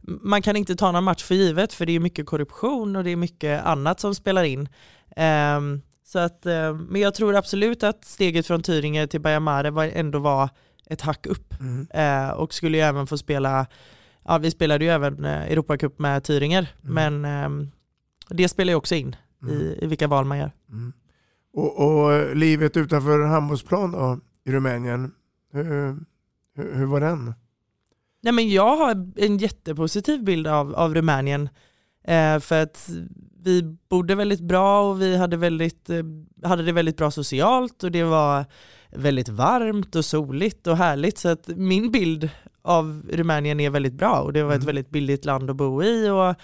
man 0.00 0.42
kan 0.42 0.56
inte 0.56 0.76
ta 0.76 0.92
någon 0.92 1.04
match 1.04 1.22
för 1.24 1.34
givet 1.34 1.72
för 1.72 1.86
det 1.86 1.92
är 1.92 2.00
mycket 2.00 2.26
korruption 2.26 2.96
och 2.96 3.04
det 3.04 3.10
är 3.10 3.16
mycket 3.16 3.64
annat 3.64 4.00
som 4.00 4.14
spelar 4.14 4.44
in. 4.44 4.68
Um, 5.16 5.82
så 6.04 6.18
att, 6.18 6.46
uh, 6.46 6.74
men 6.74 7.00
jag 7.00 7.14
tror 7.14 7.36
absolut 7.36 7.82
att 7.82 8.04
steget 8.04 8.46
från 8.46 8.62
Tyringe 8.62 9.06
till 9.06 9.20
Bajamare 9.20 9.70
var, 9.70 9.84
ändå 9.84 10.18
var 10.18 10.48
ett 10.86 11.00
hack 11.00 11.26
upp. 11.26 11.54
Mm. 11.60 11.86
Uh, 11.94 12.30
och 12.30 12.54
skulle 12.54 12.76
ju 12.76 12.82
även 12.82 13.06
få 13.06 13.18
spela, 13.18 13.66
ja 14.24 14.38
vi 14.38 14.50
spelade 14.50 14.84
ju 14.84 14.90
även 14.90 15.24
uh, 15.24 15.30
Europacup 15.42 15.98
med 15.98 16.24
Tyringer, 16.24 16.74
Mm. 16.82 17.20
men 17.22 17.44
um, 17.44 17.70
det 18.28 18.48
spelar 18.48 18.72
ju 18.72 18.76
också 18.76 18.94
in 18.94 19.16
i, 19.50 19.84
i 19.84 19.86
vilka 19.86 20.08
val 20.08 20.24
man 20.24 20.38
gör. 20.38 20.52
Mm. 20.70 20.92
Och, 21.52 21.78
och 21.78 22.36
livet 22.36 22.76
utanför 22.76 23.20
handbollsplan 23.20 23.92
då, 23.92 24.20
i 24.44 24.52
Rumänien, 24.52 25.12
hur, 25.52 25.64
hur, 26.56 26.74
hur 26.74 26.86
var 26.86 27.00
den? 27.00 27.34
Nej, 28.22 28.32
men 28.32 28.48
jag 28.48 28.76
har 28.76 29.12
en 29.16 29.38
jättepositiv 29.38 30.24
bild 30.24 30.46
av, 30.46 30.74
av 30.74 30.94
Rumänien. 30.94 31.48
Eh, 32.04 32.38
för 32.40 32.62
att 32.62 32.90
vi 33.44 33.76
bodde 33.88 34.14
väldigt 34.14 34.40
bra 34.40 34.90
och 34.90 35.02
vi 35.02 35.16
hade, 35.16 35.36
väldigt, 35.36 35.90
eh, 35.90 36.02
hade 36.42 36.62
det 36.62 36.72
väldigt 36.72 36.96
bra 36.96 37.10
socialt 37.10 37.82
och 37.84 37.90
det 37.92 38.04
var 38.04 38.44
väldigt 38.90 39.28
varmt 39.28 39.94
och 39.96 40.04
soligt 40.04 40.66
och 40.66 40.76
härligt. 40.76 41.18
Så 41.18 41.28
att 41.28 41.48
min 41.48 41.90
bild 41.90 42.30
av 42.62 43.02
Rumänien 43.12 43.60
är 43.60 43.70
väldigt 43.70 43.92
bra 43.94 44.20
och 44.20 44.32
det 44.32 44.42
var 44.42 44.50
ett 44.50 44.56
Mm. 44.56 44.66
väldigt 44.66 44.90
billigt 44.90 45.24
land 45.24 45.50
att 45.50 45.56
bo 45.56 45.82
i 45.82 46.08
och, 46.08 46.34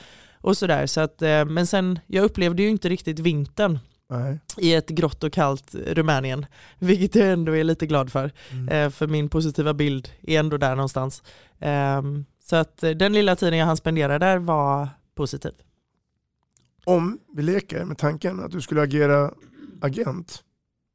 och 0.41 0.57
sådär. 0.57 0.87
Så 0.87 1.01
att, 1.01 1.23
eh, 1.23 1.45
men 1.45 1.67
sen, 1.67 1.99
jag 2.07 2.25
upplevde 2.25 2.63
ju 2.63 2.69
inte 2.69 2.89
riktigt 2.89 3.19
vintern 3.19 3.79
Nej. 4.11 4.39
i 4.57 4.75
ett 4.75 4.89
grått 4.89 5.25
och 5.25 5.33
kallt 5.33 5.75
Rumänien, 5.87 6.47
vilket 6.79 7.15
jag 7.15 7.33
ändå 7.33 7.57
är 7.57 7.65
lite 7.65 7.87
glad 7.87 8.13
för. 8.13 8.31
Mm. 8.53 8.91
För 8.91 9.07
min 9.07 9.29
positiva 9.29 9.75
bild 9.75 10.09
är 10.23 10.39
ändå 10.41 10.57
där 10.57 10.75
någonstans. 10.75 11.23
Ehm, 11.61 12.25
så 12.45 12.57
att 12.57 12.77
den 12.97 13.13
lilla 13.13 13.37
tiden 13.37 13.59
jag 13.59 13.67
hann 13.67 13.77
spendera 13.77 14.19
där 14.19 14.39
var 14.39 14.89
positiv. 15.21 15.53
Om 16.85 17.19
vi 17.37 17.43
leker 17.43 17.85
med 17.85 17.99
tanken 17.99 18.41
att 18.41 18.51
du 18.51 18.61
skulle 18.61 18.83
agera 18.83 19.35
agent, 19.81 20.45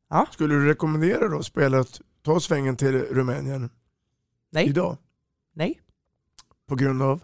Ja. 0.09 0.27
skulle 0.31 0.53
du 0.55 0.67
rekommendera 0.67 1.27
då 1.27 1.43
spelet 1.43 2.01
ta 2.21 2.39
svängen 2.39 2.77
till 2.77 2.95
Rumänien 3.01 3.69
Nej. 4.51 4.65
idag? 4.67 4.97
Nej. 5.53 5.79
På 6.67 6.75
grund 6.75 7.01
av? 7.01 7.23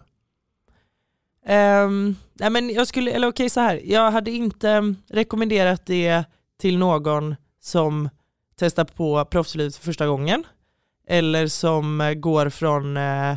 Ehm, 1.46 2.14
nej 2.32 2.50
men 2.50 2.70
jag 2.70 2.86
skulle, 2.86 3.10
eller 3.10 3.28
okej 3.28 3.50
så 3.50 3.60
här, 3.60 3.80
jag 3.84 4.10
hade 4.10 4.30
inte 4.30 4.70
mm, 4.70 4.96
rekommenderat 5.08 5.86
det 5.86 6.24
till 6.58 6.78
någon 6.78 7.34
som 7.60 8.08
testar 8.56 8.84
på 8.84 9.24
proffslivet 9.24 9.76
för 9.76 9.84
första 9.84 10.06
gången. 10.06 10.44
Eller 11.06 11.46
som 11.46 12.00
eh, 12.00 12.14
går 12.14 12.48
från, 12.48 12.96
eh, 12.96 13.36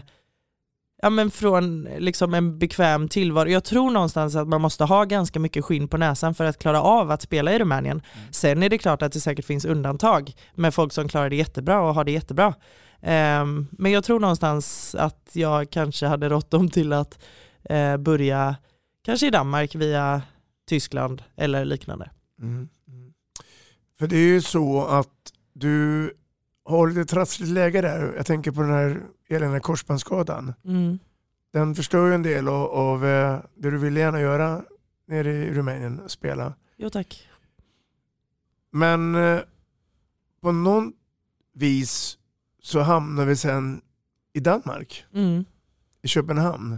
ja 1.02 1.10
men 1.10 1.32
från 1.32 1.84
liksom 1.84 2.34
en 2.34 2.60
bekväm 2.60 3.08
tillvaro. 3.08 3.50
Jag 3.50 3.64
tror 3.64 3.91
någonstans 3.91 4.36
att 4.36 4.48
man 4.48 4.62
måste 4.62 4.84
ha 4.84 5.04
ganska 5.04 5.39
mycket 5.39 5.66
skinn 5.66 5.88
på 5.88 5.98
näsan 5.98 6.36
för 6.36 6.46
att 6.46 6.60
klara 6.60 6.82
av 6.82 7.12
att 7.12 7.22
spela 7.22 7.54
i 7.54 7.60
Rumänien. 7.60 8.02
Sen 8.32 8.64
är 8.64 8.70
det 8.70 8.78
klart 8.78 9.02
att 9.02 9.12
det 9.12 9.20
säkert 9.20 9.46
finns 9.46 9.66
undantag 9.66 10.34
med 10.54 10.74
folk 10.74 10.93
som 10.93 11.08
klarar 11.08 11.30
det 11.30 11.36
jättebra 11.36 11.82
och 11.82 11.96
har 11.96 12.04
det 12.04 12.12
jättebra. 12.12 12.54
Ehm, 13.02 13.68
men 13.72 13.91
jag 13.91 14.04
tror 14.04 14.20
någonstans 14.20 14.96
att 14.96 15.30
jag 15.34 15.70
kanske 15.70 16.06
hade 16.06 16.30
rått 16.30 16.52
dem 16.52 16.70
till 16.70 16.93
att 16.93 17.20
eh, 17.64 17.98
börja 17.98 18.56
kanske 19.06 19.28
i 19.28 19.30
Danmark 19.30 19.76
via 19.76 20.22
Tyskland 20.68 21.24
eller 21.36 21.66
liknande. 21.66 22.10
Mm. 22.41 22.70
Mm. 22.88 23.14
För 24.00 24.08
det 24.08 24.16
är 24.16 24.28
ju 24.28 24.41
så 24.41 24.86
att 24.86 25.34
du 25.54 26.12
har 26.66 26.88
lite 26.88 27.05
trassligt 27.05 27.51
läge 27.51 27.82
där. 27.82 28.13
Jag 28.18 28.26
tänker 28.26 28.51
på 28.51 28.61
den 28.61 28.72
här 28.72 29.01
eländiga 29.30 29.59
korsbandsskadan. 29.59 30.53
Mm. 30.66 30.99
Den 31.53 31.76
förstör 31.76 32.07
ju 32.07 32.13
en 32.16 32.24
del 32.24 32.47
av, 32.47 32.66
av 32.72 33.05
eh, 33.05 33.39
det 33.55 33.72
du 33.72 33.78
vill 33.78 33.97
gärna 33.97 34.20
göra 34.22 34.63
nere 35.07 35.32
i 35.34 35.53
Rumänien, 35.53 36.01
spela. 36.07 36.53
Jo 36.78 36.89
tack. 36.89 37.30
Men 38.72 39.16
eh, 39.16 39.39
på 40.41 40.51
någon 40.51 40.93
vis 41.53 42.18
så 42.61 42.80
hamnar 42.80 43.26
vi 43.26 43.36
sen 43.36 43.82
i 44.34 44.39
Danmark, 44.39 45.05
Mm. 45.13 45.45
i 46.01 46.07
Köpenhamn, 46.07 46.78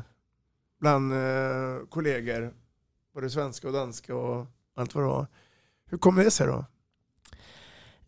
bland 0.80 1.14
eh, 1.14 1.86
kollegor, 1.90 2.54
både 3.14 3.30
svenska 3.30 3.68
och 3.68 3.74
danska 3.74 4.16
och 4.16 4.46
allt 4.76 4.96
vad 4.96 5.04
det 5.04 5.08
var. 5.08 5.28
Hur 5.90 5.98
kommer 5.98 6.24
det 6.24 6.32
sig 6.32 6.48
då? 6.48 6.66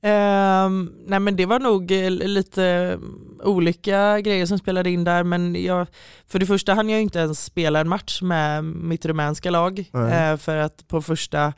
Ehm, 0.02 0.92
nej 1.06 1.20
men 1.20 1.36
det 1.36 1.46
var 1.46 1.60
nog 1.60 1.92
eh, 1.92 2.10
lite 2.12 3.00
olika 3.44 4.22
grejer 4.22 4.46
som 4.46 4.60
spelade 4.60 4.90
in 4.90 5.04
där 5.04 5.24
men 5.24 5.64
jag, 5.64 5.88
för 6.28 6.40
det 6.40 6.46
första 6.46 6.74
hann 6.74 6.90
jag 6.90 7.02
inte 7.02 7.20
ens 7.20 7.46
spela 7.46 7.80
en 7.80 7.90
match 7.90 8.22
med 8.22 8.64
mitt 8.64 9.06
rumänska 9.06 9.52
lag 9.52 9.80
eh, 9.80 10.38
för 10.38 10.58
att 10.58 10.88
på 10.88 11.02
första 11.02 11.54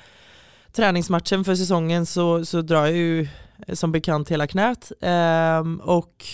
träningsmatchen 0.72 1.44
för 1.44 1.56
säsongen 1.56 2.06
så, 2.06 2.46
så 2.46 2.62
drar 2.62 2.86
jag 2.86 2.96
ju 2.96 3.28
eh, 3.68 3.74
som 3.74 3.92
bekant 3.92 4.32
hela 4.32 4.48
knät 4.48 4.92
ehm, 5.02 5.80
och 5.84 6.26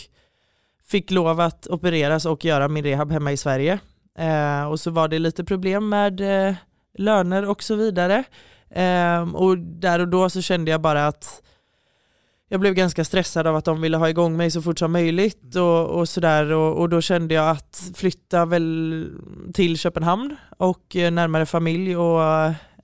fick 0.87 1.11
lov 1.11 1.39
att 1.39 1.67
opereras 1.67 2.25
och 2.25 2.45
göra 2.45 2.67
min 2.67 2.83
rehab 2.83 3.11
hemma 3.11 3.31
i 3.31 3.37
Sverige. 3.37 3.79
Eh, 4.19 4.63
och 4.63 4.79
så 4.79 4.91
var 4.91 5.07
det 5.07 5.19
lite 5.19 5.43
problem 5.43 5.89
med 5.89 6.47
eh, 6.47 6.55
löner 6.97 7.49
och 7.49 7.63
så 7.63 7.75
vidare. 7.75 8.23
Ehm, 8.69 9.35
och 9.35 9.57
där 9.57 9.99
och 9.99 10.07
då 10.07 10.29
så 10.29 10.41
kände 10.41 10.71
jag 10.71 10.81
bara 10.81 11.07
att 11.07 11.41
jag 12.49 12.59
blev 12.59 12.73
ganska 12.73 13.03
stressad 13.03 13.47
av 13.47 13.55
att 13.55 13.65
de 13.65 13.81
ville 13.81 13.97
ha 13.97 14.09
igång 14.09 14.37
mig 14.37 14.51
så 14.51 14.61
fort 14.61 14.79
som 14.79 14.91
möjligt 14.91 15.55
och, 15.55 15.85
och 15.89 16.09
sådär 16.09 16.51
och, 16.51 16.79
och 16.79 16.89
då 16.89 17.01
kände 17.01 17.33
jag 17.33 17.49
att 17.49 17.91
flytta 17.95 18.45
väl 18.45 19.09
till 19.53 19.77
Köpenhamn 19.77 20.35
och 20.57 20.95
eh, 20.95 21.11
närmare 21.11 21.45
familj 21.45 21.97
och 21.97 22.21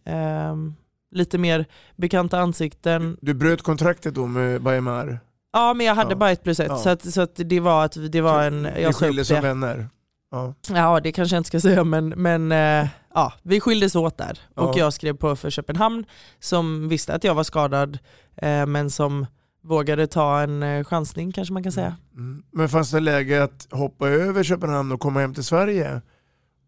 ehm, 0.05 0.73
lite 1.11 1.37
mer 1.37 1.65
bekanta 1.95 2.39
ansikten. 2.39 3.17
Du 3.21 3.33
bröt 3.33 3.61
kontraktet 3.61 4.15
då 4.15 4.27
med 4.27 4.61
Bajamar? 4.61 5.19
Ja 5.53 5.73
men 5.73 5.85
jag 5.85 5.95
hade 5.95 6.11
Ja. 6.11 6.15
bara 6.15 6.31
ett 6.31 6.43
plus 6.43 6.59
ett 6.59 6.67
Ja. 6.69 6.77
så, 6.77 6.89
att, 6.89 7.13
så 7.13 7.21
att 7.21 7.31
det 7.35 7.59
var 7.59 7.85
att 7.85 7.97
det 8.11 8.21
var 8.21 8.43
en... 8.43 8.63
Ni 8.63 8.81
Jag 8.81 8.89
upp 8.89 8.95
skildes 8.95 9.27
som 9.27 9.41
vänner? 9.41 9.89
Ja. 10.31 10.53
Ja 10.69 10.99
det 10.99 11.11
kanske 11.11 11.35
jag 11.35 11.39
inte 11.39 11.47
ska 11.47 11.59
säga 11.59 11.83
men, 11.83 12.09
men 12.09 12.51
eh, 12.51 12.87
ja, 13.13 13.33
vi 13.43 13.59
skildes 13.59 13.95
åt 13.95 14.17
där 14.17 14.39
och 14.55 14.69
Ja. 14.75 14.79
jag 14.79 14.93
skrev 14.93 15.13
på 15.17 15.35
för 15.35 15.49
Köpenhamn 15.49 16.05
som 16.39 16.89
visste 16.89 17.13
att 17.13 17.23
jag 17.23 17.35
var 17.35 17.43
skadad 17.43 17.99
eh, 18.35 18.65
men 18.65 18.89
som 18.89 19.25
vågade 19.63 20.07
ta 20.07 20.41
en 20.41 20.63
eh, 20.63 20.83
chansning 20.83 21.31
kanske 21.31 21.53
man 21.53 21.63
kan 21.63 21.71
säga. 21.71 21.97
Mm. 22.15 22.43
Men 22.51 22.69
fanns 22.69 22.91
det 22.91 22.99
läge 22.99 23.43
att 23.43 23.67
hoppa 23.71 24.09
över 24.09 24.43
Köpenhamn 24.43 24.91
och 24.91 24.99
komma 24.99 25.19
hem 25.19 25.33
till 25.33 25.43
Sverige 25.43 26.01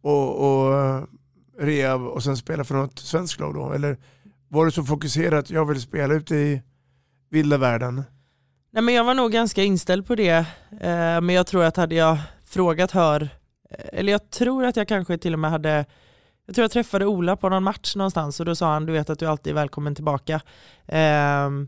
och, 0.01 0.35
och 0.37 0.73
eh, 0.73 1.03
rehab 1.59 2.01
och 2.01 2.23
sen 2.23 2.37
spela 2.37 2.63
för 2.63 2.75
något 2.75 2.99
svenskt 2.99 3.39
lag 3.39 3.53
då? 3.53 3.71
Eller 3.71 3.97
var 4.47 4.65
du 4.65 4.71
så 4.71 4.83
fokuserad 4.83 5.39
att 5.39 5.49
jag 5.49 5.65
vill 5.65 5.81
spela 5.81 6.13
ute 6.13 6.35
i 6.35 6.61
vilda 7.29 7.57
världen? 7.57 8.03
Nej, 8.71 8.83
men 8.83 8.93
jag 8.93 9.03
var 9.03 9.13
nog 9.13 9.31
ganska 9.31 9.63
inställd 9.63 10.07
på 10.07 10.15
det 10.15 10.45
eh, 10.71 11.21
men 11.21 11.29
jag 11.29 11.47
tror 11.47 11.63
att 11.63 11.77
hade 11.77 11.95
jag 11.95 12.17
frågat 12.45 12.91
Hör, 12.91 13.29
eller 13.69 14.11
jag 14.11 14.29
tror 14.29 14.65
att 14.65 14.75
jag 14.75 14.87
kanske 14.87 15.17
till 15.17 15.33
och 15.33 15.39
med 15.39 15.51
hade 15.51 15.85
jag 16.45 16.55
tror 16.55 16.63
jag 16.63 16.71
träffade 16.71 17.05
Ola 17.05 17.35
på 17.35 17.49
någon 17.49 17.63
match 17.63 17.95
någonstans 17.95 18.39
och 18.39 18.45
då 18.45 18.55
sa 18.55 18.73
han 18.73 18.85
du 18.85 18.93
vet 18.93 19.09
att 19.09 19.19
du 19.19 19.25
alltid 19.25 19.51
är 19.51 19.55
välkommen 19.55 19.95
tillbaka. 19.95 20.41
Ehm, 20.87 21.67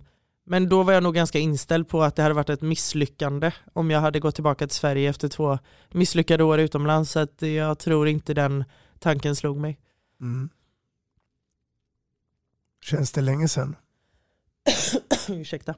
men 0.50 0.70
då 0.70 0.84
var 0.84 0.94
jag 0.94 1.04
nog 1.04 1.16
ganska 1.16 1.40
inställd 1.40 1.88
på 1.88 2.04
att 2.04 2.16
det 2.16 2.24
hade 2.24 2.36
varit 2.36 2.50
ett 2.50 2.62
misslyckande 2.62 3.52
om 3.74 3.92
jag 3.92 4.00
hade 4.00 4.20
gått 4.20 4.36
tillbaka 4.36 4.68
till 4.68 4.76
Sverige 4.76 5.10
efter 5.10 5.28
två 5.28 5.60
misslyckade 5.90 6.44
år 6.44 6.60
utomlands. 6.60 7.12
Så 7.12 7.20
att 7.20 7.42
jag 7.42 7.80
tror 7.80 8.08
inte 8.08 8.34
den 8.34 8.64
tanken 9.00 9.36
slog 9.36 9.58
mig. 9.58 9.80
Mm. 10.22 10.50
Känns 12.82 13.12
det 13.12 13.22
länge 13.22 13.48
sedan? 13.48 13.76
Ursäkta. 15.30 15.76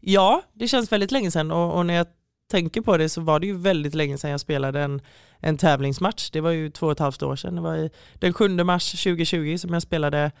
ja, 0.00 0.42
det 0.52 0.68
känns 0.68 0.92
väldigt 0.92 1.12
länge 1.12 1.30
sedan 1.30 1.50
och, 1.50 1.76
och 1.76 1.86
när 1.86 1.94
jag 1.94 2.06
tänker 2.50 2.80
på 2.80 2.96
det 2.96 3.08
så 3.08 3.20
var 3.20 3.40
det 3.40 3.46
ju 3.46 3.56
väldigt 3.56 3.94
länge 3.94 4.18
sedan 4.18 4.30
jag 4.30 4.40
spelade 4.40 4.80
en, 4.80 5.00
en 5.38 5.58
tävlingsmatch. 5.58 6.30
Det 6.30 6.40
var 6.40 6.50
ju 6.50 6.70
två 6.70 6.86
och 6.86 6.92
ett 6.92 6.98
halvt 6.98 7.22
år 7.22 7.36
sedan. 7.36 7.54
Det 7.54 7.60
var 7.60 7.76
i, 7.76 7.90
den 8.14 8.32
7 8.32 8.48
mars 8.48 8.90
2020 8.90 9.56
som 9.56 9.72
jag 9.72 9.82
spelade 9.82 10.32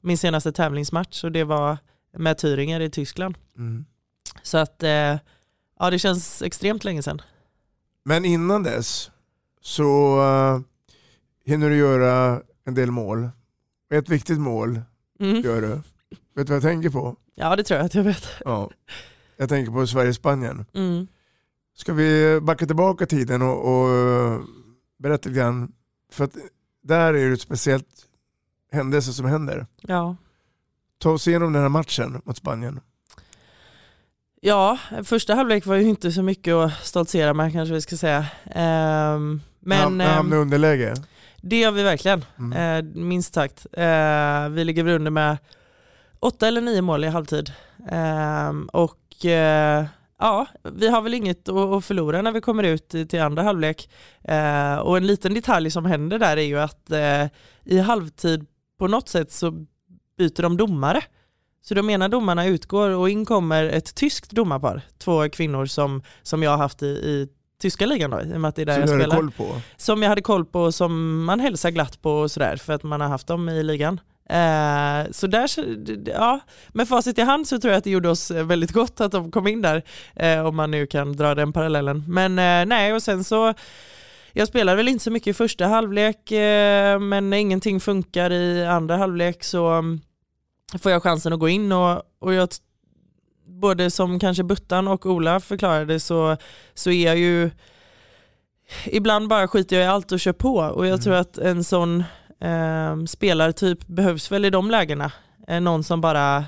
min 0.00 0.18
senaste 0.18 0.52
tävlingsmatch 0.52 1.24
och 1.24 1.32
det 1.32 1.44
var 1.44 1.78
med 2.16 2.36
Thüringer 2.36 2.80
i 2.80 2.90
Tyskland. 2.90 3.38
Mm. 3.56 3.84
Så 4.42 4.58
att 4.58 4.82
eh, 4.82 5.18
ja, 5.78 5.90
det 5.90 5.98
känns 5.98 6.42
extremt 6.42 6.84
länge 6.84 7.02
sedan. 7.02 7.22
Men 8.04 8.24
innan 8.24 8.62
dess 8.62 9.10
så 9.60 10.18
uh, 10.22 10.60
hinner 11.44 11.70
du 11.70 11.76
göra 11.76 12.42
en 12.64 12.74
del 12.74 12.90
mål. 12.90 13.28
Ett 13.90 14.08
viktigt 14.08 14.38
mål 14.40 14.80
Mm. 15.20 15.42
gör 15.42 15.60
du. 15.60 15.68
Vet 15.68 15.82
du 16.34 16.44
vad 16.44 16.50
jag 16.56 16.62
tänker 16.62 16.90
på? 16.90 17.16
Ja, 17.34 17.56
det 17.56 17.62
tror 17.64 17.78
jag 17.78 17.86
att 17.86 17.94
jag 17.94 18.04
vet. 18.04 18.28
Ja. 18.44 18.70
Jag 19.36 19.48
tänker 19.48 19.72
på 19.72 19.86
Sverige-Spanien. 19.86 20.66
Mm. 20.74 21.06
Ska 21.74 21.92
vi 21.92 22.40
backa 22.42 22.66
tillbaka 22.66 23.06
tiden 23.06 23.42
och, 23.42 23.58
och 23.82 23.90
eh, 23.94 24.40
berätta 24.98 25.28
lite 25.28 25.40
grann? 25.40 25.72
För 26.12 26.24
att 26.24 26.36
där 26.82 27.14
är 27.14 27.28
det 27.28 27.32
ett 27.32 27.40
speciellt 27.40 28.06
händelse 28.72 29.12
som 29.12 29.26
händer. 29.26 29.66
Ja. 29.80 30.16
Ta 30.98 31.10
oss 31.10 31.28
igenom 31.28 31.52
den 31.52 31.62
här 31.62 31.68
matchen 31.68 32.22
mot 32.24 32.36
Spanien. 32.36 32.80
Ja, 34.40 34.78
första 35.04 35.34
halvlek 35.34 35.66
var 35.66 35.76
ju 35.76 35.82
inte 35.88 36.12
så 36.12 36.22
mycket 36.22 36.54
att 36.54 36.72
stoltsera 36.86 37.34
med 37.34 37.52
kanske 37.52 37.74
vi 37.74 37.80
ska 37.80 37.96
säga. 37.96 38.26
Ehm, 38.54 39.40
Men, 39.60 39.78
Ham- 40.00 40.04
hamna 40.04 40.36
i 40.36 40.38
ehm, 40.38 40.42
underläge? 40.42 40.94
Det 41.36 41.58
gör 41.60 41.70
vi 41.70 41.82
verkligen, 41.82 42.24
Mm. 42.38 42.86
eh, 42.86 42.94
minst 42.94 43.34
sagt. 43.34 43.66
Eh, 43.72 44.48
vi 44.48 44.64
ligger 44.64 44.82
väl 44.84 44.94
under 44.94 45.10
med 45.10 45.36
åtta 46.20 46.48
eller 46.48 46.60
nio 46.60 46.82
mål 46.82 47.04
i 47.04 47.08
halvtid. 47.08 47.52
Ehm, 47.88 48.68
och 48.72 49.24
eh, 49.26 49.84
ja, 50.18 50.46
vi 50.72 50.88
har 50.88 51.02
väl 51.02 51.14
inget 51.14 51.48
att 51.48 51.84
förlora 51.84 52.22
när 52.22 52.32
vi 52.32 52.40
kommer 52.40 52.62
ut 52.64 52.88
till 52.88 53.20
andra 53.20 53.42
halvlek. 53.42 53.90
Och 54.82 54.96
en 54.96 55.06
liten 55.06 55.34
detalj 55.34 55.70
som 55.70 55.84
händer 55.86 56.18
där 56.18 56.36
är 56.36 56.42
ju 56.42 56.58
att 56.58 56.90
i 57.64 57.78
halvtid 57.78 58.46
på 58.78 58.86
något 58.88 59.08
sätt 59.08 59.32
så 59.32 59.66
byter 60.16 60.42
de 60.42 60.56
domare. 60.56 61.02
Så 61.62 61.74
de 61.74 61.90
ena 61.90 62.08
domarna 62.08 62.46
utgår 62.46 62.90
och 62.90 63.10
in 63.10 63.24
kommer 63.24 63.64
ett 63.64 63.94
tyskt 63.94 64.30
domarpar, 64.30 64.82
två 64.98 65.28
kvinnor 65.28 65.66
som, 65.66 66.02
som 66.22 66.42
jag 66.42 66.50
har 66.50 66.58
haft 66.58 66.82
i, 66.82 66.86
i 66.86 67.28
tyska 67.60 67.86
ligan 67.86 68.10
då, 68.10 68.20
i 68.20 68.34
och 68.36 68.40
med 68.40 68.48
att 68.48 68.56
det 68.56 68.62
är 68.62 68.66
där 68.66 68.72
Som 68.74 68.80
jag 68.82 69.00
spelar 69.00 69.16
koll 69.16 69.30
på? 69.30 69.60
som 69.76 70.02
jag 70.02 70.08
hade 70.08 70.22
koll 70.22 70.44
på 70.44 70.60
och 70.60 70.74
som 70.74 71.24
man 71.24 71.40
hälsar 71.40 71.70
glatt 71.70 72.02
på 72.02 72.10
och 72.10 72.30
sådär 72.30 72.56
för 72.56 72.72
att 72.72 72.82
man 72.82 73.00
har 73.00 73.08
haft 73.08 73.26
dem 73.26 73.48
i 73.48 73.62
ligan. 73.62 74.00
Eh, 74.30 75.10
så 75.10 75.26
där, 75.26 75.50
ja, 76.10 76.40
med 76.68 76.88
facit 76.88 77.18
i 77.18 77.22
hand 77.22 77.48
så 77.48 77.58
tror 77.58 77.72
jag 77.72 77.78
att 77.78 77.84
det 77.84 77.90
gjorde 77.90 78.08
oss 78.10 78.30
eh, 78.30 78.44
väldigt 78.44 78.72
gott 78.72 79.00
att 79.00 79.12
de 79.12 79.30
kom 79.30 79.46
in 79.46 79.62
där, 79.62 79.82
eh, 80.16 80.46
om 80.46 80.56
man 80.56 80.70
nu 80.70 80.86
kan 80.86 81.16
dra 81.16 81.34
den 81.34 81.52
parallellen. 81.52 82.04
Men 82.08 82.38
eh, 82.38 82.66
nej, 82.68 82.94
och 82.94 83.02
sen 83.02 83.24
så, 83.24 83.54
jag 84.32 84.48
spelar 84.48 84.76
väl 84.76 84.88
inte 84.88 85.04
så 85.04 85.10
mycket 85.10 85.26
i 85.26 85.34
första 85.34 85.66
halvlek, 85.66 86.32
eh, 86.32 86.98
men 87.00 87.30
när 87.30 87.36
ingenting 87.36 87.80
funkar 87.80 88.32
i 88.32 88.66
andra 88.66 88.96
halvlek 88.96 89.44
så 89.44 89.66
mm, 89.66 90.00
får 90.78 90.92
jag 90.92 91.02
chansen 91.02 91.32
att 91.32 91.40
gå 91.40 91.48
in 91.48 91.72
och, 91.72 92.02
och 92.18 92.34
jag 92.34 92.48
både 93.46 93.90
som 93.90 94.18
kanske 94.18 94.42
Buttan 94.42 94.88
och 94.88 95.06
Ola 95.06 95.40
förklarade 95.40 96.00
så, 96.00 96.36
så 96.74 96.90
är 96.90 97.06
jag 97.06 97.18
ju 97.18 97.50
ibland 98.84 99.28
bara 99.28 99.48
skiter 99.48 99.76
jag 99.76 99.84
i 99.84 99.88
allt 99.88 100.12
och 100.12 100.20
kör 100.20 100.32
på 100.32 100.56
och 100.56 100.86
jag 100.86 101.02
tror 101.02 101.14
att 101.14 101.38
en 101.38 101.64
sån 101.64 102.04
eh, 102.40 103.04
spelartyp 103.06 103.86
behövs 103.86 104.32
väl 104.32 104.44
i 104.44 104.50
de 104.50 104.70
lägena. 104.70 105.12
Eh, 105.48 105.60
någon 105.60 105.84
som 105.84 106.00
bara 106.00 106.44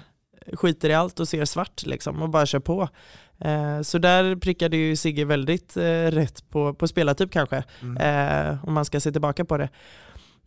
skiter 0.52 0.90
i 0.90 0.94
allt 0.94 1.20
och 1.20 1.28
ser 1.28 1.44
svart 1.44 1.86
liksom 1.86 2.22
och 2.22 2.28
bara 2.28 2.46
kör 2.46 2.58
på. 2.58 2.88
Eh, 3.40 3.82
så 3.82 3.98
där 3.98 4.36
prickade 4.36 4.76
ju 4.76 4.96
Sigge 4.96 5.24
väldigt 5.24 5.76
eh, 5.76 6.10
rätt 6.10 6.50
på, 6.50 6.74
på 6.74 6.88
spelartyp 6.88 7.32
kanske, 7.32 7.56
eh, 8.00 8.64
om 8.64 8.74
man 8.74 8.84
ska 8.84 9.00
se 9.00 9.12
tillbaka 9.12 9.44
på 9.44 9.56
det. 9.58 9.68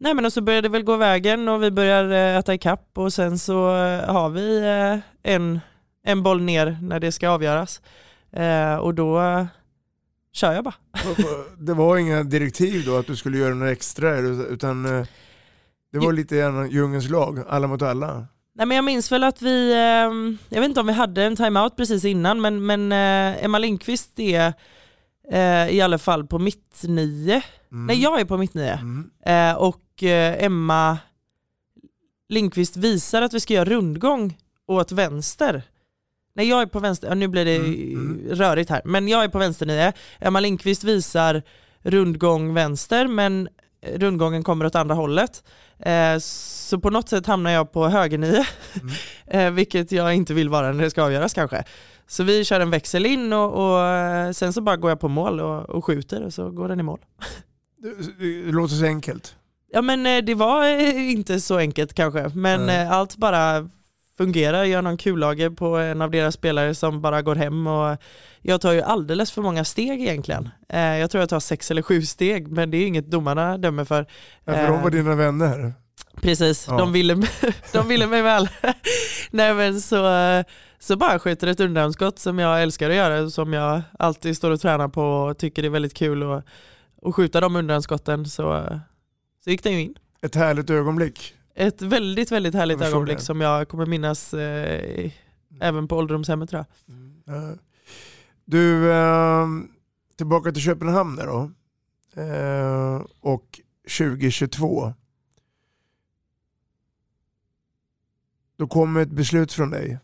Nej 0.02 0.14
men 0.14 0.26
och 0.26 0.34
så 0.34 0.42
började 0.42 0.68
det 0.68 0.72
väl 0.72 0.84
gå 0.84 0.96
vägen 0.96 1.48
och 1.48 1.64
vi 1.64 1.72
börjar 1.72 2.12
eh, 2.12 2.38
äta 2.38 2.54
ikapp 2.54 2.90
och 2.94 3.14
sen 3.14 3.40
så 3.40 3.76
eh, 3.76 4.14
har 4.14 4.30
vi 4.30 4.58
eh, 4.58 5.34
en, 5.34 5.60
en 6.04 6.24
boll 6.24 6.42
ner 6.42 6.78
när 6.82 7.00
det 7.00 7.12
ska 7.12 7.30
avgöras. 7.30 7.82
Och 8.82 8.96
då 8.96 9.22
kör 10.34 10.54
jag 10.54 10.64
bara. 10.64 10.74
Det 11.58 11.74
var 11.74 11.98
inga 11.98 12.24
direktiv 12.24 12.86
då 12.86 12.98
att 12.98 13.08
du 13.08 13.16
skulle 13.16 13.38
göra 13.38 13.54
några 13.54 13.72
extra 13.72 14.18
utan 14.18 14.84
det 15.92 16.00
var 16.00 16.14
lite 16.14 16.38
grann 16.38 16.70
djungelns 16.70 17.10
lag, 17.10 17.44
alla 17.50 17.68
mot 17.68 17.82
alla. 17.82 18.28
Nej, 18.56 18.66
men 18.66 18.76
jag 18.76 18.86
minns 18.86 19.12
väl 19.12 19.24
att 19.24 19.42
vi, 19.42 19.74
jag 20.50 20.60
vet 20.62 20.70
inte 20.70 20.80
om 20.80 20.88
vi 20.88 20.94
hade 20.94 21.24
en 21.24 21.36
timeout 21.36 21.76
precis 21.76 22.06
innan, 22.06 22.42
men, 22.42 22.66
men 22.66 22.92
Emma 22.92 23.58
Lindqvist 23.58 24.20
är 24.20 24.54
i 25.70 25.82
alla 25.82 25.98
fall 25.98 26.28
på 26.28 26.40
mitt 26.40 26.84
nio. 26.84 27.44
Nej, 27.70 28.02
jag 28.02 28.20
är 28.20 28.26
på 28.26 28.38
mitt 28.38 28.54
nio. 28.54 28.80
Eh, 29.26 29.54
och 29.54 29.82
eh, 30.04 30.44
Emma 30.44 30.98
Lindqvist 32.30 32.78
visar 32.78 33.22
att 33.22 33.34
vi 33.34 33.40
ska 33.40 33.54
göra 33.54 33.70
rundgång 33.70 34.38
åt 34.68 34.92
vänster. 34.92 35.64
Nej, 36.34 36.50
jag 36.50 36.62
är 36.62 36.66
på 36.66 36.80
vänster, 36.80 37.08
ja, 37.08 37.16
nu 37.16 37.28
blir 37.28 37.46
det 37.46 37.60
rörigt 38.36 38.70
här, 38.70 38.82
men 38.86 39.08
jag 39.08 39.24
är 39.24 39.28
på 39.28 39.40
vänster 39.40 39.66
nio. 39.66 39.94
Emma 40.20 40.40
Lindqvist 40.40 40.84
visar 40.84 41.44
rundgång 41.84 42.54
vänster, 42.54 43.08
men 43.08 43.50
rundgången 43.82 44.44
kommer 44.44 44.66
åt 44.66 44.76
andra 44.76 44.96
hållet. 44.96 45.44
Eh, 45.80 46.18
så 46.20 46.80
på 46.80 46.90
något 46.90 47.10
sätt 47.10 47.26
hamnar 47.26 47.52
jag 47.52 47.72
på 47.72 47.88
högernio, 47.88 48.44
eh, 49.28 49.52
vilket 49.52 49.92
jag 49.92 50.16
inte 50.16 50.34
vill 50.34 50.50
vara 50.50 50.72
när 50.72 50.84
det 50.84 50.90
ska 50.90 51.04
avgöras 51.04 51.34
kanske. 51.34 51.64
Så 52.08 52.24
vi 52.24 52.46
kör 52.46 52.60
en 52.60 52.70
växel 52.70 53.06
in 53.06 53.34
och, 53.34 53.54
och 53.54 54.36
sen 54.36 54.54
så 54.54 54.62
bara 54.62 54.78
går 54.78 54.92
jag 54.92 55.00
på 55.00 55.08
mål 55.08 55.40
och, 55.40 55.70
och 55.70 55.86
skjuter 55.86 56.24
och 56.24 56.34
så 56.34 56.50
går 56.50 56.68
den 56.68 56.80
i 56.80 56.84
mål. 56.84 57.00
Det, 57.78 58.26
det 58.46 58.52
låter 58.52 58.76
så 58.76 58.86
enkelt. 58.86 59.36
Ja 59.74 59.82
men 59.82 60.06
eh, 60.06 60.18
det 60.24 60.36
var 60.36 60.66
eh, 60.66 61.12
inte 61.12 61.42
så 61.42 61.58
enkelt 61.58 61.94
kanske, 61.94 62.32
men 62.36 62.70
eh, 62.70 62.92
allt 62.92 63.18
bara 63.18 63.70
fungerar. 64.18 64.64
Gör 64.64 64.82
någon 64.82 64.98
kullager 64.98 65.50
på 65.50 65.66
en 65.78 66.02
av 66.02 66.12
deras 66.12 66.34
spelare 66.34 66.76
som 66.76 67.02
bara 67.02 67.22
går 67.22 67.36
hem 67.36 67.68
och 67.68 67.98
jag 68.42 68.62
tar 68.62 68.72
ju 68.72 68.82
alldeles 68.82 69.32
för 69.32 69.42
många 69.42 69.66
steg 69.66 70.02
egentligen. 70.02 70.50
Jag 70.74 71.12
tror 71.12 71.20
jag 71.22 71.30
tar 71.30 71.40
sex 71.40 71.72
eller 71.72 71.82
sju 71.82 72.02
steg, 72.02 72.48
men 72.48 72.72
det 72.72 72.78
är 72.78 72.88
inget 72.88 73.12
domarna 73.12 73.58
dömer 73.58 73.86
för. 73.86 74.06
Ja, 74.46 74.54
för 74.54 74.68
de 74.68 74.82
var 74.82 74.90
dina 74.90 75.16
vänner. 75.16 75.74
Precis, 76.22 76.66
Ja. 76.70 76.78
de, 76.78 76.94
ville, 76.94 77.14
de 77.74 77.88
ville 77.88 78.08
mig 78.08 78.22
väl. 78.22 78.50
Nej 79.32 79.54
men 79.54 79.82
så, 79.82 80.06
så 80.80 80.96
bara 80.96 81.20
skjuter 81.20 81.48
ett 81.48 81.60
undanskott 81.60 82.20
som 82.20 82.40
jag 82.40 82.62
älskar 82.64 82.90
att 82.90 82.96
göra, 82.96 83.30
som 83.30 83.54
jag 83.54 83.82
alltid 84.00 84.38
står 84.38 84.52
och 84.52 84.62
tränar 84.62 84.88
på 84.88 85.04
och 85.04 85.38
tycker 85.38 85.62
det 85.62 85.68
är 85.68 85.70
väldigt 85.70 85.94
kul 85.98 86.32
att, 86.32 86.46
att 87.06 87.16
skjuta 87.16 87.42
de 87.42 87.56
undanskotten 87.56 88.26
så, 88.26 88.66
så 89.44 89.50
gick 89.50 89.64
den 89.64 89.74
ju 89.74 89.82
in. 89.82 89.96
Ett 90.22 90.36
härligt 90.36 90.70
ögonblick. 90.70 91.34
Ett 91.56 91.82
väldigt, 91.82 92.32
väldigt 92.32 92.54
härligt 92.54 92.82
ögonblick 92.82 93.18
det. 93.18 93.24
som 93.24 93.42
jag 93.42 93.68
kommer 93.68 93.86
minnas 93.86 94.34
eh, 94.34 95.12
även 95.62 95.88
på 95.88 95.98
ålderdomshemmet 95.98 96.50
tror 96.50 96.66
jag. 97.26 97.36
Eh, 97.36 97.56
Du, 98.46 98.92
eh, 98.92 99.48
tillbaka 100.18 100.52
till 100.52 100.62
Köpenhamn 100.62 101.16
då. 101.16 101.52
Eh, 102.22 103.02
och 103.20 103.60
2022. 103.98 104.94
Då 108.58 108.68
kommer 108.68 109.02
ett 109.02 109.12
beslut 109.12 109.54
från 109.54 109.70
dig. 109.70 110.00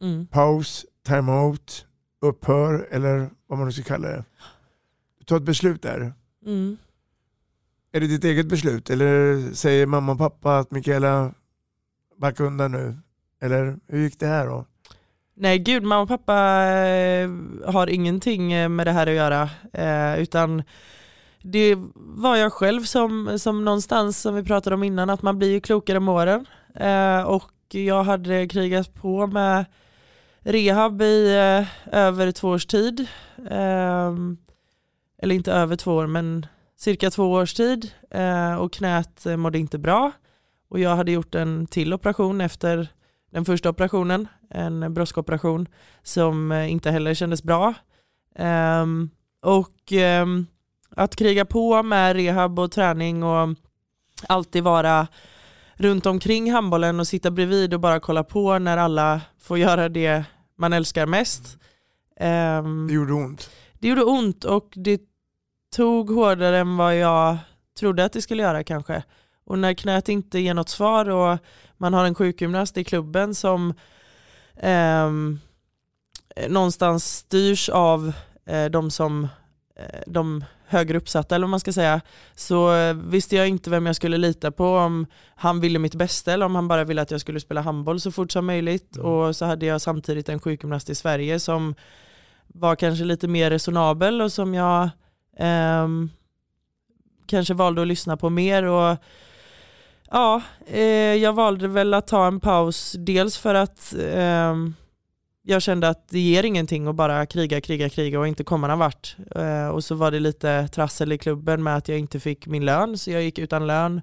Mm. 0.00 0.26
Paus, 0.26 0.86
timeout, 1.06 1.86
upphör 2.20 2.88
eller 2.90 3.30
vad 3.46 3.58
man 3.58 3.66
nu 3.68 3.72
ska 3.72 3.82
kalla 3.82 4.08
det. 4.08 4.24
Du 5.18 5.24
tar 5.24 5.36
ett 5.36 5.42
beslut 5.42 5.82
där. 5.82 6.14
Mm. 6.46 6.76
Är 7.94 8.00
det 8.00 8.06
ditt 8.06 8.24
eget 8.24 8.46
beslut 8.46 8.90
eller 8.90 9.40
säger 9.54 9.86
mamma 9.86 10.12
och 10.12 10.18
pappa 10.18 10.58
att 10.58 10.70
Mikaela 10.70 11.34
backa 12.16 12.44
undan 12.44 12.72
nu? 12.72 12.96
Eller 13.40 13.76
hur 13.88 13.98
gick 13.98 14.18
det 14.18 14.26
här 14.26 14.46
då? 14.46 14.66
Nej 15.34 15.58
gud, 15.58 15.82
mamma 15.82 16.02
och 16.02 16.08
pappa 16.08 16.64
eh, 16.64 17.30
har 17.66 17.86
ingenting 17.86 18.52
eh, 18.52 18.68
med 18.68 18.86
det 18.86 18.92
här 18.92 19.06
att 19.06 19.14
göra. 19.14 19.50
Eh, 19.72 20.22
utan 20.22 20.62
det 21.42 21.74
var 21.94 22.36
jag 22.36 22.52
själv 22.52 22.82
som, 22.82 23.38
som 23.38 23.64
någonstans, 23.64 24.20
som 24.20 24.34
vi 24.34 24.44
pratade 24.44 24.74
om 24.74 24.82
innan, 24.82 25.10
att 25.10 25.22
man 25.22 25.38
blir 25.38 25.50
ju 25.50 25.60
klokare 25.60 26.00
med 26.00 26.14
åren. 26.14 26.46
Och 27.26 27.74
jag 27.74 28.04
hade 28.04 28.48
krigat 28.48 28.94
på 28.94 29.26
med 29.26 29.64
rehab 30.40 31.02
i 31.02 31.36
över 31.92 32.32
två 32.32 32.48
års 32.48 32.66
tid. 32.66 33.06
Ehm, 33.50 34.36
eller 35.18 35.34
inte 35.34 35.52
över 35.52 35.76
två 35.76 35.92
år, 35.92 36.06
men 36.06 36.46
cirka 36.82 37.10
två 37.10 37.32
års 37.32 37.54
tid. 37.54 37.90
Eh, 38.10 38.54
och 38.54 38.72
knät 38.72 39.26
eh, 39.26 39.36
mådde 39.36 39.58
inte 39.58 39.78
bra. 39.78 40.12
Och 40.68 40.80
jag 40.80 40.96
hade 40.96 41.12
gjort 41.12 41.34
en 41.34 41.66
till 41.66 41.94
operation 41.94 42.40
efter 42.40 42.88
den 43.32 43.44
första 43.44 43.70
operationen, 43.70 44.28
en 44.50 44.94
bröstoperation 44.94 45.68
som 46.02 46.52
eh, 46.52 46.72
inte 46.72 46.90
heller 46.90 47.14
kändes 47.14 47.42
bra. 47.42 47.74
Ehm, 48.36 49.10
och 49.42 49.92
ehm, 49.92 50.46
att 50.90 51.16
kriga 51.16 51.44
på 51.44 51.82
med 51.82 52.16
rehab 52.16 52.58
och 52.58 52.72
träning 52.72 53.22
och 53.22 53.48
alltid 54.28 54.62
vara 54.62 55.06
runt 55.74 56.06
omkring 56.06 56.52
handbollen 56.52 57.00
och 57.00 57.06
sitta 57.08 57.30
bredvid 57.30 57.74
och 57.74 57.80
bara 57.80 58.00
kolla 58.00 58.24
på 58.24 58.58
när 58.58 58.76
alla 58.76 59.20
får 59.40 59.58
göra 59.58 59.88
det 59.88 60.24
man 60.58 60.72
älskar 60.72 61.06
mest. 61.06 61.58
Ehm, 62.16 62.86
Det 62.86 62.94
gjorde 62.94 63.12
ont. 63.12 63.50
det 63.78 63.88
gjorde 63.88 64.04
ont 64.04 64.44
och 64.44 64.72
det 64.76 65.00
tog 65.72 66.10
hårdare 66.10 66.58
än 66.58 66.76
vad 66.76 66.98
jag 66.98 67.36
trodde 67.78 68.04
att 68.04 68.12
det 68.12 68.22
skulle 68.22 68.42
göra 68.42 68.64
kanske. 68.64 69.02
Och 69.44 69.58
när 69.58 69.74
knät 69.74 70.08
inte 70.08 70.38
ger 70.38 70.54
något 70.54 70.68
svar 70.68 71.08
och 71.08 71.38
man 71.76 71.94
har 71.94 72.04
en 72.04 72.14
sjukgymnast 72.14 72.76
i 72.76 72.84
klubben 72.84 73.34
som 73.34 73.74
ehm, 74.56 75.40
någonstans 76.48 77.16
styrs 77.16 77.68
av 77.68 78.12
eh, 78.46 78.64
de 78.64 78.90
som 78.90 79.28
eh, 79.76 80.00
de 80.06 80.44
högre 80.66 80.98
uppsatta 80.98 81.34
eller 81.34 81.46
vad 81.46 81.50
man 81.50 81.60
ska 81.60 81.72
säga 81.72 82.00
så 82.34 82.74
eh, 82.74 82.94
visste 82.94 83.36
jag 83.36 83.48
inte 83.48 83.70
vem 83.70 83.86
jag 83.86 83.96
skulle 83.96 84.18
lita 84.18 84.50
på 84.50 84.76
om 84.76 85.06
han 85.34 85.60
ville 85.60 85.78
mitt 85.78 85.94
bästa 85.94 86.32
eller 86.32 86.46
om 86.46 86.54
han 86.54 86.68
bara 86.68 86.84
ville 86.84 87.02
att 87.02 87.10
jag 87.10 87.20
skulle 87.20 87.40
spela 87.40 87.60
handboll 87.60 88.00
så 88.00 88.12
fort 88.12 88.32
som 88.32 88.46
möjligt 88.46 88.96
och 88.96 89.36
så 89.36 89.44
hade 89.44 89.66
jag 89.66 89.80
samtidigt 89.80 90.28
en 90.28 90.40
sjukgymnast 90.40 90.90
i 90.90 90.94
Sverige 90.94 91.40
som 91.40 91.74
var 92.46 92.76
kanske 92.76 93.04
lite 93.04 93.28
mer 93.28 93.50
resonabel 93.50 94.20
och 94.20 94.32
som 94.32 94.54
jag 94.54 94.90
ehm, 95.36 96.10
kanske 97.26 97.54
valde 97.54 97.82
att 97.82 97.88
lyssna 97.88 98.16
på 98.16 98.30
mer 98.30 98.62
och 98.62 98.96
ja, 100.10 100.42
eh, 100.66 101.14
jag 101.14 101.32
valde 101.32 101.68
väl 101.68 101.94
att 101.94 102.06
ta 102.06 102.26
en 102.26 102.40
paus 102.40 102.96
dels 102.98 103.38
för 103.38 103.54
att 103.54 103.94
ehm, 104.14 104.74
jag 105.42 105.62
kände 105.62 105.88
att 105.88 106.08
det 106.08 106.18
ger 106.20 106.44
ingenting 106.44 106.86
att 106.86 106.94
bara 106.94 107.26
kriga, 107.26 107.60
kriga, 107.60 107.88
kriga 107.88 108.20
och 108.20 108.28
inte 108.28 108.44
komma 108.44 108.66
någon 108.66 108.78
vart. 108.78 109.16
Eh, 109.34 109.68
och 109.68 109.84
så 109.84 109.94
var 109.94 110.10
det 110.10 110.20
lite 110.20 110.68
trassel 110.68 111.12
i 111.12 111.18
klubben 111.18 111.62
med 111.62 111.76
att 111.76 111.88
jag 111.88 111.98
inte 111.98 112.20
fick 112.20 112.46
min 112.46 112.64
lön, 112.64 112.98
så 112.98 113.10
jag 113.10 113.22
gick 113.22 113.38
utan 113.38 113.66
lön 113.66 114.00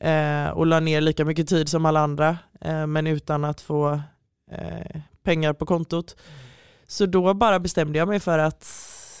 eh, 0.00 0.48
och 0.48 0.66
la 0.66 0.80
ner 0.80 1.00
lika 1.00 1.24
mycket 1.24 1.48
tid 1.48 1.68
som 1.68 1.86
alla 1.86 2.00
andra, 2.00 2.38
eh, 2.60 2.86
men 2.86 3.06
utan 3.06 3.44
att 3.44 3.60
få 3.60 4.00
eh, 4.52 5.00
pengar 5.22 5.52
på 5.52 5.66
kontot. 5.66 6.16
Så 6.86 7.06
då 7.06 7.34
bara 7.34 7.58
bestämde 7.58 7.98
jag 7.98 8.08
mig 8.08 8.20
för 8.20 8.38
att 8.38 8.64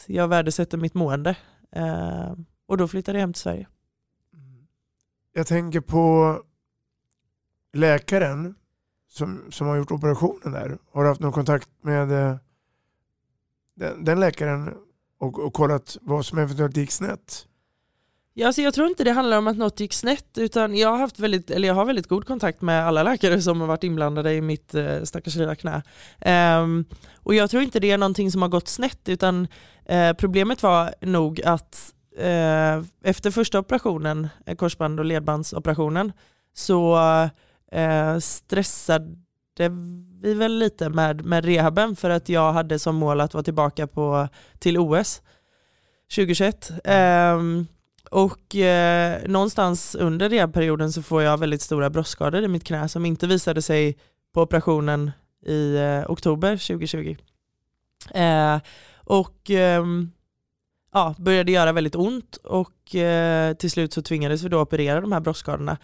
jag 0.06 0.28
värdesätter 0.28 0.78
mitt 0.78 0.94
mående. 0.94 1.36
Eh, 1.72 2.34
och 2.66 2.76
då 2.76 2.88
flyttade 2.88 3.18
jag 3.18 3.20
hem 3.20 3.32
till 3.32 3.42
Sverige. 3.42 3.68
Mm. 4.34 4.66
Jag 5.32 5.46
tänker 5.46 5.80
på 5.80 6.38
läkaren 7.72 8.54
som, 9.08 9.42
som 9.50 9.66
har 9.66 9.76
gjort 9.76 9.90
operationen 9.90 10.52
där. 10.52 10.78
Har 10.92 11.02
du 11.02 11.08
haft 11.08 11.20
någon 11.20 11.32
kontakt 11.32 11.68
med 11.80 12.12
eh, 12.12 12.36
den, 13.74 14.04
den 14.04 14.20
läkaren 14.20 14.74
och, 15.18 15.38
och 15.38 15.54
kollat 15.54 15.96
vad 16.00 16.26
som 16.26 16.38
eventuellt 16.38 16.76
gick 16.76 16.90
snett? 16.90 17.46
Ja, 18.34 18.46
alltså 18.46 18.62
jag 18.62 18.74
tror 18.74 18.86
inte 18.86 19.04
det 19.04 19.10
handlar 19.10 19.38
om 19.38 19.46
att 19.46 19.56
något 19.56 19.80
gick 19.80 19.92
snett 19.92 20.38
utan 20.38 20.76
jag 20.76 20.88
har, 20.88 20.98
haft 20.98 21.18
väldigt, 21.18 21.50
eller 21.50 21.68
jag 21.68 21.74
har 21.74 21.84
väldigt 21.84 22.08
god 22.08 22.26
kontakt 22.26 22.60
med 22.62 22.86
alla 22.86 23.02
läkare 23.02 23.42
som 23.42 23.60
har 23.60 23.68
varit 23.68 23.84
inblandade 23.84 24.34
i 24.34 24.40
mitt 24.40 24.74
eh, 24.74 25.02
stackars 25.02 25.36
lilla 25.36 25.54
knä. 25.54 25.82
Um, 26.60 26.84
och 27.16 27.34
jag 27.34 27.50
tror 27.50 27.62
inte 27.62 27.80
det 27.80 27.90
är 27.90 27.98
någonting 27.98 28.32
som 28.32 28.42
har 28.42 28.48
gått 28.48 28.68
snett 28.68 29.08
utan 29.08 29.48
eh, 29.84 30.12
problemet 30.12 30.62
var 30.62 30.94
nog 31.00 31.42
att 31.42 31.94
eh, 32.18 32.82
efter 33.02 33.30
första 33.30 33.58
operationen, 33.58 34.28
eh, 34.46 34.56
korsband 34.56 35.00
och 35.00 35.06
ledbandsoperationen, 35.06 36.12
så 36.54 36.98
eh, 37.72 38.18
stressade 38.18 39.16
vi 40.22 40.34
väl 40.34 40.58
lite 40.58 40.88
med, 40.88 41.24
med 41.24 41.44
rehaben 41.44 41.96
för 41.96 42.10
att 42.10 42.28
jag 42.28 42.52
hade 42.52 42.78
som 42.78 42.96
mål 42.96 43.20
att 43.20 43.34
vara 43.34 43.44
tillbaka 43.44 43.86
på, 43.86 44.28
till 44.58 44.78
OS 44.78 45.22
2021. 46.14 46.70
Um, 46.84 47.66
och 48.12 48.56
eh, 48.56 49.20
någonstans 49.26 49.94
under 49.94 50.28
rehabperioden 50.28 50.92
så 50.92 51.02
får 51.02 51.22
jag 51.22 51.38
väldigt 51.38 51.62
stora 51.62 51.90
bröstskador 51.90 52.42
i 52.42 52.48
mitt 52.48 52.64
knä 52.64 52.88
som 52.88 53.06
inte 53.06 53.26
visade 53.26 53.62
sig 53.62 53.98
på 54.34 54.42
operationen 54.42 55.10
i 55.46 55.76
eh, 55.76 56.10
oktober 56.10 56.56
2020. 56.56 57.16
Eh, 58.14 58.58
och 59.04 59.50
ehm, 59.50 60.10
ja, 60.92 61.14
började 61.18 61.52
göra 61.52 61.72
väldigt 61.72 61.94
ont 61.94 62.36
och 62.36 62.94
eh, 62.94 63.54
till 63.54 63.70
slut 63.70 63.92
så 63.92 64.02
tvingades 64.02 64.42
vi 64.42 64.48
då 64.48 64.60
operera 64.60 65.00
de 65.00 65.12
här 65.12 65.20
bröstskadorna. 65.20 65.78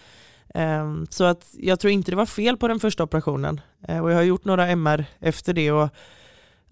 Ehm, 0.55 1.07
så 1.11 1.25
att 1.25 1.47
jag 1.53 1.81
tror 1.81 1.91
inte 1.91 2.11
det 2.11 2.17
var 2.17 2.27
fel 2.27 2.57
på 2.57 2.69
den 2.69 2.81
första 2.81 3.03
operationen 3.03 3.61
eh, 3.89 4.03
och 4.03 4.11
jag 4.11 4.17
har 4.17 4.23
gjort 4.23 4.45
några 4.45 4.69
MR 4.69 5.05
efter 5.21 5.53
det 5.53 5.73
och 5.73 5.89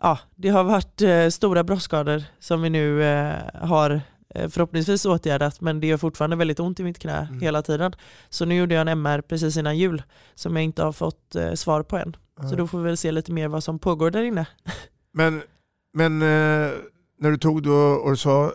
ja, 0.02 0.18
det 0.34 0.48
har 0.48 0.64
varit 0.64 1.02
eh, 1.02 1.28
stora 1.28 1.64
bröstskador 1.64 2.22
som 2.38 2.62
vi 2.62 2.70
nu 2.70 3.04
eh, 3.04 3.34
har 3.54 4.00
förhoppningsvis 4.48 5.04
åtgärdat 5.04 5.60
men 5.60 5.80
det 5.80 5.86
gör 5.86 5.96
fortfarande 5.96 6.36
väldigt 6.36 6.60
ont 6.60 6.80
i 6.80 6.84
mitt 6.84 6.98
knä 6.98 7.26
mm. 7.30 7.40
hela 7.40 7.62
tiden. 7.62 7.92
Så 8.28 8.44
nu 8.44 8.56
gjorde 8.56 8.74
jag 8.74 8.80
en 8.80 8.88
MR 8.88 9.20
precis 9.20 9.56
innan 9.56 9.78
jul 9.78 10.02
som 10.34 10.56
jag 10.56 10.64
inte 10.64 10.82
har 10.82 10.92
fått 10.92 11.36
svar 11.54 11.82
på 11.82 11.96
än. 11.96 12.16
Mm. 12.38 12.50
Så 12.50 12.56
då 12.56 12.66
får 12.66 12.78
vi 12.78 12.84
väl 12.84 12.96
se 12.96 13.12
lite 13.12 13.32
mer 13.32 13.48
vad 13.48 13.64
som 13.64 13.78
pågår 13.78 14.10
där 14.10 14.22
inne. 14.22 14.46
Men, 15.12 15.42
men 15.94 16.18
när 16.18 17.30
du 17.30 17.36
tog 17.36 17.62
då 17.62 17.74
och 17.74 18.18
sa 18.18 18.52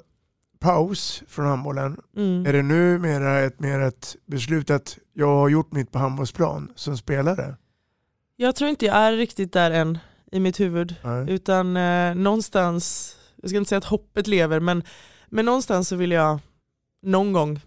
paus 0.61 1.23
från 1.27 1.45
handbollen, 1.45 1.97
mm. 2.17 2.45
är 2.45 2.53
det 2.53 2.61
nu 2.61 2.99
mera 2.99 3.39
ett, 3.39 3.59
mer 3.59 3.79
ett 3.79 4.15
beslut 4.25 4.69
att 4.69 4.97
jag 5.13 5.27
har 5.27 5.49
gjort 5.49 5.71
mitt 5.71 5.91
på 5.91 5.99
handbollsplan 5.99 6.71
som 6.75 6.97
spelare? 6.97 7.55
Jag 8.36 8.55
tror 8.55 8.69
inte 8.69 8.86
jag 8.86 8.95
är 8.95 9.11
riktigt 9.11 9.53
där 9.53 9.71
än 9.71 9.97
i 10.32 10.39
mitt 10.39 10.59
huvud. 10.59 10.95
Nej. 11.03 11.25
Utan 11.29 11.77
eh, 11.77 12.15
någonstans, 12.15 13.15
jag 13.36 13.49
ska 13.49 13.57
inte 13.57 13.69
säga 13.69 13.77
att 13.77 13.86
hoppet 13.86 14.27
lever, 14.27 14.59
men, 14.59 14.84
men 15.32 15.45
någonstans 15.45 15.88
så 15.88 15.95
vill 15.95 16.11
jag 16.11 16.39
någon 17.01 17.34
gång 17.34 17.59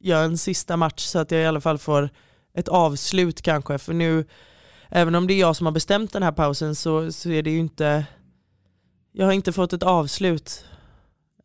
göra 0.00 0.24
en 0.24 0.38
sista 0.38 0.76
match 0.76 1.04
så 1.06 1.18
att 1.18 1.30
jag 1.30 1.40
i 1.40 1.46
alla 1.46 1.60
fall 1.60 1.78
får 1.78 2.10
ett 2.54 2.68
avslut 2.68 3.42
kanske. 3.42 3.78
För 3.78 3.94
nu, 3.94 4.24
även 4.88 5.14
om 5.14 5.26
det 5.26 5.34
är 5.34 5.40
jag 5.40 5.56
som 5.56 5.66
har 5.66 5.72
bestämt 5.72 6.12
den 6.12 6.22
här 6.22 6.32
pausen 6.32 6.74
så, 6.74 7.12
så 7.12 7.30
är 7.30 7.42
det 7.42 7.50
ju 7.50 7.58
inte 7.58 8.06
jag 9.18 9.26
har 9.26 9.32
inte 9.32 9.52
fått 9.52 9.72
ett 9.72 9.82
avslut 9.82 10.64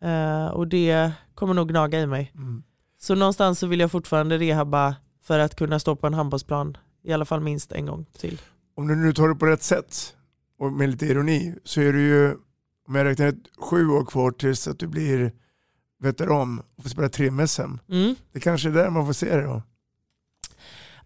uh, 0.06 0.48
och 0.48 0.68
det 0.68 1.12
kommer 1.36 1.54
nog 1.54 1.70
gnaga 1.70 2.00
i 2.00 2.08
mig. 2.08 2.32
Mm. 2.36 2.64
Så 3.00 3.16
någonstans 3.16 3.60
så 3.60 3.68
vill 3.68 3.80
jag 3.80 3.92
fortfarande 3.92 4.38
rehabba 4.38 4.96
för 5.24 5.40
att 5.40 5.56
kunna 5.56 5.80
stå 5.80 5.96
på 5.96 6.08
en 6.08 6.14
handbollsplan 6.14 6.78
i 7.04 7.14
alla 7.14 7.26
fall 7.26 7.40
minst 7.40 7.72
en 7.72 7.86
gång 7.86 8.06
till. 8.18 8.42
Om 8.76 8.88
du 8.88 8.96
nu 8.96 9.14
tar 9.14 9.30
det 9.30 9.36
på 9.36 9.46
rätt 9.46 9.64
sätt 9.64 10.16
och 10.60 10.72
med 10.72 10.90
lite 10.90 11.06
ironi 11.06 11.56
så 11.64 11.82
är 11.82 11.94
du 11.94 12.02
ju, 12.02 12.38
om 12.92 12.96
jag 12.96 13.06
räknar 13.06 13.28
ett, 13.28 13.36
sju 13.58 13.88
år 13.88 14.06
kvar 14.06 14.32
tills 14.32 14.68
att 14.68 14.80
du 14.80 14.88
blir 14.88 15.32
veteran 16.00 16.62
och 16.76 16.84
får 16.84 16.90
spela 16.90 17.10
trim-SM. 17.10 17.78
Mm. 17.90 18.16
Det 18.32 18.40
kanske 18.40 18.70
är 18.70 18.74
där 18.74 18.90
man 18.90 19.06
får 19.06 19.14
se 19.14 19.36
det 19.38 19.44
då. 19.44 19.64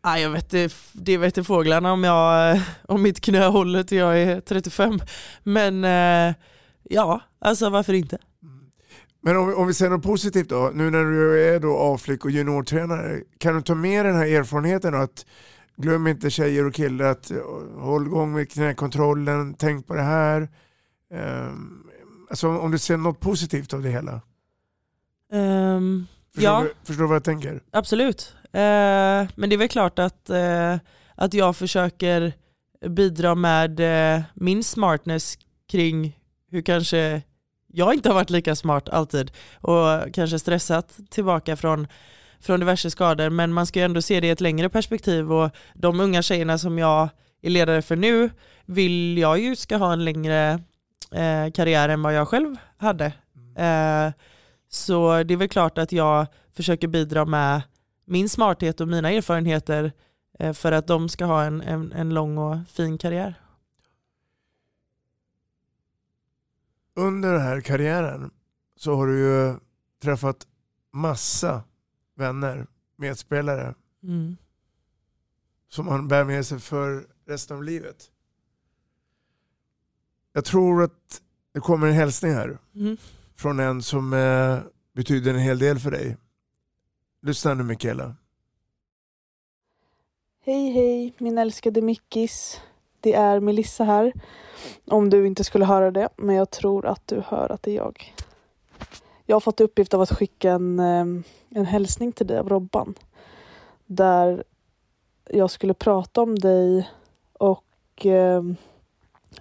Ah, 0.02 0.18
jag 0.18 0.30
vet 0.30 0.50
det, 0.50 0.76
det 0.94 1.18
vet 1.18 1.48
fåglarna 1.48 1.94
om, 1.94 2.04
jag, 2.04 2.62
om 2.88 3.02
mitt 3.02 3.22
knä 3.22 3.46
håller 3.46 3.84
till 3.84 3.98
jag 3.98 4.22
är 4.22 4.42
35. 4.42 5.00
Men 5.44 5.84
eh, 5.84 6.36
Ja, 6.90 7.22
alltså 7.40 7.70
varför 7.70 7.94
inte? 7.94 8.18
Men 9.22 9.38
om 9.38 9.48
vi, 9.48 9.54
om 9.54 9.68
vi 9.68 9.74
säger 9.74 9.92
något 9.92 10.04
positivt 10.04 10.50
då, 10.50 10.72
nu 10.74 10.90
när 10.90 11.04
du 11.04 11.44
är 11.44 11.60
då 11.60 11.78
avflick 11.78 12.26
och 12.26 12.32
juniortränare, 12.32 13.22
kan 13.38 13.56
du 13.56 13.62
ta 13.62 13.76
med 13.76 14.06
den 14.06 14.16
här 14.16 14.26
erfarenheten 14.26 14.96
att 14.96 15.26
glöm 15.78 16.08
inte 16.08 16.30
tjejer 16.30 16.66
och 16.66 16.74
killar 16.74 17.06
att 17.06 17.32
eh, 17.32 17.38
håll 17.78 18.06
igång 18.06 18.34
med 18.34 18.52
knäkontrollen, 18.52 19.54
tänk 19.54 19.88
på 19.88 19.96
det 19.96 20.02
här. 20.02 20.50
Um, 21.14 21.90
alltså 22.30 22.48
om 22.48 22.72
du 22.72 22.78
ser 22.78 22.98
något 22.98 23.20
positivt 23.20 23.74
av 23.74 23.82
det 23.82 23.90
hela? 23.90 24.22
Um, 25.32 26.08
förstår, 26.34 26.54
ja. 26.54 26.62
du, 26.64 26.74
förstår 26.84 27.04
du 27.04 27.08
vad 27.08 27.16
jag 27.16 27.24
tänker? 27.24 27.64
Absolut. 27.72 28.36
Uh, 28.44 28.52
men 29.36 29.50
det 29.50 29.56
är 29.56 29.58
väl 29.58 29.68
klart 29.68 30.00
att, 30.00 30.30
uh, 30.30 30.78
att 31.16 31.34
jag 31.34 31.56
försöker 31.56 32.34
bidra 32.88 33.36
med 33.36 33.80
uh, 33.80 34.24
min 34.34 34.64
smartness 34.64 35.38
kring 35.68 36.20
hur 36.52 36.62
kanske 36.62 37.22
jag 37.68 37.94
inte 37.94 38.10
har 38.10 38.14
varit 38.14 38.30
lika 38.30 38.56
smart 38.56 38.90
alltid 38.90 39.32
och 39.62 40.14
kanske 40.14 40.40
stressat 40.40 40.98
tillbaka 41.10 41.56
från, 41.56 41.88
från 42.40 42.60
diverse 42.60 42.92
skador 42.92 43.30
men 43.30 43.54
man 43.54 43.66
ska 43.66 43.80
ju 43.80 43.86
ändå 43.86 44.02
se 44.02 44.20
det 44.20 44.28
i 44.28 44.30
ett 44.30 44.42
längre 44.42 44.70
perspektiv 44.70 45.34
och 45.34 45.50
de 45.74 46.00
unga 46.00 46.22
tjejerna 46.22 46.58
som 46.58 46.78
jag 46.78 47.10
är 47.42 47.50
ledare 47.50 47.82
för 47.82 47.96
nu 47.96 48.30
vill 48.66 49.18
jag 49.18 49.40
ju 49.40 49.56
ska 49.56 49.78
ha 49.78 49.94
en 49.94 50.06
längre 50.06 50.60
eh, 51.16 51.52
karriär 51.52 51.90
än 51.90 52.02
vad 52.02 52.14
jag 52.14 52.28
själv 52.28 52.56
hade. 52.78 53.06
Eh, 53.56 54.14
så 54.70 55.24
det 55.24 55.34
är 55.34 55.38
väl 55.38 55.50
klart 55.50 55.78
att 55.78 55.92
jag 55.92 56.28
försöker 56.54 56.88
bidra 56.88 57.26
med 57.26 57.62
min 58.06 58.30
smarthet 58.30 58.82
och 58.82 58.88
mina 58.88 59.12
erfarenheter 59.12 59.92
eh, 60.40 60.54
för 60.54 60.72
att 60.72 60.88
de 60.88 61.10
ska 61.10 61.26
ha 61.26 61.44
en, 61.44 61.62
en, 61.62 61.92
en 61.92 62.14
lång 62.14 62.38
och 62.38 62.58
fin 62.68 62.98
karriär. 62.98 63.36
under 66.96 67.34
den 67.34 67.42
här 67.42 67.62
karriären 67.62 68.32
så 68.76 68.96
har 68.96 69.08
du 69.08 69.20
ju 69.20 69.60
träffat 70.02 70.48
massa 70.92 71.64
vänner, 72.16 72.68
medspelare 72.96 73.76
mm. 74.04 74.38
som 75.68 75.86
man 75.86 76.08
bär 76.08 76.24
med 76.24 76.46
sig 76.46 76.60
för 76.60 77.08
resten 77.26 77.58
av 77.58 77.64
livet. 77.64 78.12
Jag 80.36 80.46
tror 80.46 80.84
att 80.84 81.22
det 81.54 81.60
kommer 81.60 81.88
en 81.88 81.94
hälsning 81.94 82.34
här 82.34 82.58
mm. 82.76 82.98
från 83.36 83.60
en 83.60 83.82
som 83.82 84.14
eh, 84.14 84.58
betyder 84.94 85.34
en 85.34 85.40
hel 85.40 85.60
del 85.60 85.80
för 85.80 85.92
dig. 85.92 86.18
Lyssna 87.22 87.54
nu 87.54 87.64
Mikaela. 87.64 88.16
Hej 90.46 90.70
hej 90.72 91.14
min 91.18 91.38
älskade 91.38 91.82
Mickis. 91.82 92.62
Det 93.00 93.14
är 93.14 93.40
Melissa 93.40 93.84
här. 93.84 94.14
Om 94.86 95.10
du 95.10 95.28
inte 95.28 95.44
skulle 95.44 95.66
höra 95.66 95.92
det, 95.92 96.10
men 96.16 96.36
jag 96.36 96.52
tror 96.52 96.86
att 96.86 97.08
du 97.08 97.24
hör 97.26 97.52
att 97.52 97.64
det 97.64 97.72
är 97.72 97.76
jag. 97.76 98.14
Jag 99.26 99.36
har 99.36 99.42
fått 99.42 99.62
uppgift 99.62 99.94
av 99.94 100.02
att 100.02 100.18
skicka 100.18 100.52
en, 100.52 100.80
ehm, 100.80 101.24
en 101.50 101.66
hälsning 101.66 102.12
till 102.12 102.28
dig 102.28 102.38
av 102.38 102.50
Robban. 102.50 102.96
Där 103.86 104.44
jag 105.30 105.52
skulle 105.52 105.74
prata 105.74 106.22
om 106.22 106.40
dig 106.40 106.90
och 107.34 108.06
eh, 108.06 108.44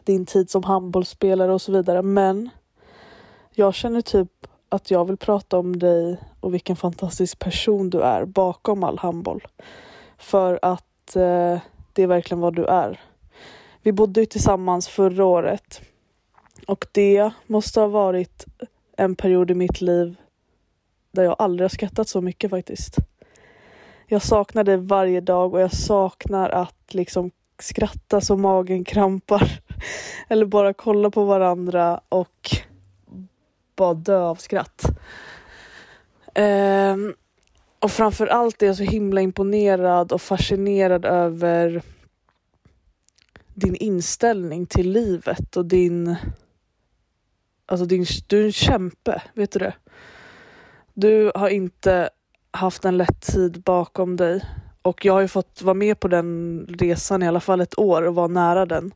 din 0.05 0.27
tid 0.27 0.51
som 0.51 0.65
handbollsspelare 0.65 1.53
och 1.53 1.63
så 1.63 1.73
vidare. 1.73 2.03
Men 2.03 2.51
jag 3.51 3.75
känner 3.75 4.01
typ 4.01 4.47
att 4.69 4.91
jag 4.91 5.05
vill 5.05 5.17
prata 5.17 5.59
om 5.59 5.79
dig 5.79 6.21
och 6.41 6.55
vilken 6.55 6.77
fantastisk 6.77 7.39
person 7.39 7.91
du 7.91 8.01
är 8.01 8.25
bakom 8.25 8.85
all 8.85 8.99
handboll. 8.99 9.47
För 10.19 10.59
att 10.63 11.17
eh, 11.17 11.59
det 11.93 12.03
är 12.03 12.07
verkligen 12.07 12.41
vad 12.41 12.55
du 12.57 12.65
är. 12.65 13.01
Vi 13.83 13.93
bodde 13.93 14.21
ju 14.21 14.27
tillsammans 14.27 14.89
förra 14.89 15.25
året 15.25 15.81
och 16.67 16.87
det 16.93 17.31
måste 17.47 17.81
ha 17.81 17.87
varit 17.87 18.45
en 18.97 19.17
period 19.17 19.51
i 19.51 19.55
mitt 19.55 19.81
liv 19.81 20.17
där 21.13 21.23
jag 21.23 21.37
aldrig 21.39 21.65
har 21.65 21.69
skrattat 21.69 22.09
så 22.09 22.21
mycket 22.21 22.51
faktiskt. 22.51 22.97
Jag 24.07 24.23
saknar 24.23 24.65
dig 24.65 24.77
varje 24.77 25.21
dag 25.21 25.55
och 25.55 25.61
jag 25.61 25.73
saknar 25.73 26.51
att 26.51 26.95
liksom 26.95 27.31
skratta 27.59 28.21
så 28.21 28.37
magen 28.37 28.85
krampar. 28.85 29.61
Eller 30.29 30.47
bara 30.47 30.73
kolla 30.73 31.11
på 31.11 31.25
varandra 31.25 32.01
och 32.09 32.51
bara 33.77 33.95
dö 33.95 34.21
av 34.21 34.35
skratt. 34.35 34.85
Um, 36.35 37.15
och 37.79 37.91
framför 37.91 38.27
allt 38.27 38.63
är 38.63 38.67
jag 38.67 38.77
så 38.77 38.83
himla 38.83 39.21
imponerad 39.21 40.13
och 40.13 40.23
fascinerad 40.23 41.05
över 41.05 41.83
din 43.55 43.75
inställning 43.75 44.67
till 44.67 44.91
livet 44.91 45.57
och 45.57 45.67
din... 45.67 46.17
Alltså 47.67 47.87
din, 47.87 48.07
du 48.27 48.41
är 48.41 48.45
en 48.45 48.53
kämpe, 48.53 49.23
vet 49.35 49.51
du 49.53 49.59
det? 49.59 49.75
Du 50.95 51.33
har 51.35 51.49
inte 51.49 52.11
haft 52.51 52.85
en 52.85 52.97
lätt 52.97 53.21
tid 53.21 53.63
bakom 53.63 54.17
dig 54.17 54.45
och 54.85 55.05
jag 55.05 55.13
har 55.13 55.21
ju 55.21 55.29
fått 55.29 55.63
vara 55.63 55.75
med 55.75 56.01
på 56.01 56.09
den 56.09 56.67
resan 56.79 57.23
i 57.23 57.29
alla 57.29 57.41
fall 57.41 57.61
ett 57.61 57.79
år 57.79 58.03
och 58.03 58.15
vara 58.15 58.27
nära 58.27 58.67
den. 58.67 58.95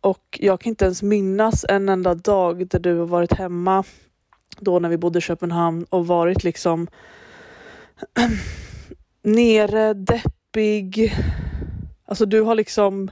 Och 0.00 0.38
jag 0.40 0.60
kan 0.60 0.70
inte 0.70 0.84
ens 0.84 1.02
minnas 1.02 1.64
en 1.68 1.88
enda 1.88 2.14
dag 2.14 2.68
där 2.68 2.78
du 2.78 2.98
har 2.98 3.06
varit 3.06 3.32
hemma 3.32 3.84
då 4.58 4.78
när 4.78 4.88
vi 4.88 4.96
bodde 4.96 5.18
i 5.18 5.22
Köpenhamn 5.22 5.84
och 5.90 6.06
varit 6.06 6.44
liksom 6.44 6.86
nere, 9.22 9.94
deppig. 9.94 11.14
Alltså 12.04 12.26
du 12.26 12.40
har 12.40 12.54
liksom 12.54 13.10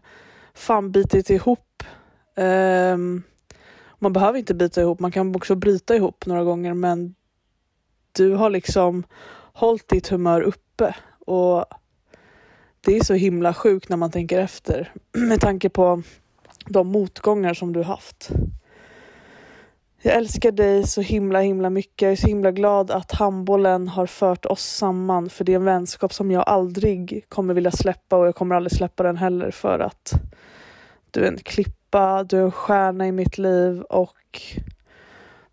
fan 0.54 0.92
bitit 0.92 1.30
ihop. 1.30 1.82
Um, 2.36 3.22
man 3.98 4.12
behöver 4.12 4.38
inte 4.38 4.54
bita 4.54 4.80
ihop, 4.80 5.00
man 5.00 5.12
kan 5.12 5.36
också 5.36 5.54
bryta 5.54 5.96
ihop 5.96 6.26
några 6.26 6.44
gånger 6.44 6.74
men 6.74 7.14
du 8.12 8.34
har 8.34 8.50
liksom 8.50 9.04
hållit 9.52 9.88
ditt 9.88 10.08
humör 10.08 10.40
uppe 10.40 10.94
och 11.32 11.64
det 12.80 12.96
är 12.96 13.04
så 13.04 13.14
himla 13.14 13.54
sjukt 13.54 13.88
när 13.88 13.96
man 13.96 14.10
tänker 14.10 14.38
efter 14.38 14.92
med 15.12 15.40
tanke 15.40 15.68
på 15.68 16.02
de 16.66 16.88
motgångar 16.88 17.54
som 17.54 17.72
du 17.72 17.82
haft. 17.82 18.30
Jag 20.02 20.14
älskar 20.14 20.52
dig 20.52 20.86
så 20.86 21.00
himla 21.00 21.40
himla 21.40 21.70
mycket. 21.70 22.02
Jag 22.02 22.12
är 22.12 22.16
så 22.16 22.26
himla 22.26 22.50
glad 22.50 22.90
att 22.90 23.12
handbollen 23.12 23.88
har 23.88 24.06
fört 24.06 24.46
oss 24.46 24.62
samman 24.62 25.30
för 25.30 25.44
det 25.44 25.52
är 25.52 25.56
en 25.56 25.64
vänskap 25.64 26.14
som 26.14 26.30
jag 26.30 26.44
aldrig 26.46 27.24
kommer 27.28 27.54
vilja 27.54 27.70
släppa 27.70 28.16
och 28.16 28.26
jag 28.26 28.34
kommer 28.34 28.54
aldrig 28.54 28.72
släppa 28.72 29.02
den 29.02 29.16
heller 29.16 29.50
för 29.50 29.78
att 29.78 30.12
du 31.10 31.24
är 31.24 31.28
en 31.28 31.38
klippa, 31.38 32.24
du 32.24 32.38
är 32.38 32.42
en 32.42 32.52
stjärna 32.52 33.06
i 33.06 33.12
mitt 33.12 33.38
liv 33.38 33.82
och 33.82 34.42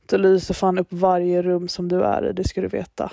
du 0.06 0.18
lyser 0.18 0.54
fan 0.54 0.80
upp 0.80 0.88
varje 0.94 1.42
rum 1.42 1.68
som 1.68 1.88
du 1.88 2.04
är 2.04 2.30
i, 2.30 2.34
det 2.34 2.48
ska 2.48 2.62
du 2.62 2.68
veta. 2.68 3.12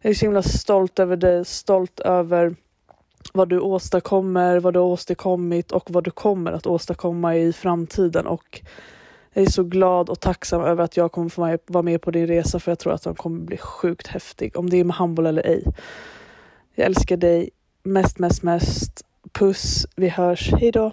Jag 0.00 0.10
är 0.10 0.14
så 0.14 0.24
himla 0.24 0.42
stolt 0.42 0.98
över 0.98 1.16
dig, 1.16 1.44
stolt 1.44 2.00
över 2.00 2.56
vad 3.32 3.48
du 3.48 3.60
åstadkommer, 3.60 4.60
vad 4.60 4.74
du 4.74 4.78
har 4.78 4.86
åstadkommit 4.86 5.72
och 5.72 5.90
vad 5.90 6.04
du 6.04 6.10
kommer 6.10 6.52
att 6.52 6.66
åstadkomma 6.66 7.36
i 7.36 7.52
framtiden. 7.52 8.26
Och 8.26 8.60
jag 9.32 9.44
är 9.44 9.50
så 9.50 9.62
glad 9.62 10.08
och 10.08 10.20
tacksam 10.20 10.62
över 10.62 10.84
att 10.84 10.96
jag 10.96 11.12
kommer 11.12 11.28
få 11.28 11.58
vara 11.66 11.82
med 11.82 12.02
på 12.02 12.10
din 12.10 12.26
resa 12.26 12.60
för 12.60 12.70
jag 12.70 12.78
tror 12.78 12.92
att 12.92 13.02
den 13.02 13.14
kommer 13.14 13.40
bli 13.40 13.56
sjukt 13.56 14.06
häftig, 14.06 14.56
om 14.56 14.70
det 14.70 14.76
är 14.76 14.84
med 14.84 14.96
handboll 14.96 15.26
eller 15.26 15.46
ej. 15.46 15.64
Jag 16.74 16.86
älskar 16.86 17.16
dig 17.16 17.50
mest, 17.82 18.18
mest, 18.18 18.42
mest. 18.42 19.04
Puss, 19.32 19.86
vi 19.96 20.08
hörs. 20.08 20.52
Hejdå. 20.52 20.92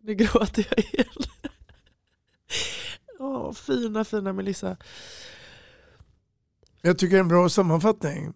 Nu 0.00 0.14
gråter 0.14 0.66
jag 0.70 0.78
igen. 0.78 1.06
Åh, 3.18 3.52
fina, 3.52 4.04
fina 4.04 4.32
Melissa. 4.32 4.76
Jag 6.86 6.98
tycker 6.98 7.16
det 7.16 7.18
är 7.18 7.20
en 7.20 7.28
bra 7.28 7.48
sammanfattning 7.48 8.32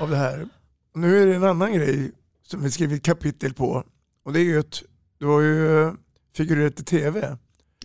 av 0.00 0.10
det 0.10 0.16
här. 0.16 0.48
Nu 0.94 1.22
är 1.22 1.26
det 1.26 1.34
en 1.34 1.44
annan 1.44 1.72
grej 1.72 2.12
som 2.42 2.62
vi 2.62 2.70
skrivit 2.70 3.04
kapitel 3.04 3.54
på. 3.54 3.84
Och 4.24 4.32
det 4.32 4.40
är 4.40 4.44
ju 4.44 4.60
att 4.60 4.82
du 5.18 5.26
har 5.26 5.40
ju 5.40 5.92
figurerat 6.36 6.80
i 6.80 6.84
tv 6.84 7.36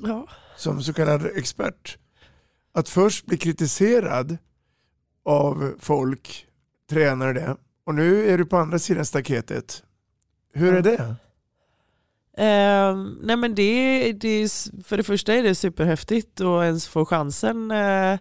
ja. 0.01 0.27
som 0.57 0.83
så 0.83 0.93
kallad 0.93 1.25
expert. 1.35 1.97
Att 2.73 2.89
först 2.89 3.25
bli 3.25 3.37
kritiserad 3.37 4.37
av 5.23 5.73
folk, 5.79 6.47
tränare 6.89 7.33
det, 7.33 7.57
och 7.85 7.95
nu 7.95 8.29
är 8.29 8.37
du 8.37 8.45
på 8.45 8.57
andra 8.57 8.79
sidan 8.79 9.05
staketet. 9.05 9.83
Hur 10.53 10.73
är 10.73 10.81
det? 10.81 11.15
Uh, 12.37 13.07
nej 13.21 13.35
men 13.35 13.55
det, 13.55 14.13
det, 14.13 14.49
för 14.85 14.97
det 14.97 15.03
första 15.03 15.33
är 15.33 15.43
det 15.43 15.55
superhäftigt 15.55 16.41
att 16.41 16.63
ens 16.63 16.87
få 16.87 17.05
chansen 17.05 17.71
uh, 17.71 18.17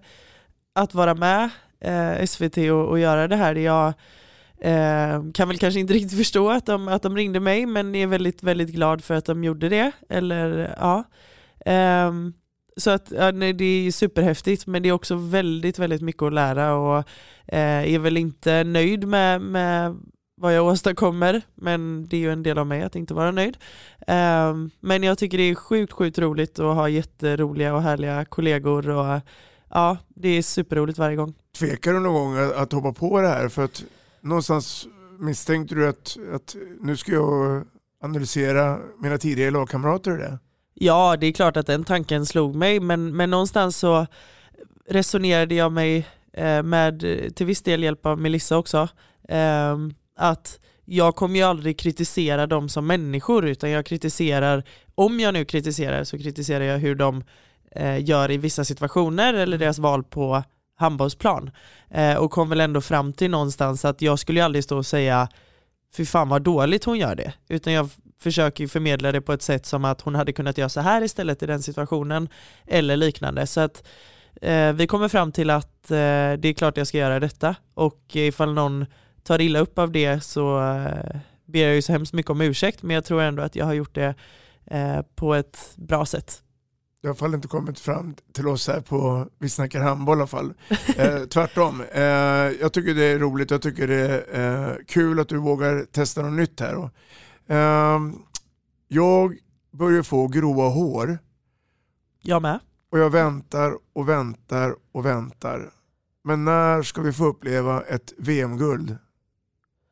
att 0.74 0.94
vara 0.94 1.14
med 1.14 1.50
eh, 1.80 2.26
SVT 2.26 2.56
och, 2.56 2.88
och, 2.88 2.98
göra 2.98 3.28
det 3.28 3.36
här. 3.36 3.54
Jag 3.54 3.86
eh, 4.60 5.22
kan 5.34 5.48
väl 5.48 5.58
kanske 5.58 5.80
inte 5.80 5.94
riktigt 5.94 6.18
förstå 6.18 6.50
att 6.50 6.66
de, 6.66 6.88
att 6.88 7.02
de 7.02 7.16
ringde 7.16 7.40
mig 7.40 7.66
men 7.66 7.94
är 7.94 8.06
väldigt, 8.06 8.42
väldigt 8.42 8.70
glad 8.70 9.04
för 9.04 9.14
att 9.14 9.24
de 9.24 9.44
gjorde 9.44 9.68
det. 9.68 9.92
Eller, 10.08 10.76
ja. 10.80 11.04
Eh, 11.66 12.12
så 12.76 12.90
att, 12.90 13.12
ja, 13.16 13.30
nej, 13.30 13.52
det 13.52 13.64
är 13.64 13.90
superhäftigt 13.90 14.66
men 14.66 14.82
det 14.82 14.88
är 14.88 14.92
också 14.92 15.14
väldigt, 15.14 15.78
väldigt 15.78 16.02
mycket 16.02 16.22
att 16.22 16.32
lära 16.32 16.74
och 16.74 16.98
eh, 17.46 17.94
är 17.94 17.98
väl 17.98 18.16
inte 18.16 18.64
nöjd 18.64 19.08
med, 19.08 19.40
med 19.40 19.96
vad 20.36 20.54
jag 20.54 20.66
åstadkommer, 20.66 21.42
men 21.54 22.06
det 22.08 22.16
är 22.16 22.20
ju 22.20 22.32
en 22.32 22.42
del 22.42 22.58
av 22.58 22.66
mig 22.66 22.82
att 22.82 22.96
inte 22.96 23.14
vara 23.14 23.30
nöjd. 23.30 23.56
Um, 24.06 24.70
men 24.80 25.02
jag 25.02 25.18
tycker 25.18 25.38
det 25.38 25.50
är 25.50 25.54
sjukt, 25.54 25.92
sjukt 25.92 26.18
roligt 26.18 26.58
att 26.58 26.74
ha 26.74 26.88
jätteroliga 26.88 27.74
och 27.74 27.82
härliga 27.82 28.24
kollegor 28.24 28.88
och 28.88 29.20
ja, 29.74 29.96
det 30.08 30.28
är 30.28 30.42
superroligt 30.42 30.98
varje 30.98 31.16
gång. 31.16 31.34
Tvekar 31.58 31.92
du 31.92 32.00
någon 32.00 32.14
gång 32.14 32.52
att 32.54 32.72
hoppa 32.72 32.92
på 32.92 33.20
det 33.20 33.28
här? 33.28 33.48
För 33.48 33.64
att 33.64 33.84
någonstans 34.20 34.86
misstänkte 35.18 35.74
du 35.74 35.88
att, 35.88 36.16
att 36.34 36.56
nu 36.80 36.96
ska 36.96 37.12
jag 37.12 37.64
analysera 38.02 38.78
mina 39.02 39.18
tidigare 39.18 39.50
lagkamrater 39.50 40.14
i 40.14 40.16
det? 40.16 40.38
Ja, 40.74 41.16
det 41.20 41.26
är 41.26 41.32
klart 41.32 41.56
att 41.56 41.66
den 41.66 41.84
tanken 41.84 42.26
slog 42.26 42.54
mig, 42.54 42.80
men, 42.80 43.16
men 43.16 43.30
någonstans 43.30 43.76
så 43.76 44.06
resonerade 44.88 45.54
jag 45.54 45.72
mig 45.72 46.08
eh, 46.32 46.62
med 46.62 47.00
till 47.34 47.46
viss 47.46 47.62
del 47.62 47.82
hjälp 47.82 48.06
av 48.06 48.18
Melissa 48.18 48.56
också. 48.56 48.88
Um, 49.28 49.94
att 50.16 50.60
jag 50.84 51.16
kommer 51.16 51.36
ju 51.36 51.42
aldrig 51.42 51.78
kritisera 51.78 52.46
dem 52.46 52.68
som 52.68 52.86
människor 52.86 53.46
utan 53.46 53.70
jag 53.70 53.86
kritiserar, 53.86 54.64
om 54.94 55.20
jag 55.20 55.34
nu 55.34 55.44
kritiserar 55.44 56.04
så 56.04 56.18
kritiserar 56.18 56.64
jag 56.64 56.78
hur 56.78 56.94
de 56.94 57.24
gör 58.00 58.30
i 58.30 58.36
vissa 58.36 58.64
situationer 58.64 59.34
eller 59.34 59.58
deras 59.58 59.78
val 59.78 60.04
på 60.04 60.42
handbollsplan. 60.76 61.50
Eh, 61.90 62.16
och 62.16 62.30
kom 62.30 62.48
väl 62.48 62.60
ändå 62.60 62.80
fram 62.80 63.12
till 63.12 63.30
någonstans 63.30 63.84
att 63.84 64.02
jag 64.02 64.18
skulle 64.18 64.44
aldrig 64.44 64.64
stå 64.64 64.76
och 64.76 64.86
säga 64.86 65.28
fy 65.96 66.06
fan 66.06 66.28
vad 66.28 66.42
dåligt 66.42 66.84
hon 66.84 66.98
gör 66.98 67.14
det. 67.14 67.32
Utan 67.48 67.72
jag 67.72 67.90
försöker 68.20 68.66
förmedla 68.66 69.12
det 69.12 69.20
på 69.20 69.32
ett 69.32 69.42
sätt 69.42 69.66
som 69.66 69.84
att 69.84 70.00
hon 70.00 70.14
hade 70.14 70.32
kunnat 70.32 70.58
göra 70.58 70.68
så 70.68 70.80
här 70.80 71.02
istället 71.02 71.42
i 71.42 71.46
den 71.46 71.62
situationen 71.62 72.28
eller 72.66 72.96
liknande. 72.96 73.46
Så 73.46 73.60
att 73.60 73.86
eh, 74.42 74.72
vi 74.72 74.86
kommer 74.86 75.08
fram 75.08 75.32
till 75.32 75.50
att 75.50 75.90
eh, 75.90 76.32
det 76.38 76.44
är 76.44 76.54
klart 76.54 76.76
jag 76.76 76.86
ska 76.86 76.98
göra 76.98 77.20
detta 77.20 77.56
och 77.74 78.00
ifall 78.12 78.54
någon 78.54 78.86
tar 79.22 79.40
illa 79.40 79.58
upp 79.58 79.78
av 79.78 79.92
det 79.92 80.20
så 80.24 80.60
eh, 80.60 81.20
ber 81.46 81.60
jag 81.60 81.74
ju 81.74 81.82
så 81.82 81.92
hemskt 81.92 82.12
mycket 82.12 82.30
om 82.30 82.40
ursäkt 82.40 82.82
men 82.82 82.94
jag 82.94 83.04
tror 83.04 83.22
ändå 83.22 83.42
att 83.42 83.56
jag 83.56 83.64
har 83.64 83.72
gjort 83.72 83.94
det 83.94 84.14
eh, 84.66 85.02
på 85.14 85.34
ett 85.34 85.72
bra 85.76 86.06
sätt. 86.06 86.42
Det 87.04 87.08
har 87.08 87.14
i 87.14 87.16
alla 87.16 87.18
fall 87.18 87.34
inte 87.34 87.48
kommit 87.48 87.80
fram 87.80 88.14
till 88.32 88.48
oss 88.48 88.68
här 88.68 88.80
på 88.80 89.28
Vi 89.38 89.48
snackar 89.48 89.80
handboll 89.80 90.18
i 90.18 90.20
alla 90.20 90.26
fall. 90.26 90.54
Eh, 90.96 91.24
tvärtom. 91.30 91.80
Eh, 91.92 92.02
jag 92.60 92.72
tycker 92.72 92.94
det 92.94 93.04
är 93.04 93.18
roligt, 93.18 93.50
jag 93.50 93.62
tycker 93.62 93.88
det 93.88 94.20
är 94.20 94.70
eh, 94.70 94.76
kul 94.86 95.20
att 95.20 95.28
du 95.28 95.38
vågar 95.38 95.84
testa 95.84 96.22
något 96.22 96.32
nytt 96.32 96.60
här. 96.60 96.74
Då. 96.74 96.90
Eh, 97.54 98.00
jag 98.88 99.38
börjar 99.70 100.02
få 100.02 100.26
gråa 100.26 100.68
hår. 100.68 101.18
Jag 102.22 102.42
med. 102.42 102.60
Och 102.90 102.98
jag 102.98 103.10
väntar 103.10 103.78
och 103.92 104.08
väntar 104.08 104.76
och 104.92 105.06
väntar. 105.06 105.70
Men 106.22 106.44
när 106.44 106.82
ska 106.82 107.02
vi 107.02 107.12
få 107.12 107.26
uppleva 107.26 107.82
ett 107.82 108.12
VM-guld? 108.18 108.96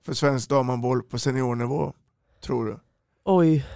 för 0.04 0.12
svensk 0.12 0.48
damhandboll 0.48 1.02
på 1.02 1.18
seniornivå, 1.18 1.92
tror 2.40 2.66
du? 2.66 2.78
Oj. 3.24 3.66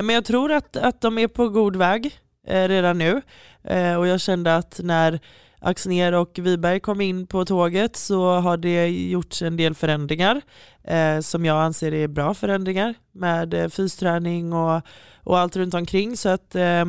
Eh, 0.00 0.04
men 0.04 0.14
jag 0.14 0.24
tror 0.24 0.52
att, 0.52 0.76
att 0.76 1.00
de 1.00 1.18
är 1.18 1.28
på 1.28 1.48
god 1.48 1.76
väg 1.76 2.18
eh, 2.46 2.68
redan 2.68 2.98
nu. 2.98 3.22
Eh, 3.64 3.94
och 3.94 4.06
jag 4.06 4.20
kände 4.20 4.56
att 4.56 4.80
när 4.82 5.20
Axner 5.60 6.12
och 6.12 6.38
Wiberg 6.38 6.80
kom 6.80 7.00
in 7.00 7.26
på 7.26 7.44
tåget 7.44 7.96
så 7.96 8.30
har 8.30 8.56
det 8.56 8.88
gjorts 8.88 9.42
en 9.42 9.56
del 9.56 9.74
förändringar 9.74 10.40
eh, 10.84 11.20
som 11.20 11.44
jag 11.44 11.62
anser 11.62 11.94
är 11.94 12.08
bra 12.08 12.34
förändringar 12.34 12.94
med 13.12 13.54
eh, 13.54 13.68
fysträning 13.68 14.52
och, 14.52 14.82
och 15.24 15.38
allt 15.38 15.56
runt 15.56 15.74
omkring. 15.74 16.16
Så 16.16 16.28
att 16.28 16.54
eh, 16.54 16.84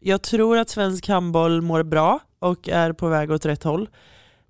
jag 0.00 0.22
tror 0.22 0.58
att 0.58 0.68
svensk 0.68 1.08
handboll 1.08 1.62
mår 1.62 1.82
bra 1.82 2.20
och 2.38 2.68
är 2.68 2.92
på 2.92 3.08
väg 3.08 3.30
åt 3.30 3.46
rätt 3.46 3.62
håll. 3.62 3.88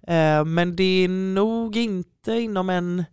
Eh, 0.07 0.45
men 0.45 0.77
det 0.77 1.05
är 1.05 1.09
nog 1.09 1.77
inte 1.77 2.33
inom 2.33 2.71
en 2.71 3.05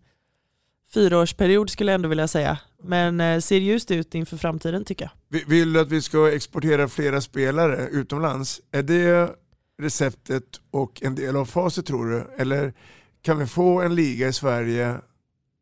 fyraårsperiod 0.94 1.70
skulle 1.70 1.92
jag 1.92 1.96
ändå 1.96 2.10
vilja 2.10 2.28
säga. 2.28 2.58
Men 2.84 3.20
eh, 3.20 3.40
ser 3.40 3.58
ljust 3.58 3.92
ut 3.92 4.16
inför 4.16 4.38
framtiden 4.38 4.86
tycker 4.86 5.12
jag. 5.30 5.46
Vill 5.48 5.74
du 5.74 5.80
att 5.80 5.92
vi 5.92 6.02
ska 6.02 6.32
exportera 6.32 6.88
flera 6.88 7.22
spelare 7.22 7.88
utomlands? 7.88 8.62
Är 8.72 8.84
det 8.84 9.36
receptet 9.78 10.44
och 10.72 11.04
en 11.04 11.16
del 11.16 11.36
av 11.36 11.46
facit 11.46 11.86
tror 11.86 12.06
du? 12.06 12.28
Eller 12.38 12.74
kan 13.22 13.40
vi 13.40 13.48
få 13.48 13.82
en 13.82 13.96
liga 13.96 14.28
i 14.28 14.34
Sverige 14.34 14.98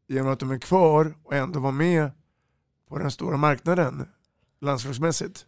genom 0.07 0.31
att 0.31 0.39
de 0.39 0.51
är 0.51 0.59
kvar 0.59 1.13
och 1.23 1.33
ändå 1.33 1.59
vara 1.59 1.71
med 1.71 2.11
på 2.89 2.97
den 2.97 3.11
stora 3.11 3.37
marknaden 3.37 4.07
landslagsmässigt? 4.61 5.45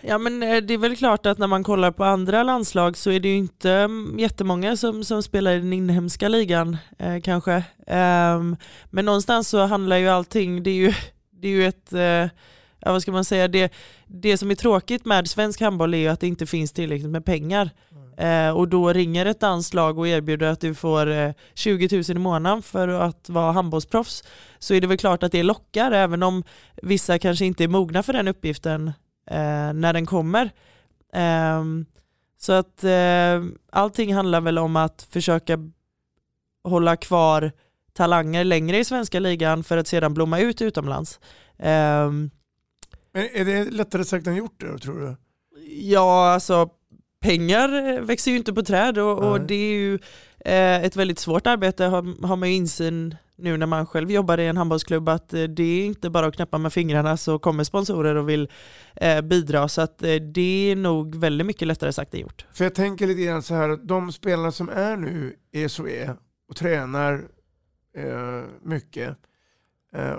Ja 0.00 0.18
men 0.18 0.42
eh, 0.42 0.56
det 0.56 0.74
är 0.74 0.78
väl 0.78 0.96
klart 0.96 1.26
att 1.26 1.38
när 1.38 1.46
man 1.46 1.64
kollar 1.64 1.90
på 1.90 2.04
andra 2.04 2.42
landslag 2.42 2.96
så 2.96 3.10
är 3.10 3.20
det 3.20 3.28
ju 3.28 3.36
inte 3.36 3.70
mm, 3.70 4.18
jättemånga 4.18 4.76
som, 4.76 5.04
som 5.04 5.22
spelar 5.22 5.52
i 5.52 5.58
den 5.58 5.72
inhemska 5.72 6.28
ligan 6.28 6.76
eh, 6.98 7.20
kanske. 7.20 7.54
Eh, 7.86 8.42
men 8.90 9.04
någonstans 9.04 9.48
så 9.48 9.66
handlar 9.66 9.96
ju 9.96 10.08
allting, 10.08 10.62
det 10.62 10.70
är 10.70 10.74
ju, 10.74 10.94
det 11.30 11.48
är 11.48 11.52
ju 11.52 11.66
ett, 11.66 11.92
eh, 11.92 12.00
ja 12.80 12.92
vad 12.92 13.02
ska 13.02 13.12
man 13.12 13.24
säga, 13.24 13.48
det, 13.48 13.72
det 14.06 14.38
som 14.38 14.50
är 14.50 14.54
tråkigt 14.54 15.04
med 15.04 15.28
svensk 15.28 15.60
handboll 15.60 15.94
är 15.94 15.98
ju 15.98 16.08
att 16.08 16.20
det 16.20 16.26
inte 16.26 16.46
finns 16.46 16.72
tillräckligt 16.72 17.10
med 17.10 17.24
pengar. 17.24 17.70
Eh, 18.18 18.50
och 18.50 18.68
då 18.68 18.92
ringer 18.92 19.26
ett 19.26 19.40
danslag 19.40 19.98
och 19.98 20.08
erbjuder 20.08 20.46
att 20.46 20.60
du 20.60 20.74
får 20.74 21.10
eh, 21.10 21.32
20 21.54 21.96
000 21.96 22.04
i 22.08 22.14
månaden 22.14 22.62
för 22.62 22.88
att 22.88 23.28
vara 23.28 23.52
handbollsproffs 23.52 24.24
så 24.58 24.74
är 24.74 24.80
det 24.80 24.86
väl 24.86 24.98
klart 24.98 25.22
att 25.22 25.32
det 25.32 25.42
lockar 25.42 25.92
även 25.92 26.22
om 26.22 26.44
vissa 26.82 27.18
kanske 27.18 27.44
inte 27.44 27.64
är 27.64 27.68
mogna 27.68 28.02
för 28.02 28.12
den 28.12 28.28
uppgiften 28.28 28.92
eh, 29.30 29.72
när 29.72 29.92
den 29.92 30.06
kommer. 30.06 30.50
Ehm, 31.12 31.86
så 32.38 32.52
att 32.52 32.84
eh, 32.84 33.44
allting 33.72 34.14
handlar 34.14 34.40
väl 34.40 34.58
om 34.58 34.76
att 34.76 35.06
försöka 35.10 35.58
hålla 36.64 36.96
kvar 36.96 37.52
talanger 37.92 38.44
längre 38.44 38.78
i 38.78 38.84
svenska 38.84 39.20
ligan 39.20 39.64
för 39.64 39.76
att 39.76 39.86
sedan 39.86 40.14
blomma 40.14 40.38
ut 40.38 40.62
utomlands. 40.62 41.20
Men 41.58 42.30
är 43.12 43.44
det 43.44 43.70
lättare 43.70 44.04
sagt 44.04 44.26
än 44.26 44.36
gjort 44.36 44.60
då, 44.60 44.78
tror 44.78 45.00
du? 45.00 45.16
Ja, 45.70 46.32
alltså 46.32 46.70
pengar 47.20 48.00
växer 48.00 48.30
ju 48.30 48.36
inte 48.36 48.52
på 48.52 48.62
träd 48.62 48.98
och, 48.98 49.18
och 49.18 49.40
det 49.40 49.54
är 49.54 49.72
ju 49.72 49.94
eh, 50.40 50.84
ett 50.84 50.96
väldigt 50.96 51.18
svårt 51.18 51.46
arbete 51.46 51.84
har, 51.84 52.26
har 52.26 52.36
man 52.36 52.48
ju 52.48 52.54
insyn 52.54 53.16
nu 53.38 53.56
när 53.56 53.66
man 53.66 53.86
själv 53.86 54.10
jobbar 54.10 54.38
i 54.38 54.46
en 54.46 54.56
handbollsklubb 54.56 55.08
att 55.08 55.34
eh, 55.34 55.42
det 55.42 55.62
är 55.62 55.86
inte 55.86 56.10
bara 56.10 56.26
att 56.26 56.34
knäppa 56.34 56.58
med 56.58 56.72
fingrarna 56.72 57.16
så 57.16 57.38
kommer 57.38 57.64
sponsorer 57.64 58.14
och 58.14 58.28
vill 58.28 58.48
eh, 58.96 59.20
bidra 59.20 59.68
så 59.68 59.80
att 59.80 60.02
eh, 60.02 60.14
det 60.14 60.70
är 60.70 60.76
nog 60.76 61.14
väldigt 61.14 61.46
mycket 61.46 61.68
lättare 61.68 61.92
sagt 61.92 62.14
än 62.14 62.20
gjort. 62.20 62.46
För 62.52 62.64
jag 62.64 62.74
tänker 62.74 63.06
lite 63.06 63.22
grann 63.22 63.42
så 63.42 63.54
här 63.54 63.68
att 63.68 63.88
de 63.88 64.12
spelarna 64.12 64.52
som 64.52 64.68
är 64.68 64.96
nu 64.96 65.36
i 65.52 65.68
SOE 65.68 66.16
och 66.48 66.56
tränar 66.56 67.28
eh, 67.96 68.42
mycket 68.62 69.16
eh, 69.94 70.16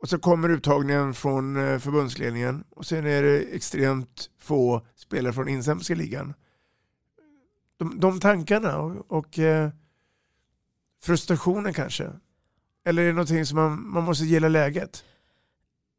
och 0.00 0.08
så 0.08 0.18
kommer 0.18 0.48
uttagningen 0.48 1.14
från 1.14 1.56
eh, 1.56 1.78
förbundsledningen 1.78 2.64
och 2.70 2.86
sen 2.86 3.06
är 3.06 3.22
det 3.22 3.38
extremt 3.38 4.30
få 4.38 4.86
spelare 4.96 5.32
från 5.32 5.48
inhemska 5.48 5.94
ligan. 5.94 6.34
De, 7.78 8.00
de 8.00 8.20
tankarna 8.20 8.78
och, 8.78 9.12
och 9.12 9.38
eh, 9.38 9.70
frustrationen 11.02 11.72
kanske. 11.72 12.10
Eller 12.86 13.02
är 13.02 13.06
det 13.06 13.12
någonting 13.12 13.46
som 13.46 13.58
man, 13.58 13.88
man 13.90 14.04
måste 14.04 14.24
gilla 14.24 14.48
läget? 14.48 15.04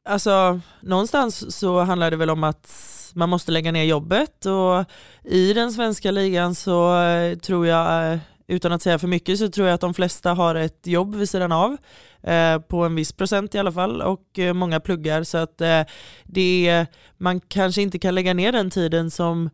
Alltså 0.09 0.59
någonstans 0.81 1.57
så 1.57 1.79
handlar 1.79 2.11
det 2.11 2.17
väl 2.17 2.29
om 2.29 2.43
att 2.43 2.71
man 3.15 3.29
måste 3.29 3.51
lägga 3.51 3.71
ner 3.71 3.83
jobbet 3.83 4.45
och 4.45 4.85
i 5.23 5.53
den 5.53 5.71
svenska 5.71 6.11
ligan 6.11 6.55
så 6.55 7.01
eh, 7.01 7.37
tror 7.37 7.67
jag, 7.67 8.13
eh, 8.13 8.19
utan 8.47 8.71
att 8.71 8.81
säga 8.81 8.99
för 8.99 9.07
mycket, 9.07 9.39
så 9.39 9.49
tror 9.49 9.67
jag 9.67 9.75
att 9.75 9.81
de 9.81 9.93
flesta 9.93 10.33
har 10.33 10.55
ett 10.55 10.87
jobb 10.87 11.15
vid 11.15 11.29
sidan 11.29 11.51
av. 11.51 11.77
Eh, 12.23 12.59
på 12.59 12.83
en 12.83 12.95
viss 12.95 13.11
procent 13.11 13.55
i 13.55 13.59
alla 13.59 13.71
fall 13.71 14.01
och 14.01 14.39
eh, 14.39 14.53
många 14.53 14.79
pluggar 14.79 15.23
så 15.23 15.37
att 15.37 15.61
eh, 15.61 15.81
det, 16.23 16.85
man 17.17 17.39
kanske 17.39 17.81
inte 17.81 17.99
kan 17.99 18.15
lägga 18.15 18.33
ner 18.33 18.51
den 18.51 18.69
tiden 18.69 19.11
som 19.11 19.49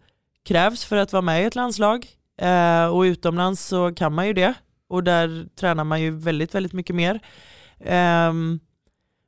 krävs 0.45 0.85
för 0.85 0.97
att 0.97 1.13
vara 1.13 1.21
med 1.21 1.41
i 1.41 1.45
ett 1.45 1.55
landslag 1.55 2.07
eh, 2.41 2.85
och 2.85 3.01
utomlands 3.01 3.65
så 3.65 3.93
kan 3.93 4.13
man 4.13 4.27
ju 4.27 4.33
det 4.33 4.53
och 4.93 5.03
där 5.03 5.45
tränar 5.55 5.83
man 5.83 6.01
ju 6.01 6.11
väldigt, 6.11 6.55
väldigt 6.55 6.73
mycket 6.73 6.95
mer. 6.95 7.19
Ehm, 7.79 8.59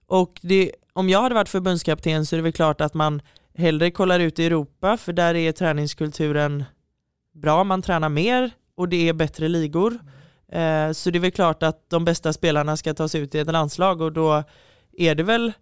och 0.08 0.40
det, 0.42 0.72
om 0.94 1.10
jag 1.10 1.22
hade 1.22 1.36
varit 1.36 1.50
förbundskapten 1.50 2.26
så 2.26 2.36
är 2.36 2.38
det 2.38 2.44
väl 2.44 2.54
klart 2.54 2.82
att 2.82 2.94
man 2.94 3.22
hellre 3.54 3.92
kollar 3.92 4.20
ut 4.20 4.40
i 4.40 4.46
Europa 4.46 4.98
för 4.98 5.14
där 5.14 5.36
är 5.36 5.52
träningskulturen 5.52 6.64
bra, 7.34 7.64
man 7.64 7.82
tränar 7.82 8.10
mer 8.10 8.52
och 8.76 8.90
det 8.90 9.10
är 9.10 9.14
bättre 9.14 9.48
ligor. 9.48 10.00
Eh, 10.48 10.92
så 10.92 11.12
det 11.12 11.18
är 11.18 11.20
väl 11.20 11.32
klart 11.32 11.64
att 11.64 11.90
de 11.90 12.06
bästa 12.06 12.34
spelarna 12.34 12.78
ska 12.78 12.94
tas 12.94 13.16
ut 13.16 13.36
i 13.36 13.40
ett 13.40 13.52
landslag 13.52 14.02
och 14.02 14.12
då 14.12 14.44
är 14.98 15.16
det 15.16 15.24
väl 15.24 15.54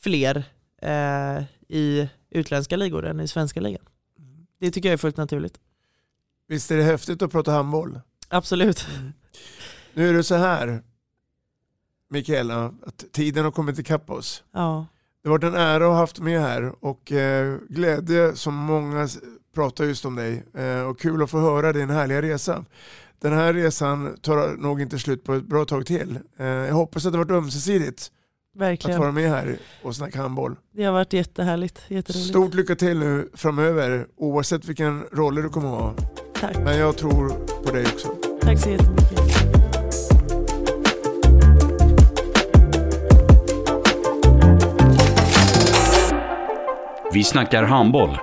fler 0.00 0.44
eh, 0.82 1.42
i 1.68 2.08
utländska 2.30 2.76
ligor 2.76 3.06
än 3.06 3.20
i 3.20 3.28
svenska 3.28 3.60
ligan. 3.60 3.84
Det 4.60 4.70
tycker 4.70 4.88
jag 4.88 4.92
är 4.92 4.98
fullt 4.98 5.16
naturligt. 5.16 5.60
Visst 6.48 6.70
är 6.70 6.76
det 6.76 6.82
häftigt 6.82 7.22
att 7.22 7.32
prata 7.32 7.50
handboll? 7.50 8.00
Absolut. 8.28 8.86
Nu 9.96 10.08
är 10.08 10.12
det 10.12 10.24
så 10.24 10.34
här, 10.34 10.82
Mikaela, 12.10 12.74
att 12.86 13.12
tiden 13.12 13.44
har 13.44 13.52
kommit 13.52 13.78
ikapp 13.78 14.10
oss. 14.10 14.44
Ja. 14.52 14.86
Det 15.22 15.28
har 15.28 15.38
varit 15.38 15.44
en 15.44 15.54
ära 15.54 15.84
att 15.84 15.90
ha 15.90 15.96
haft 15.96 16.20
med 16.20 16.40
här 16.40 16.84
och 16.84 17.12
eh, 17.12 17.56
glädje 17.68 18.36
som 18.36 18.54
många 18.54 19.08
pratar 19.54 19.84
just 19.84 20.04
om 20.04 20.16
dig 20.16 20.44
eh, 20.54 20.80
och 20.80 21.00
kul 21.00 21.22
att 21.22 21.30
få 21.30 21.38
höra 21.38 21.72
din 21.72 21.90
härliga 21.90 22.22
resa. 22.22 22.64
Den 23.20 23.32
här 23.32 23.52
resan 23.54 24.16
tar 24.22 24.56
nog 24.56 24.80
inte 24.80 24.98
slut 24.98 25.24
på 25.24 25.34
ett 25.34 25.44
bra 25.44 25.64
tag 25.64 25.86
till. 25.86 26.18
Eh, 26.36 26.46
jag 26.46 26.74
hoppas 26.74 27.06
att 27.06 27.12
det 27.12 27.18
har 27.18 27.24
varit 27.24 27.36
ömsesidigt 27.44 28.10
Verkligen. 28.54 28.96
att 28.96 29.00
vara 29.00 29.12
med 29.12 29.30
här 29.30 29.58
och 29.82 29.96
snacka 29.96 30.22
handboll. 30.22 30.56
Det 30.72 30.84
har 30.84 30.92
varit 30.92 31.12
jättehärligt, 31.12 31.82
jätteroligt. 31.88 32.28
Stort 32.28 32.54
lycka 32.54 32.76
till 32.76 32.98
nu 32.98 33.30
framöver 33.34 34.06
oavsett 34.16 34.64
vilken 34.64 35.04
roll 35.12 35.34
du 35.34 35.48
kommer 35.48 35.68
att 35.68 35.80
ha. 35.80 35.94
Tack. 36.40 36.56
Men 36.64 36.78
jag 36.78 36.96
tror 36.96 37.28
på 37.64 37.72
dig 37.72 37.86
också. 37.86 38.08
Tack 38.40 38.58
så 38.60 38.70
jättemycket. 38.70 39.35
Vi 47.16 47.24
snackar 47.24 47.62
handboll, 47.62 48.18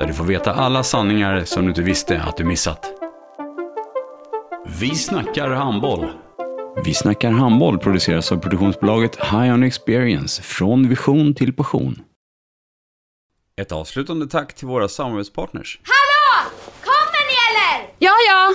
där 0.00 0.06
du 0.06 0.14
får 0.14 0.24
veta 0.24 0.52
alla 0.52 0.82
sanningar 0.82 1.44
som 1.44 1.62
du 1.62 1.68
inte 1.68 1.82
visste 1.82 2.22
att 2.22 2.36
du 2.36 2.44
missat. 2.44 2.92
Vi 4.80 4.94
snackar 4.94 5.50
handboll. 5.50 6.10
Vi 6.84 6.94
snackar 6.94 7.30
handboll 7.30 7.78
produceras 7.78 8.32
av 8.32 8.36
produktionsbolaget 8.36 9.16
High 9.16 9.54
On 9.54 9.62
Experience, 9.62 10.42
från 10.42 10.88
vision 10.88 11.34
till 11.34 11.52
passion. 11.52 12.02
Ett 13.56 13.72
avslutande 13.72 14.26
tack 14.26 14.54
till 14.54 14.66
våra 14.66 14.88
samarbetspartners. 14.88 15.80
Hallå! 15.84 16.50
Kommer 16.80 17.26
ni 17.26 17.34
eller? 17.50 17.94
Ja, 17.98 18.12
ja. 18.28 18.54